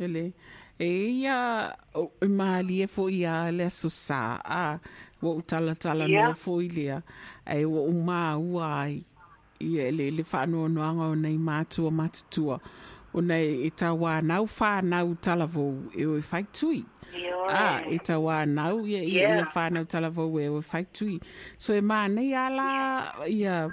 Ele. 0.00 0.32
E 0.80 1.22
ia 1.22 1.76
o 1.94 2.12
e 2.22 2.26
mali 2.26 2.82
e 2.82 2.86
fo 2.86 3.08
ia 3.10 3.50
le 3.50 3.68
a 5.22 5.26
wo 5.26 5.40
tala 5.40 5.74
tala 5.74 6.06
Ia. 6.08 6.28
no 6.28 6.34
fo 6.34 6.60
ilia 6.62 7.02
ai 7.46 7.64
wo 7.64 7.82
uma 7.84 8.36
ua 8.38 8.82
ai 8.82 9.04
ia 9.60 9.90
le 9.92 10.10
le 10.10 10.22
fa 10.22 10.46
no 10.46 10.68
no 10.68 10.80
o 11.10 11.14
nei 11.14 11.36
matu 11.38 11.90
matutua 11.90 12.60
o 13.14 13.20
nei 13.20 13.66
e 13.66 13.70
ta 13.70 13.92
wa 13.94 14.20
nau 14.20 14.46
fa 14.46 14.80
nau 14.82 15.14
tala 15.20 15.46
vo 15.46 15.64
e 15.96 16.04
o 16.06 16.20
Ah, 17.48 17.80
e 17.88 17.96
ta 17.98 18.14
wā 18.20 18.44
ia 18.86 19.00
Yeah. 19.02 19.40
yeah. 19.40 19.52
whānau 19.54 19.88
tala 19.88 20.10
vau 20.10 20.38
e 20.38 20.46
o 20.48 20.60
whai. 20.60 21.18
So 21.56 21.72
e 21.72 21.80
mā 21.80 22.04
nei 22.12 22.34
ala, 22.36 23.24
ia, 23.26 23.70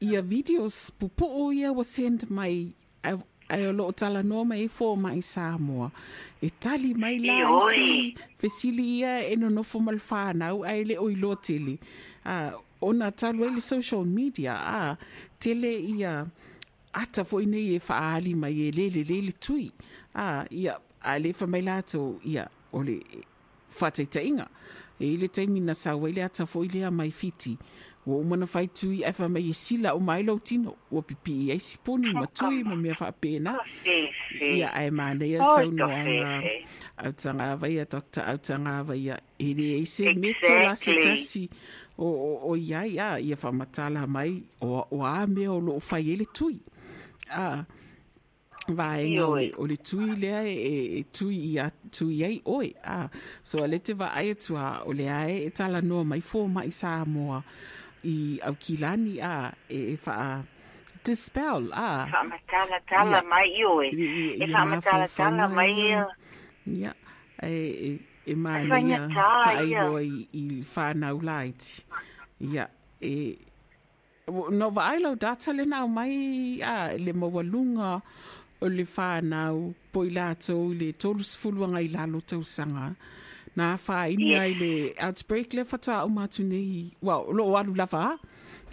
ia 0.00 0.22
videos 0.22 0.92
pupu 0.94 1.26
ia 1.52 1.72
wa 1.72 1.82
send 1.82 2.30
mai, 2.30 2.70
ai 3.48 3.60
ai 3.60 3.66
o 3.66 3.72
loo 3.72 3.92
tala 3.92 4.22
noa 4.22 4.44
mai 4.44 4.64
e 4.64 4.68
fō 4.68 4.96
mai 4.96 5.20
Samoa. 5.22 5.90
E 6.42 6.50
tali 6.60 6.94
mai 6.94 7.18
la 7.18 7.32
Ioi. 7.32 8.08
isi, 8.08 8.16
fesili 8.38 8.98
ia 8.98 9.26
e 9.28 9.36
no 9.36 9.48
nofo 9.48 9.80
mal 9.80 9.96
whānau, 9.96 10.64
ai 10.66 10.84
le 10.84 10.98
oi 10.98 11.14
lo 11.14 11.34
tele. 11.34 11.78
Ah, 12.24 12.52
ona 12.80 13.10
talu 13.12 13.44
ele 13.44 13.60
social 13.60 14.04
media, 14.04 14.54
ah, 14.56 14.96
tele 15.38 15.72
ia, 15.80 16.26
ata 16.92 17.24
foi 17.24 17.46
nei 17.46 17.74
e 17.76 17.80
whaali 17.88 18.34
mai 18.34 18.68
e 18.68 18.70
lele 18.70 19.04
lele 19.04 19.32
tui. 19.32 19.72
Ah, 20.14 20.44
ia, 20.50 20.78
a 21.02 21.18
le 21.18 21.32
wha 21.40 21.46
mai 21.46 21.62
lato, 21.62 22.20
ia, 22.24 22.48
o 22.72 22.82
le 22.82 23.00
whataitainga. 23.80 24.48
E 25.00 25.16
le 25.16 25.28
taimi 25.28 25.60
na 25.60 25.74
sawa 25.74 26.08
ile 26.08 26.22
ata 26.24 26.46
foi 26.46 26.68
lea 26.68 26.90
mai 26.90 27.10
fiti. 27.10 27.58
Wa 28.06 28.16
umana 28.20 28.46
whai 28.52 28.66
tui 28.68 29.00
e 29.02 29.10
wha 29.18 29.28
mai 29.28 29.48
e 29.48 29.52
sila 29.54 29.94
o 29.96 30.00
mai 30.00 30.22
lau 30.22 30.38
tino. 30.38 30.76
Wa 30.90 31.00
pipi 31.02 31.48
e 31.48 31.52
ai 31.52 31.60
siponi 31.60 32.12
ma 32.12 32.26
tui 32.26 32.62
ma 32.62 32.74
mea 32.76 32.94
wha 33.00 33.08
pēna. 33.22 33.54
Ia 34.40 34.68
ai 34.76 34.90
mana 34.90 35.24
ia 35.24 35.40
Oh, 35.40 35.54
sau 35.56 35.70
no 35.70 35.86
tofe, 35.86 35.94
anga 35.94 36.40
fe. 36.42 36.54
au 37.04 37.12
tanga 37.12 37.44
ava 37.52 37.68
ia 37.68 37.84
dokta 37.86 38.20
au 38.30 38.38
tanga 38.38 38.78
ava 38.80 38.94
ia 38.96 39.16
e 39.38 39.54
le 39.54 39.68
e 39.80 39.86
se 39.86 40.12
meto 40.14 40.52
la 40.64 40.74
se 40.76 40.90
Exactly. 40.92 41.10
tasi 41.16 41.48
o, 41.98 42.04
o, 42.04 42.50
o 42.50 42.56
ia 42.56 42.84
ia 42.86 43.18
ia 43.20 43.36
whamatala 43.42 44.06
mai 44.06 44.42
o, 44.60 44.84
o 44.90 45.02
a 45.04 45.26
mea 45.26 45.52
o 45.52 45.58
lo 45.60 45.78
whai 45.90 46.10
ele 46.12 46.26
tui. 46.26 46.60
Ah, 47.30 47.64
vaenga 48.68 49.26
o 49.28 49.36
le, 49.36 49.42
Ioi. 49.48 49.52
o 49.58 49.66
le 49.66 49.76
tui 49.76 50.16
lea 50.16 50.42
e, 50.44 50.54
e, 50.54 50.98
e 51.00 51.04
tui 51.12 51.36
ia 51.54 51.70
tui 51.90 52.24
ai 52.24 52.40
oi 52.44 52.74
ah 52.84 53.08
so 53.42 53.62
a 53.62 53.66
le 53.66 53.78
te 53.78 53.92
va 53.92 54.12
ai 54.14 54.34
tua 54.34 54.82
o 54.88 54.92
le 54.92 55.08
ai 55.08 55.44
e 55.46 55.50
tala 55.50 55.80
no 55.80 56.04
mai 56.04 56.20
fo 56.20 56.46
mai 56.48 56.70
sa 56.70 57.04
moa 57.04 57.42
i 58.04 58.38
au 58.42 58.54
kilani 58.54 59.20
a 59.20 59.52
e 59.68 59.96
fa 59.96 60.12
a 60.12 60.30
dispel 61.04 61.72
a. 61.72 62.06
Fa 62.10 62.22
ma 62.30 62.38
tala 62.88 63.22
mai 63.22 63.48
io 63.58 63.82
e 63.82 63.88
e 64.40 64.46
fa 64.52 64.64
ma 64.64 64.78
tala 64.80 65.48
mai 65.48 65.72
io 65.90 66.04
ya 66.64 66.92
e 67.42 67.98
e 68.24 68.34
mai 68.34 68.64
i 68.64 68.68
fa 68.68 69.52
i 70.32 70.62
fa 70.62 70.92
na 70.94 71.12
light. 71.12 71.84
Ya 72.38 72.68
e 73.00 73.38
no 74.28 74.70
va 74.70 74.82
ai 74.92 75.00
data 75.16 75.52
le 75.52 75.64
nau 75.64 75.88
mai 75.88 76.60
a 76.62 76.96
le 76.96 77.12
mo 77.12 77.28
o 78.60 78.68
le 78.68 78.84
fa 78.84 79.20
poilato 79.92 80.72
le 80.72 80.92
tolus 80.92 81.36
fuluanga 81.36 81.80
i 81.80 81.88
lalo 81.88 82.12
lo 82.12 82.20
tausanga. 82.20 82.96
Na 83.56 83.76
whaini 83.86 84.30
Yes. 84.30 84.40
ai 84.40 84.54
le 84.54 84.94
outbreak 85.06 85.54
le 85.54 85.62
whatua 85.62 85.96
au 86.02 86.08
matu 86.08 86.42
nei 86.44 86.92
well 87.02 87.24
lo 87.32 87.56
alu 87.58 87.74
lava. 87.74 88.18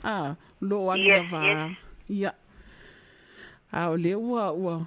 Ah 0.04 0.36
lo 0.62 0.92
alu 0.92 1.04
Yes, 1.04 1.32
lava. 1.32 1.42
yes. 1.48 1.78
ia. 2.10 2.32
A 3.72 3.90
o 3.90 3.96
le 3.98 4.16
ua 4.16 4.52
ua 4.54 4.86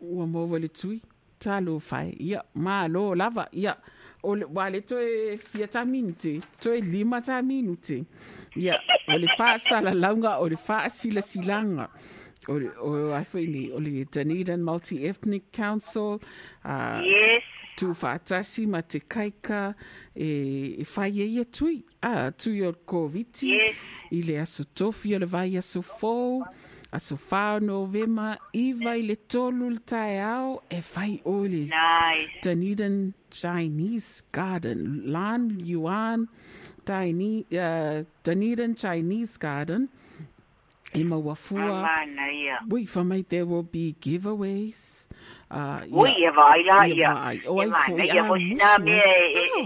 ua 0.00 0.26
maua 0.26 0.58
le 0.58 0.68
tui. 0.68 1.02
Talo 1.40 1.78
fai. 1.80 2.16
Ia 2.20 2.40
ma 2.54 2.86
lo 2.88 3.14
lava. 3.14 3.48
Ia. 3.52 3.76
O 4.22 4.34
le 4.34 4.44
wa 4.46 4.68
le 4.70 4.80
toe 4.80 5.36
fia 5.36 5.66
ta 5.66 5.84
minute 5.84 6.40
toe 6.60 6.80
lima 6.80 7.20
ta 7.20 7.42
minute 7.42 8.06
ia 8.56 8.78
o 9.08 9.18
le 9.18 9.28
fa 9.36 9.58
sala 9.58 9.92
launga 9.92 10.38
o 10.40 10.48
le 10.48 10.56
fa 10.56 10.88
sila 10.88 11.20
silanga 11.20 11.88
o 12.48 12.54
le 12.58 12.68
o 12.80 13.12
ai 13.12 13.24
foi 13.24 13.44
ni 13.46 13.70
o 13.70 13.78
le 13.78 14.04
Dunedin 14.12 14.62
Multi 14.64 15.04
Ethnic 15.06 15.52
Council. 15.52 16.20
Uh, 16.64 17.02
Yes. 17.04 17.42
Tu 17.76 17.92
whaatasi 17.92 18.66
ma 18.68 18.80
te 18.82 19.00
kaika 19.00 19.74
e, 20.14 20.28
e 20.82 20.84
whai 20.96 21.10
e 21.20 21.26
ia 21.26 21.44
tui. 21.44 21.82
A, 22.02 22.30
tui 22.30 22.62
o 22.62 22.72
COVID. 22.72 23.42
Yes. 23.42 23.76
I 24.12 24.22
le 24.22 24.38
aso 24.40 24.64
tofi 24.74 25.14
o 25.14 25.18
le 25.18 25.26
vai 25.26 25.56
aso 25.56 25.82
fōu. 25.82 26.44
Aso 26.92 27.16
whao 27.30 27.58
no 27.60 27.86
vema. 27.86 28.36
Iwa 28.54 28.94
i 28.96 29.02
le 29.02 29.16
tolu 29.16 29.70
le 29.70 29.78
tae 29.84 30.20
ao. 30.22 30.62
E 30.70 30.80
whai 30.94 31.20
o 31.24 31.40
le 31.42 31.64
Nice. 31.66 32.40
Dunedin 32.42 33.12
Chinese 33.30 34.22
Garden. 34.32 35.02
Lan 35.06 35.58
Yuan 35.64 36.28
Dine- 36.86 37.46
uh, 37.52 38.04
Dunedin 38.22 38.74
Chinese 38.76 39.36
Garden. 39.38 39.88
E 40.94 41.04
mawafua. 41.04 41.60
Mamana 41.60 42.32
ia. 42.32 42.60
Wait, 42.70 42.88
for 42.88 43.04
me, 43.04 43.22
there 43.22 43.44
will 43.44 43.62
be 43.64 43.94
giveaways. 44.00 45.08
Uh, 45.50 45.80
Ui, 45.92 46.08
yeah. 46.10 46.30
e 46.32 46.34
vai 46.34 46.62
la 46.64 46.86
Ia 46.86 46.94
ia. 46.94 47.14
vai. 47.14 47.40
O 47.46 47.60
ai 47.60 47.68
vai, 47.68 47.86
foi 47.90 48.06
ia 48.06 48.22
musu, 48.24 48.38
sina 48.38 48.78
me 48.78 49.00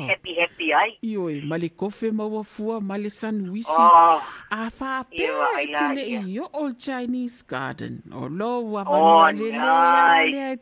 happy 0.09 0.35
happy 0.41 0.73
ai. 0.75 0.99
Ioi, 1.03 1.41
ma 1.47 1.57
le 1.57 1.69
kofe 1.69 2.11
mawafua, 2.11 2.81
ma 2.81 2.97
le 2.97 3.11
sanuisi. 3.11 3.71
Oh, 3.71 4.21
A 4.51 4.71
wha 4.81 5.05
Ia 5.13 5.29
pēa 5.29 5.39
vai 5.55 5.65
e 5.65 5.73
la, 5.73 5.79
te 5.79 5.95
le 5.95 6.05
ia. 6.09 6.21
i 6.21 6.39
o 6.41 6.49
Old 6.53 6.79
Chinese 6.79 7.43
Garden. 7.47 8.03
O 8.13 8.27
lo 8.29 8.61
wa 8.73 8.83
Oh, 8.87 8.93
vanua 8.93 9.33
le 9.33 9.51
le 9.51 9.59
a 9.59 10.25
nice. 10.25 10.37
le 10.37 10.57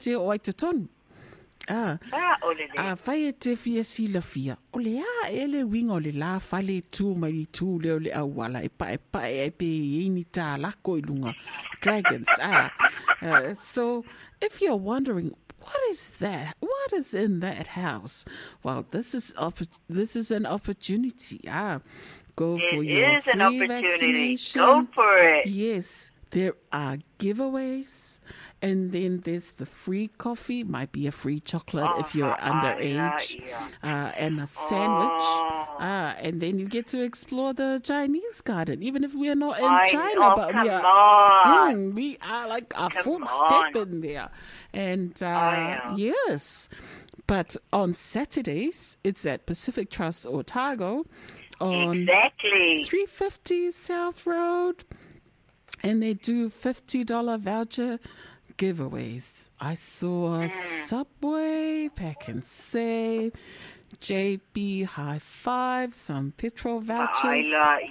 a 1.69 1.99
te 1.99 2.12
o 2.12 2.17
ai 2.17 2.17
te 2.17 2.17
tonu. 2.17 2.17
Ah, 2.17 2.17
ah, 2.17 2.37
o 2.43 2.51
le 2.53 2.67
le. 2.67 2.79
a 2.79 2.97
whai 3.07 3.29
e 3.29 3.33
te 3.33 3.57
fia 3.57 3.85
sila 3.85 4.21
fia. 4.21 4.57
O 4.73 4.79
le 4.79 4.99
a 5.01 5.31
e 5.31 5.47
le 5.47 5.64
winga 5.64 5.95
o 5.95 5.99
le 5.99 6.12
la 6.12 6.39
whale 6.51 6.83
tū 6.93 7.17
mai 7.17 7.33
i 7.43 7.47
tū 7.53 7.83
leo 7.83 7.99
le 7.99 8.11
awala 8.11 8.62
e 8.64 8.69
pa 8.69 8.93
e 8.93 8.99
pa 8.99 9.25
e 9.29 9.51
pe 9.51 9.67
i 9.67 10.07
ini 10.07 10.25
tā 10.33 10.57
lako 10.61 10.99
i 10.99 11.03
lunga. 11.03 11.35
Dragons, 11.81 12.29
ah. 12.41 12.71
Uh, 13.23 13.55
so, 13.62 14.05
if 14.43 14.61
you're 14.61 14.77
wondering, 14.77 15.35
what 15.59 15.81
is 15.89 16.11
that? 16.21 16.55
What 16.61 16.93
is 16.93 17.14
in 17.14 17.41
that 17.41 17.69
house? 17.69 18.27
Well, 18.62 18.85
this 18.91 19.14
is 19.14 19.33
opp- 19.39 19.67
this 19.89 20.14
is 20.17 20.31
an 20.31 20.45
opportunity. 20.45 21.41
Ah, 21.49 21.81
go 22.37 22.59
for 22.59 22.83
your 22.85 23.23
free 23.23 23.41
opportunity. 23.41 23.67
vaccination. 23.67 24.61
Go 24.61 24.87
for 24.93 25.17
it. 25.19 25.47
Yes, 25.47 26.11
there 26.31 26.53
are 26.71 26.99
giveaways. 27.19 28.21
And 28.69 28.93
then 28.93 29.21
there's 29.25 29.53
the 29.53 29.67
free 29.67 30.09
coffee, 30.19 30.64
might 30.64 30.91
be 30.93 31.07
a 31.07 31.12
free 31.12 31.41
chocolate 31.41 31.91
if 32.01 32.14
you're 32.14 32.33
Oh, 32.33 32.37
I 32.39 32.51
underage, 32.51 33.29
yeah. 33.47 33.69
uh, 33.83 34.11
and 34.25 34.41
a 34.41 34.47
sandwich. 34.47 35.11
Oh. 35.25 35.77
Uh, 35.79 36.14
and 36.25 36.41
then 36.41 36.59
you 36.59 36.67
get 36.67 36.89
to 36.89 37.03
explore 37.03 37.53
the 37.53 37.81
Chinese 37.83 38.41
garden, 38.41 38.83
even 38.83 39.05
if 39.05 39.14
we 39.14 39.29
are 39.29 39.35
not 39.47 39.59
in 39.59 39.64
I- 39.64 39.87
China, 39.87 40.21
oh, 40.21 40.33
but 40.37 40.49
we 40.62 40.69
are. 40.69 41.73
Mm, 41.73 41.95
we 41.95 42.19
are 42.23 42.49
like 42.49 42.73
a 42.77 42.91
full 42.91 43.25
step 43.27 43.77
in 43.77 44.01
there. 44.01 44.31
And 44.73 45.12
uh, 45.23 45.27
yeah. 45.27 45.95
yes, 45.97 46.69
but 47.27 47.57
on 47.73 47.93
Saturdays, 47.93 48.97
it's 49.05 49.25
at 49.27 49.47
Pacific 49.47 49.91
Trust 49.91 50.27
Otago 50.27 51.05
on 51.61 51.99
Exactly. 52.03 52.83
350 52.85 53.71
South 53.71 54.27
Road. 54.27 54.85
And 55.83 56.03
they 56.03 56.14
do 56.14 56.49
$50 56.49 57.39
voucher 57.41 57.99
giveaways. 58.57 59.50
I 59.61 59.74
saw 59.74 60.38
Mm. 60.40 60.50
Subway, 60.50 61.88
Pak'nSave, 61.94 63.32
JB 64.00 64.84
Hi-Fi, 64.84 65.88
some 65.90 66.32
petrol 66.36 66.78
I 66.78 66.84
vouchers. 66.84 67.46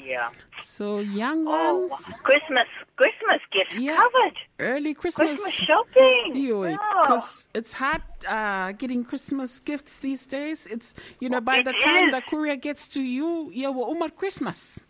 yeah. 0.06 0.30
So 0.60 1.00
young 1.00 1.48
Oh, 1.48 1.88
ones, 1.88 2.18
Christmas, 2.24 2.68
Christmas 2.96 3.42
gifts 3.52 3.76
Yeah. 3.76 3.96
covered. 3.98 4.38
early 4.60 4.94
Christmas. 4.94 5.40
Christmas 5.42 5.54
shopping. 5.68 6.32
Yeah. 6.36 6.78
Because 7.02 7.48
it's 7.54 7.74
hard 7.74 8.02
uh, 8.28 8.72
getting 8.74 9.04
Christmas 9.04 9.60
gifts 9.60 10.00
these 10.00 10.26
days. 10.26 10.68
It's, 10.68 10.96
you 11.20 11.30
know, 11.30 11.42
by 11.42 11.58
It 11.60 11.66
the 11.66 11.74
time 11.74 12.10
is. 12.10 12.16
the 12.16 12.22
courier 12.22 12.56
gets 12.56 12.88
to 12.90 13.02
you, 13.02 13.50
yeah, 13.54 13.70
well, 13.70 13.90
umar 13.92 14.10
Christmas. 14.10 14.84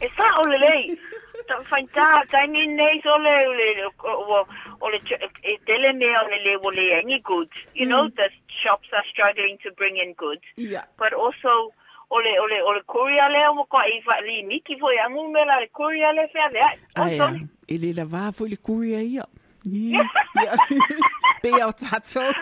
It's 0.00 0.14
not 0.18 0.32
o 0.38 0.48
le 0.48 0.58
lei. 0.58 0.96
Ta 1.48 1.62
fai 1.70 1.86
ta, 1.94 2.22
ta 2.30 2.44
ni 2.46 2.66
nei 2.66 3.00
so 3.02 3.16
le 3.18 3.34
le 3.58 3.86
o 3.86 4.44
o 4.80 4.88
le 4.90 4.98
e 5.42 5.58
tele 5.66 5.92
me 5.92 6.08
o 6.18 6.26
le 6.30 6.38
le 6.44 6.56
o 6.56 6.70
le 6.70 6.92
any 6.98 7.20
goods. 7.20 7.56
You 7.74 7.86
know, 7.86 8.08
mm. 8.08 8.16
the 8.16 8.30
shops 8.62 8.88
are 8.92 9.04
struggling 9.10 9.58
to 9.62 9.70
bring 9.72 9.96
in 9.96 10.14
goods. 10.14 10.42
Yeah. 10.56 10.84
But 10.98 11.12
also 11.12 11.72
o 12.10 12.16
le 12.16 12.32
o 12.42 12.46
le 12.50 12.58
o 12.66 12.72
le 12.72 12.80
o 13.50 13.64
ko 13.64 13.78
i 13.78 14.00
fa 14.04 14.20
li 14.26 14.42
miki 14.42 14.78
fo 14.78 14.90
ya 14.90 15.08
ngu 15.08 15.30
me 15.32 15.44
la 15.44 15.60
le 15.60 15.68
courier 15.72 16.12
le 16.12 16.28
fa 16.32 16.48
le. 16.52 16.60
Ai, 16.60 16.78
Also, 16.96 17.24
ai, 17.24 17.46
e 17.68 17.78
le 17.78 17.92
lava 17.92 18.32
fo 18.32 18.46
le 18.46 18.56
courier 18.56 19.02
ia. 19.02 19.26
Yeah. 19.64 20.06
yeah. 20.36 20.56
Pe 21.42 21.50
au 21.62 21.72
tatou. 21.72 22.32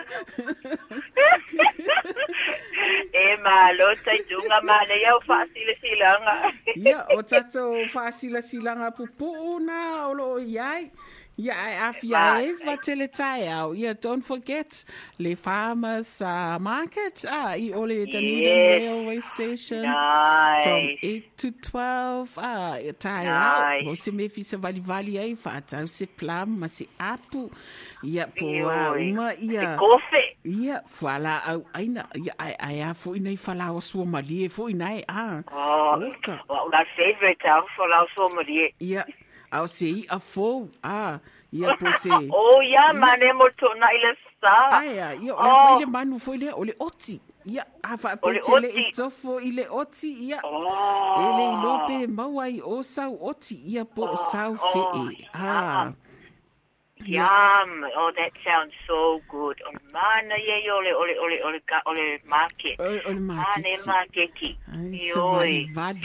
E 3.13 3.37
malo 3.37 3.95
tai 4.03 4.19
tunga 4.27 4.61
mana 4.61 4.95
ia 4.95 5.13
sila 5.53 5.73
silanga. 5.81 6.33
Ia, 6.75 7.05
o 7.17 7.23
tatou 7.23 7.85
whaasila 7.93 8.41
silanga 8.41 8.91
pupu 8.91 9.59
na 9.59 10.07
o 10.07 10.13
lo 10.13 10.39
iai. 10.39 10.83
Ia, 10.83 10.91
ai 11.37 11.75
awhia 11.91 12.41
e 12.43 12.53
wa 12.65 12.77
tele 12.77 13.07
tai 13.07 13.47
au. 13.47 13.73
Ia, 13.75 13.93
don't 13.93 14.23
forget, 14.23 14.85
le 15.19 15.35
farmers 15.35 16.21
uh, 16.21 16.57
market, 16.59 17.25
ah, 17.27 17.55
i 17.57 17.71
ole 17.73 18.05
Dunedin 18.05 18.41
Yes. 18.45 18.81
railway 18.81 19.19
station. 19.19 19.83
From 19.83 20.89
8 21.03 21.37
to 21.37 21.51
12, 21.51 22.29
ah, 22.37 22.77
e 22.79 22.91
Nice. 23.03 23.85
Mo 23.85 23.93
se 23.95 24.11
me 24.11 24.29
fisa 24.29 24.57
vali 24.57 24.79
vali 24.79 25.17
ai, 25.19 25.33
whaatau 25.35 25.87
se 25.89 26.05
plum, 26.05 26.59
ma 26.59 26.67
se 26.67 26.87
apu. 26.99 27.51
Ia, 28.03 28.27
po 28.27 28.45
a 28.69 28.95
Ioi. 28.95 29.11
uma, 29.11 29.33
ia. 29.35 29.77
Kofe. 29.77 30.37
Ia, 30.45 30.81
whala 31.01 31.41
au, 31.47 31.65
aina, 31.73 32.07
ia, 32.15 32.33
ai, 32.39 32.55
ai 32.59 32.79
a 32.81 32.93
fo 32.93 33.13
ina 33.15 33.29
i 33.31 33.35
whala 33.37 33.71
o 33.75 33.79
sua 33.81 34.05
malie, 34.05 34.47
fo 34.49 34.69
ina 34.69 34.93
i, 34.95 35.03
ah. 35.09 35.41
Oh, 35.51 35.99
Oka. 35.99 36.39
well, 36.49 36.69
my 36.71 36.85
favorite 36.95 37.43
out 37.45 37.65
for 37.75 37.87
la 37.89 38.05
so 38.15 38.29
marie. 38.35 38.73
Ia, 38.79 39.05
au 39.59 39.67
se 39.67 39.85
i 39.89 40.05
a 40.09 40.19
fo, 40.19 40.67
ah. 40.83 41.19
Ia, 41.55 41.75
po 41.79 41.91
se. 41.91 42.09
Oh, 42.33 42.59
yeah, 42.61 42.91
mane 42.93 43.31
mo 43.33 43.47
to 43.57 43.67
na 43.79 43.87
ila 43.95 44.11
sa. 44.41 44.53
Aia, 44.81 45.13
ia, 45.15 45.33
o 45.33 45.39
le 45.43 45.51
Oh. 45.51 45.55
fo 45.61 45.77
ile 45.79 45.85
manu, 45.85 46.19
fo 46.19 46.33
ile, 46.35 46.51
o 46.53 46.63
le 46.65 46.73
oti. 46.79 47.19
Ia, 47.45 47.63
a 47.83 47.95
wha 47.95 48.17
O 48.21 48.29
le 48.31 48.39
pe 48.39 48.45
tele 48.45 48.67
oti. 48.67 48.81
i 48.81 48.91
tofo 48.91 49.39
i 49.39 49.51
le 49.51 49.65
oti, 49.69 50.11
ia. 50.27 50.39
Oh. 50.43 51.21
E 51.21 51.27
le 51.37 51.45
i 51.47 51.55
lope 51.63 52.07
maua 52.11 52.49
i 52.49 52.59
o 52.61 52.81
sau 52.81 53.15
oti, 53.21 53.55
ia 53.71 53.85
po 53.85 54.03
o 54.11 54.15
sau 54.15 54.51
oh, 54.53 54.57
fee. 54.73 55.27
Ah, 55.33 55.93
Yum. 57.05 57.83
Oh, 57.97 58.11
that 58.17 58.31
sounds 58.43 58.73
so 58.87 59.21
good. 59.29 59.61
Oh, 59.67 59.71
mana 59.93 60.35
ye 60.39 60.71
ole 60.71 60.91
ole 60.95 61.13
ole 61.19 61.37
ole 61.43 61.59
ole 61.85 62.19
market. 62.25 62.79
o 62.79 62.83
o 62.83 63.11
le 63.11 63.19
Mane 63.19 63.77
makiti. 63.85 63.87
marketi. 63.87 64.57
Ai, 64.71 65.09
Yoi. 65.15 65.69
vali. 65.73 66.01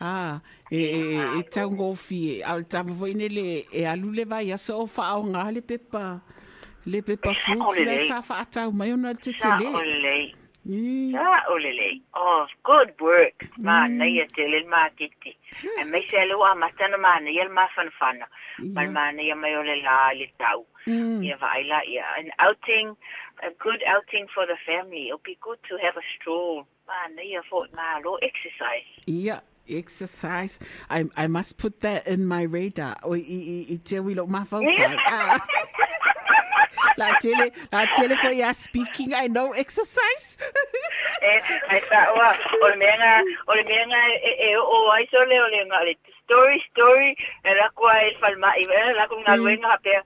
Ah, 0.00 0.40
e, 0.70 0.78
e, 0.78 1.18
e, 1.38 1.42
tau 1.50 1.70
ngofi 1.74 2.42
al 2.42 2.62
tapu 2.64 2.94
fo 2.94 3.06
ine 3.10 3.28
le, 3.28 3.64
e 3.72 3.84
alu 3.84 4.12
le 4.14 4.24
vai 4.24 4.52
asa 4.52 4.76
o 4.76 4.86
wha 4.86 5.04
au 5.14 5.24
ngā 5.26 5.52
le 5.54 5.60
pepa, 5.60 6.20
le 6.86 7.00
pepa 7.02 7.34
Sa 7.34 7.40
fruits 7.40 7.80
le 7.80 7.96
le. 7.96 7.98
sa 8.06 8.20
wha 8.28 8.36
atau 8.44 8.70
mai 8.72 8.92
ona 8.92 9.14
te 9.14 9.32
te 9.32 9.38
Sa 9.42 9.58
le. 9.58 9.66
ole. 9.74 10.32
Mm. 10.68 11.12
Sa 11.16 11.42
ole 11.50 11.72
le. 11.74 11.90
Oh, 12.14 12.46
good 12.62 12.92
work. 13.00 13.48
Mana 13.58 14.04
ye 14.06 14.26
tele 14.36 14.62
marketi. 14.68 15.34
E 15.80 15.84
me 15.84 16.02
se 16.10 16.26
lo 16.30 16.42
a 16.44 16.54
matana 16.54 16.98
mana 17.00 17.30
ye 17.30 17.48
ma 17.48 17.66
fan 17.74 17.90
fana. 17.98 18.26
Mal 18.62 18.84
Ia. 18.86 18.90
mana 18.92 19.22
ye 19.22 19.34
mai 19.34 19.54
ole 19.56 19.82
la 19.82 20.10
le 20.14 20.28
tau. 20.38 20.64
Mm. 20.86 21.24
Yeah, 21.24 21.36
Vaila, 21.36 21.80
yeah. 21.88 22.06
An 22.18 22.30
outing, 22.38 22.96
a 23.42 23.50
good 23.58 23.82
outing 23.86 24.26
for 24.32 24.46
the 24.46 24.56
family. 24.66 25.08
It'll 25.08 25.20
be 25.24 25.36
good 25.40 25.58
to 25.68 25.76
have 25.82 25.96
a 25.96 26.04
stroll. 26.16 26.66
Man, 26.86 27.18
yeah, 27.24 27.40
for 27.50 27.66
malo 27.74 28.16
exercise. 28.22 28.88
Yeah, 29.06 29.40
exercise. 29.70 30.60
I 30.90 31.06
I 31.16 31.26
must 31.26 31.58
put 31.58 31.80
that 31.80 32.06
in 32.06 32.26
my 32.26 32.42
radar. 32.42 32.96
O 33.02 33.14
i 33.14 33.66
i 33.68 33.76
te 33.84 33.96
wilo 33.96 34.26
mawhau. 34.26 34.62
La 36.98 37.14
tele, 37.20 37.50
la 37.72 37.86
tele 37.94 38.16
for 38.16 38.32
ya 38.32 38.50
speaking, 38.50 39.14
I 39.14 39.28
know 39.28 39.52
exercise. 39.52 40.36
eh, 41.22 41.40
I 41.70 41.80
thought, 41.88 42.10
well, 42.16 42.34
o 42.62 42.66
le 42.66 42.76
menga, 42.76 43.22
o 43.46 43.54
le 43.54 43.62
menga, 43.62 44.00
e, 44.18 44.18
eh, 44.24 44.50
eh, 44.50 44.56
o 44.56 44.66
oh, 44.66 44.90
oh, 44.90 44.90
ai 44.90 45.06
so 45.10 45.22
le, 45.22 45.38
o 45.38 45.46
le 45.46 45.62
nga, 45.70 45.84
le 45.86 45.94
story, 46.24 46.58
story, 46.72 47.14
e 47.44 47.54
la 47.54 47.68
kua 47.74 48.02
e 48.02 48.16
falma, 48.20 48.50
i 48.58 48.66
e 48.66 48.92
la 48.98 49.06
kua 49.06 49.22
ngā 49.22 49.36
luenga 49.38 49.76
hapea. 49.76 50.02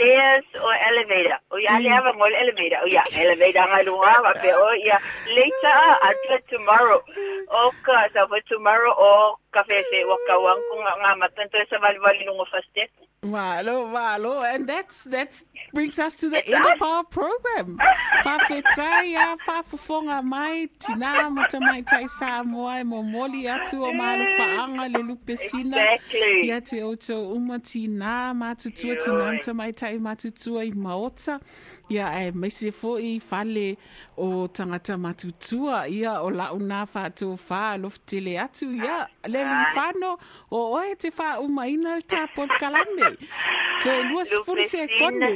Stairs 0.00 0.48
or 0.64 0.72
elevator. 0.88 1.36
O 1.52 1.60
ya 1.60 1.76
le 1.76 1.92
hava 1.92 2.16
ngol 2.16 2.32
elevator. 2.32 2.80
O 2.80 2.88
ya, 2.88 3.04
elevator 3.12 3.68
nga 3.68 3.84
lunga 3.84 4.16
hapea. 4.24 4.56
O 4.56 4.72
ya, 4.80 4.96
later, 5.28 5.80
until 6.08 6.32
er 6.32 6.42
tomorrow. 6.48 7.00
O 7.52 7.68
ka, 7.84 8.08
sa 8.16 8.24
for 8.24 8.40
tomorrow, 8.48 8.96
o 8.96 9.36
kafe 9.52 9.84
se 9.92 10.00
wakawang 10.08 10.56
kung 10.72 10.80
nga 10.88 10.94
nga 11.04 11.12
matanto 11.20 11.60
sa 11.68 11.76
valivali 11.84 12.24
nung 12.24 12.40
first 12.48 12.72
step. 12.72 12.88
Malo, 13.22 13.86
malo, 13.86 14.42
and 14.42 14.66
that's 14.66 15.04
that 15.04 15.34
brings 15.74 15.98
us 15.98 16.14
to 16.14 16.30
the 16.30 16.42
end 16.48 16.64
of 16.64 16.80
our 16.80 17.04
program. 17.04 17.78
Whawhetai 18.24 19.12
a 19.14 19.36
whawhawhonga 19.46 20.24
mai, 20.24 20.70
tina 20.78 21.28
mata 21.28 21.60
mai 21.60 21.82
tai 21.82 22.06
sa 22.06 22.42
moa 22.42 22.82
mo 22.82 23.02
moli 23.02 23.44
atu 23.44 23.84
o 23.84 23.92
malu 23.92 24.24
whaanga 24.38 24.90
le. 24.90 25.18
Exactly. 25.34 26.48
Ia 26.48 26.62
te 26.62 26.80
oto 26.82 27.34
uma 27.34 27.58
tina 27.58 28.32
matutua 28.34 28.96
tina 28.98 29.32
mata 29.32 29.52
mai 29.52 29.72
tai 29.72 29.98
matutua 29.98 30.66
i 30.66 30.70
maota. 30.70 31.42
Ia 31.90 32.06
e 32.14 32.26
eh, 32.28 32.32
mese 32.32 32.70
fo 32.70 32.98
i 33.02 33.18
whale 33.18 33.76
o 34.16 34.46
tangata 34.48 34.94
matutua. 34.96 35.88
Ia 35.90 36.20
o 36.22 36.30
lau 36.30 36.58
nā 36.62 36.84
whātou 36.86 37.34
whā 37.34 37.80
lof 37.82 37.98
tele 38.06 38.36
atu. 38.38 38.68
Ia 38.78 39.08
le 39.26 39.42
li 39.48 39.64
whano 39.74 40.12
o 40.50 40.60
oe 40.78 40.94
te 40.94 41.10
whā 41.10 41.32
uma 41.42 41.66
ina 41.66 41.96
le 41.98 42.06
tāpon 42.06 42.52
kalame. 42.62 43.16
So 43.82 43.90
e 43.90 44.04
lua 44.06 44.24
sifuri 44.24 44.68
se 44.70 44.86
kone. 45.00 45.34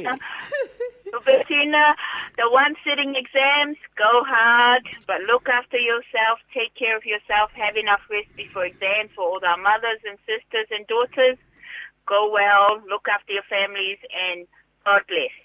The 2.37 2.49
one 2.49 2.75
sitting 2.83 3.15
exams, 3.15 3.77
go 3.97 4.23
hard, 4.23 4.83
but 5.07 5.21
look 5.27 5.47
after 5.47 5.77
yourself, 5.77 6.39
take 6.53 6.73
care 6.75 6.97
of 6.97 7.05
yourself, 7.05 7.51
have 7.51 7.77
enough 7.77 8.01
rest 8.09 8.27
before 8.35 8.65
exams 8.65 9.11
for 9.15 9.23
all 9.23 9.39
our 9.45 9.57
mothers 9.57 9.99
and 10.07 10.17
sisters 10.27 10.67
and 10.71 10.87
daughters. 10.87 11.37
Go 12.05 12.31
well, 12.31 12.81
look 12.87 13.07
after 13.07 13.33
your 13.33 13.47
families, 13.49 13.97
and 14.11 14.47
God 14.85 15.03
bless. 15.07 15.44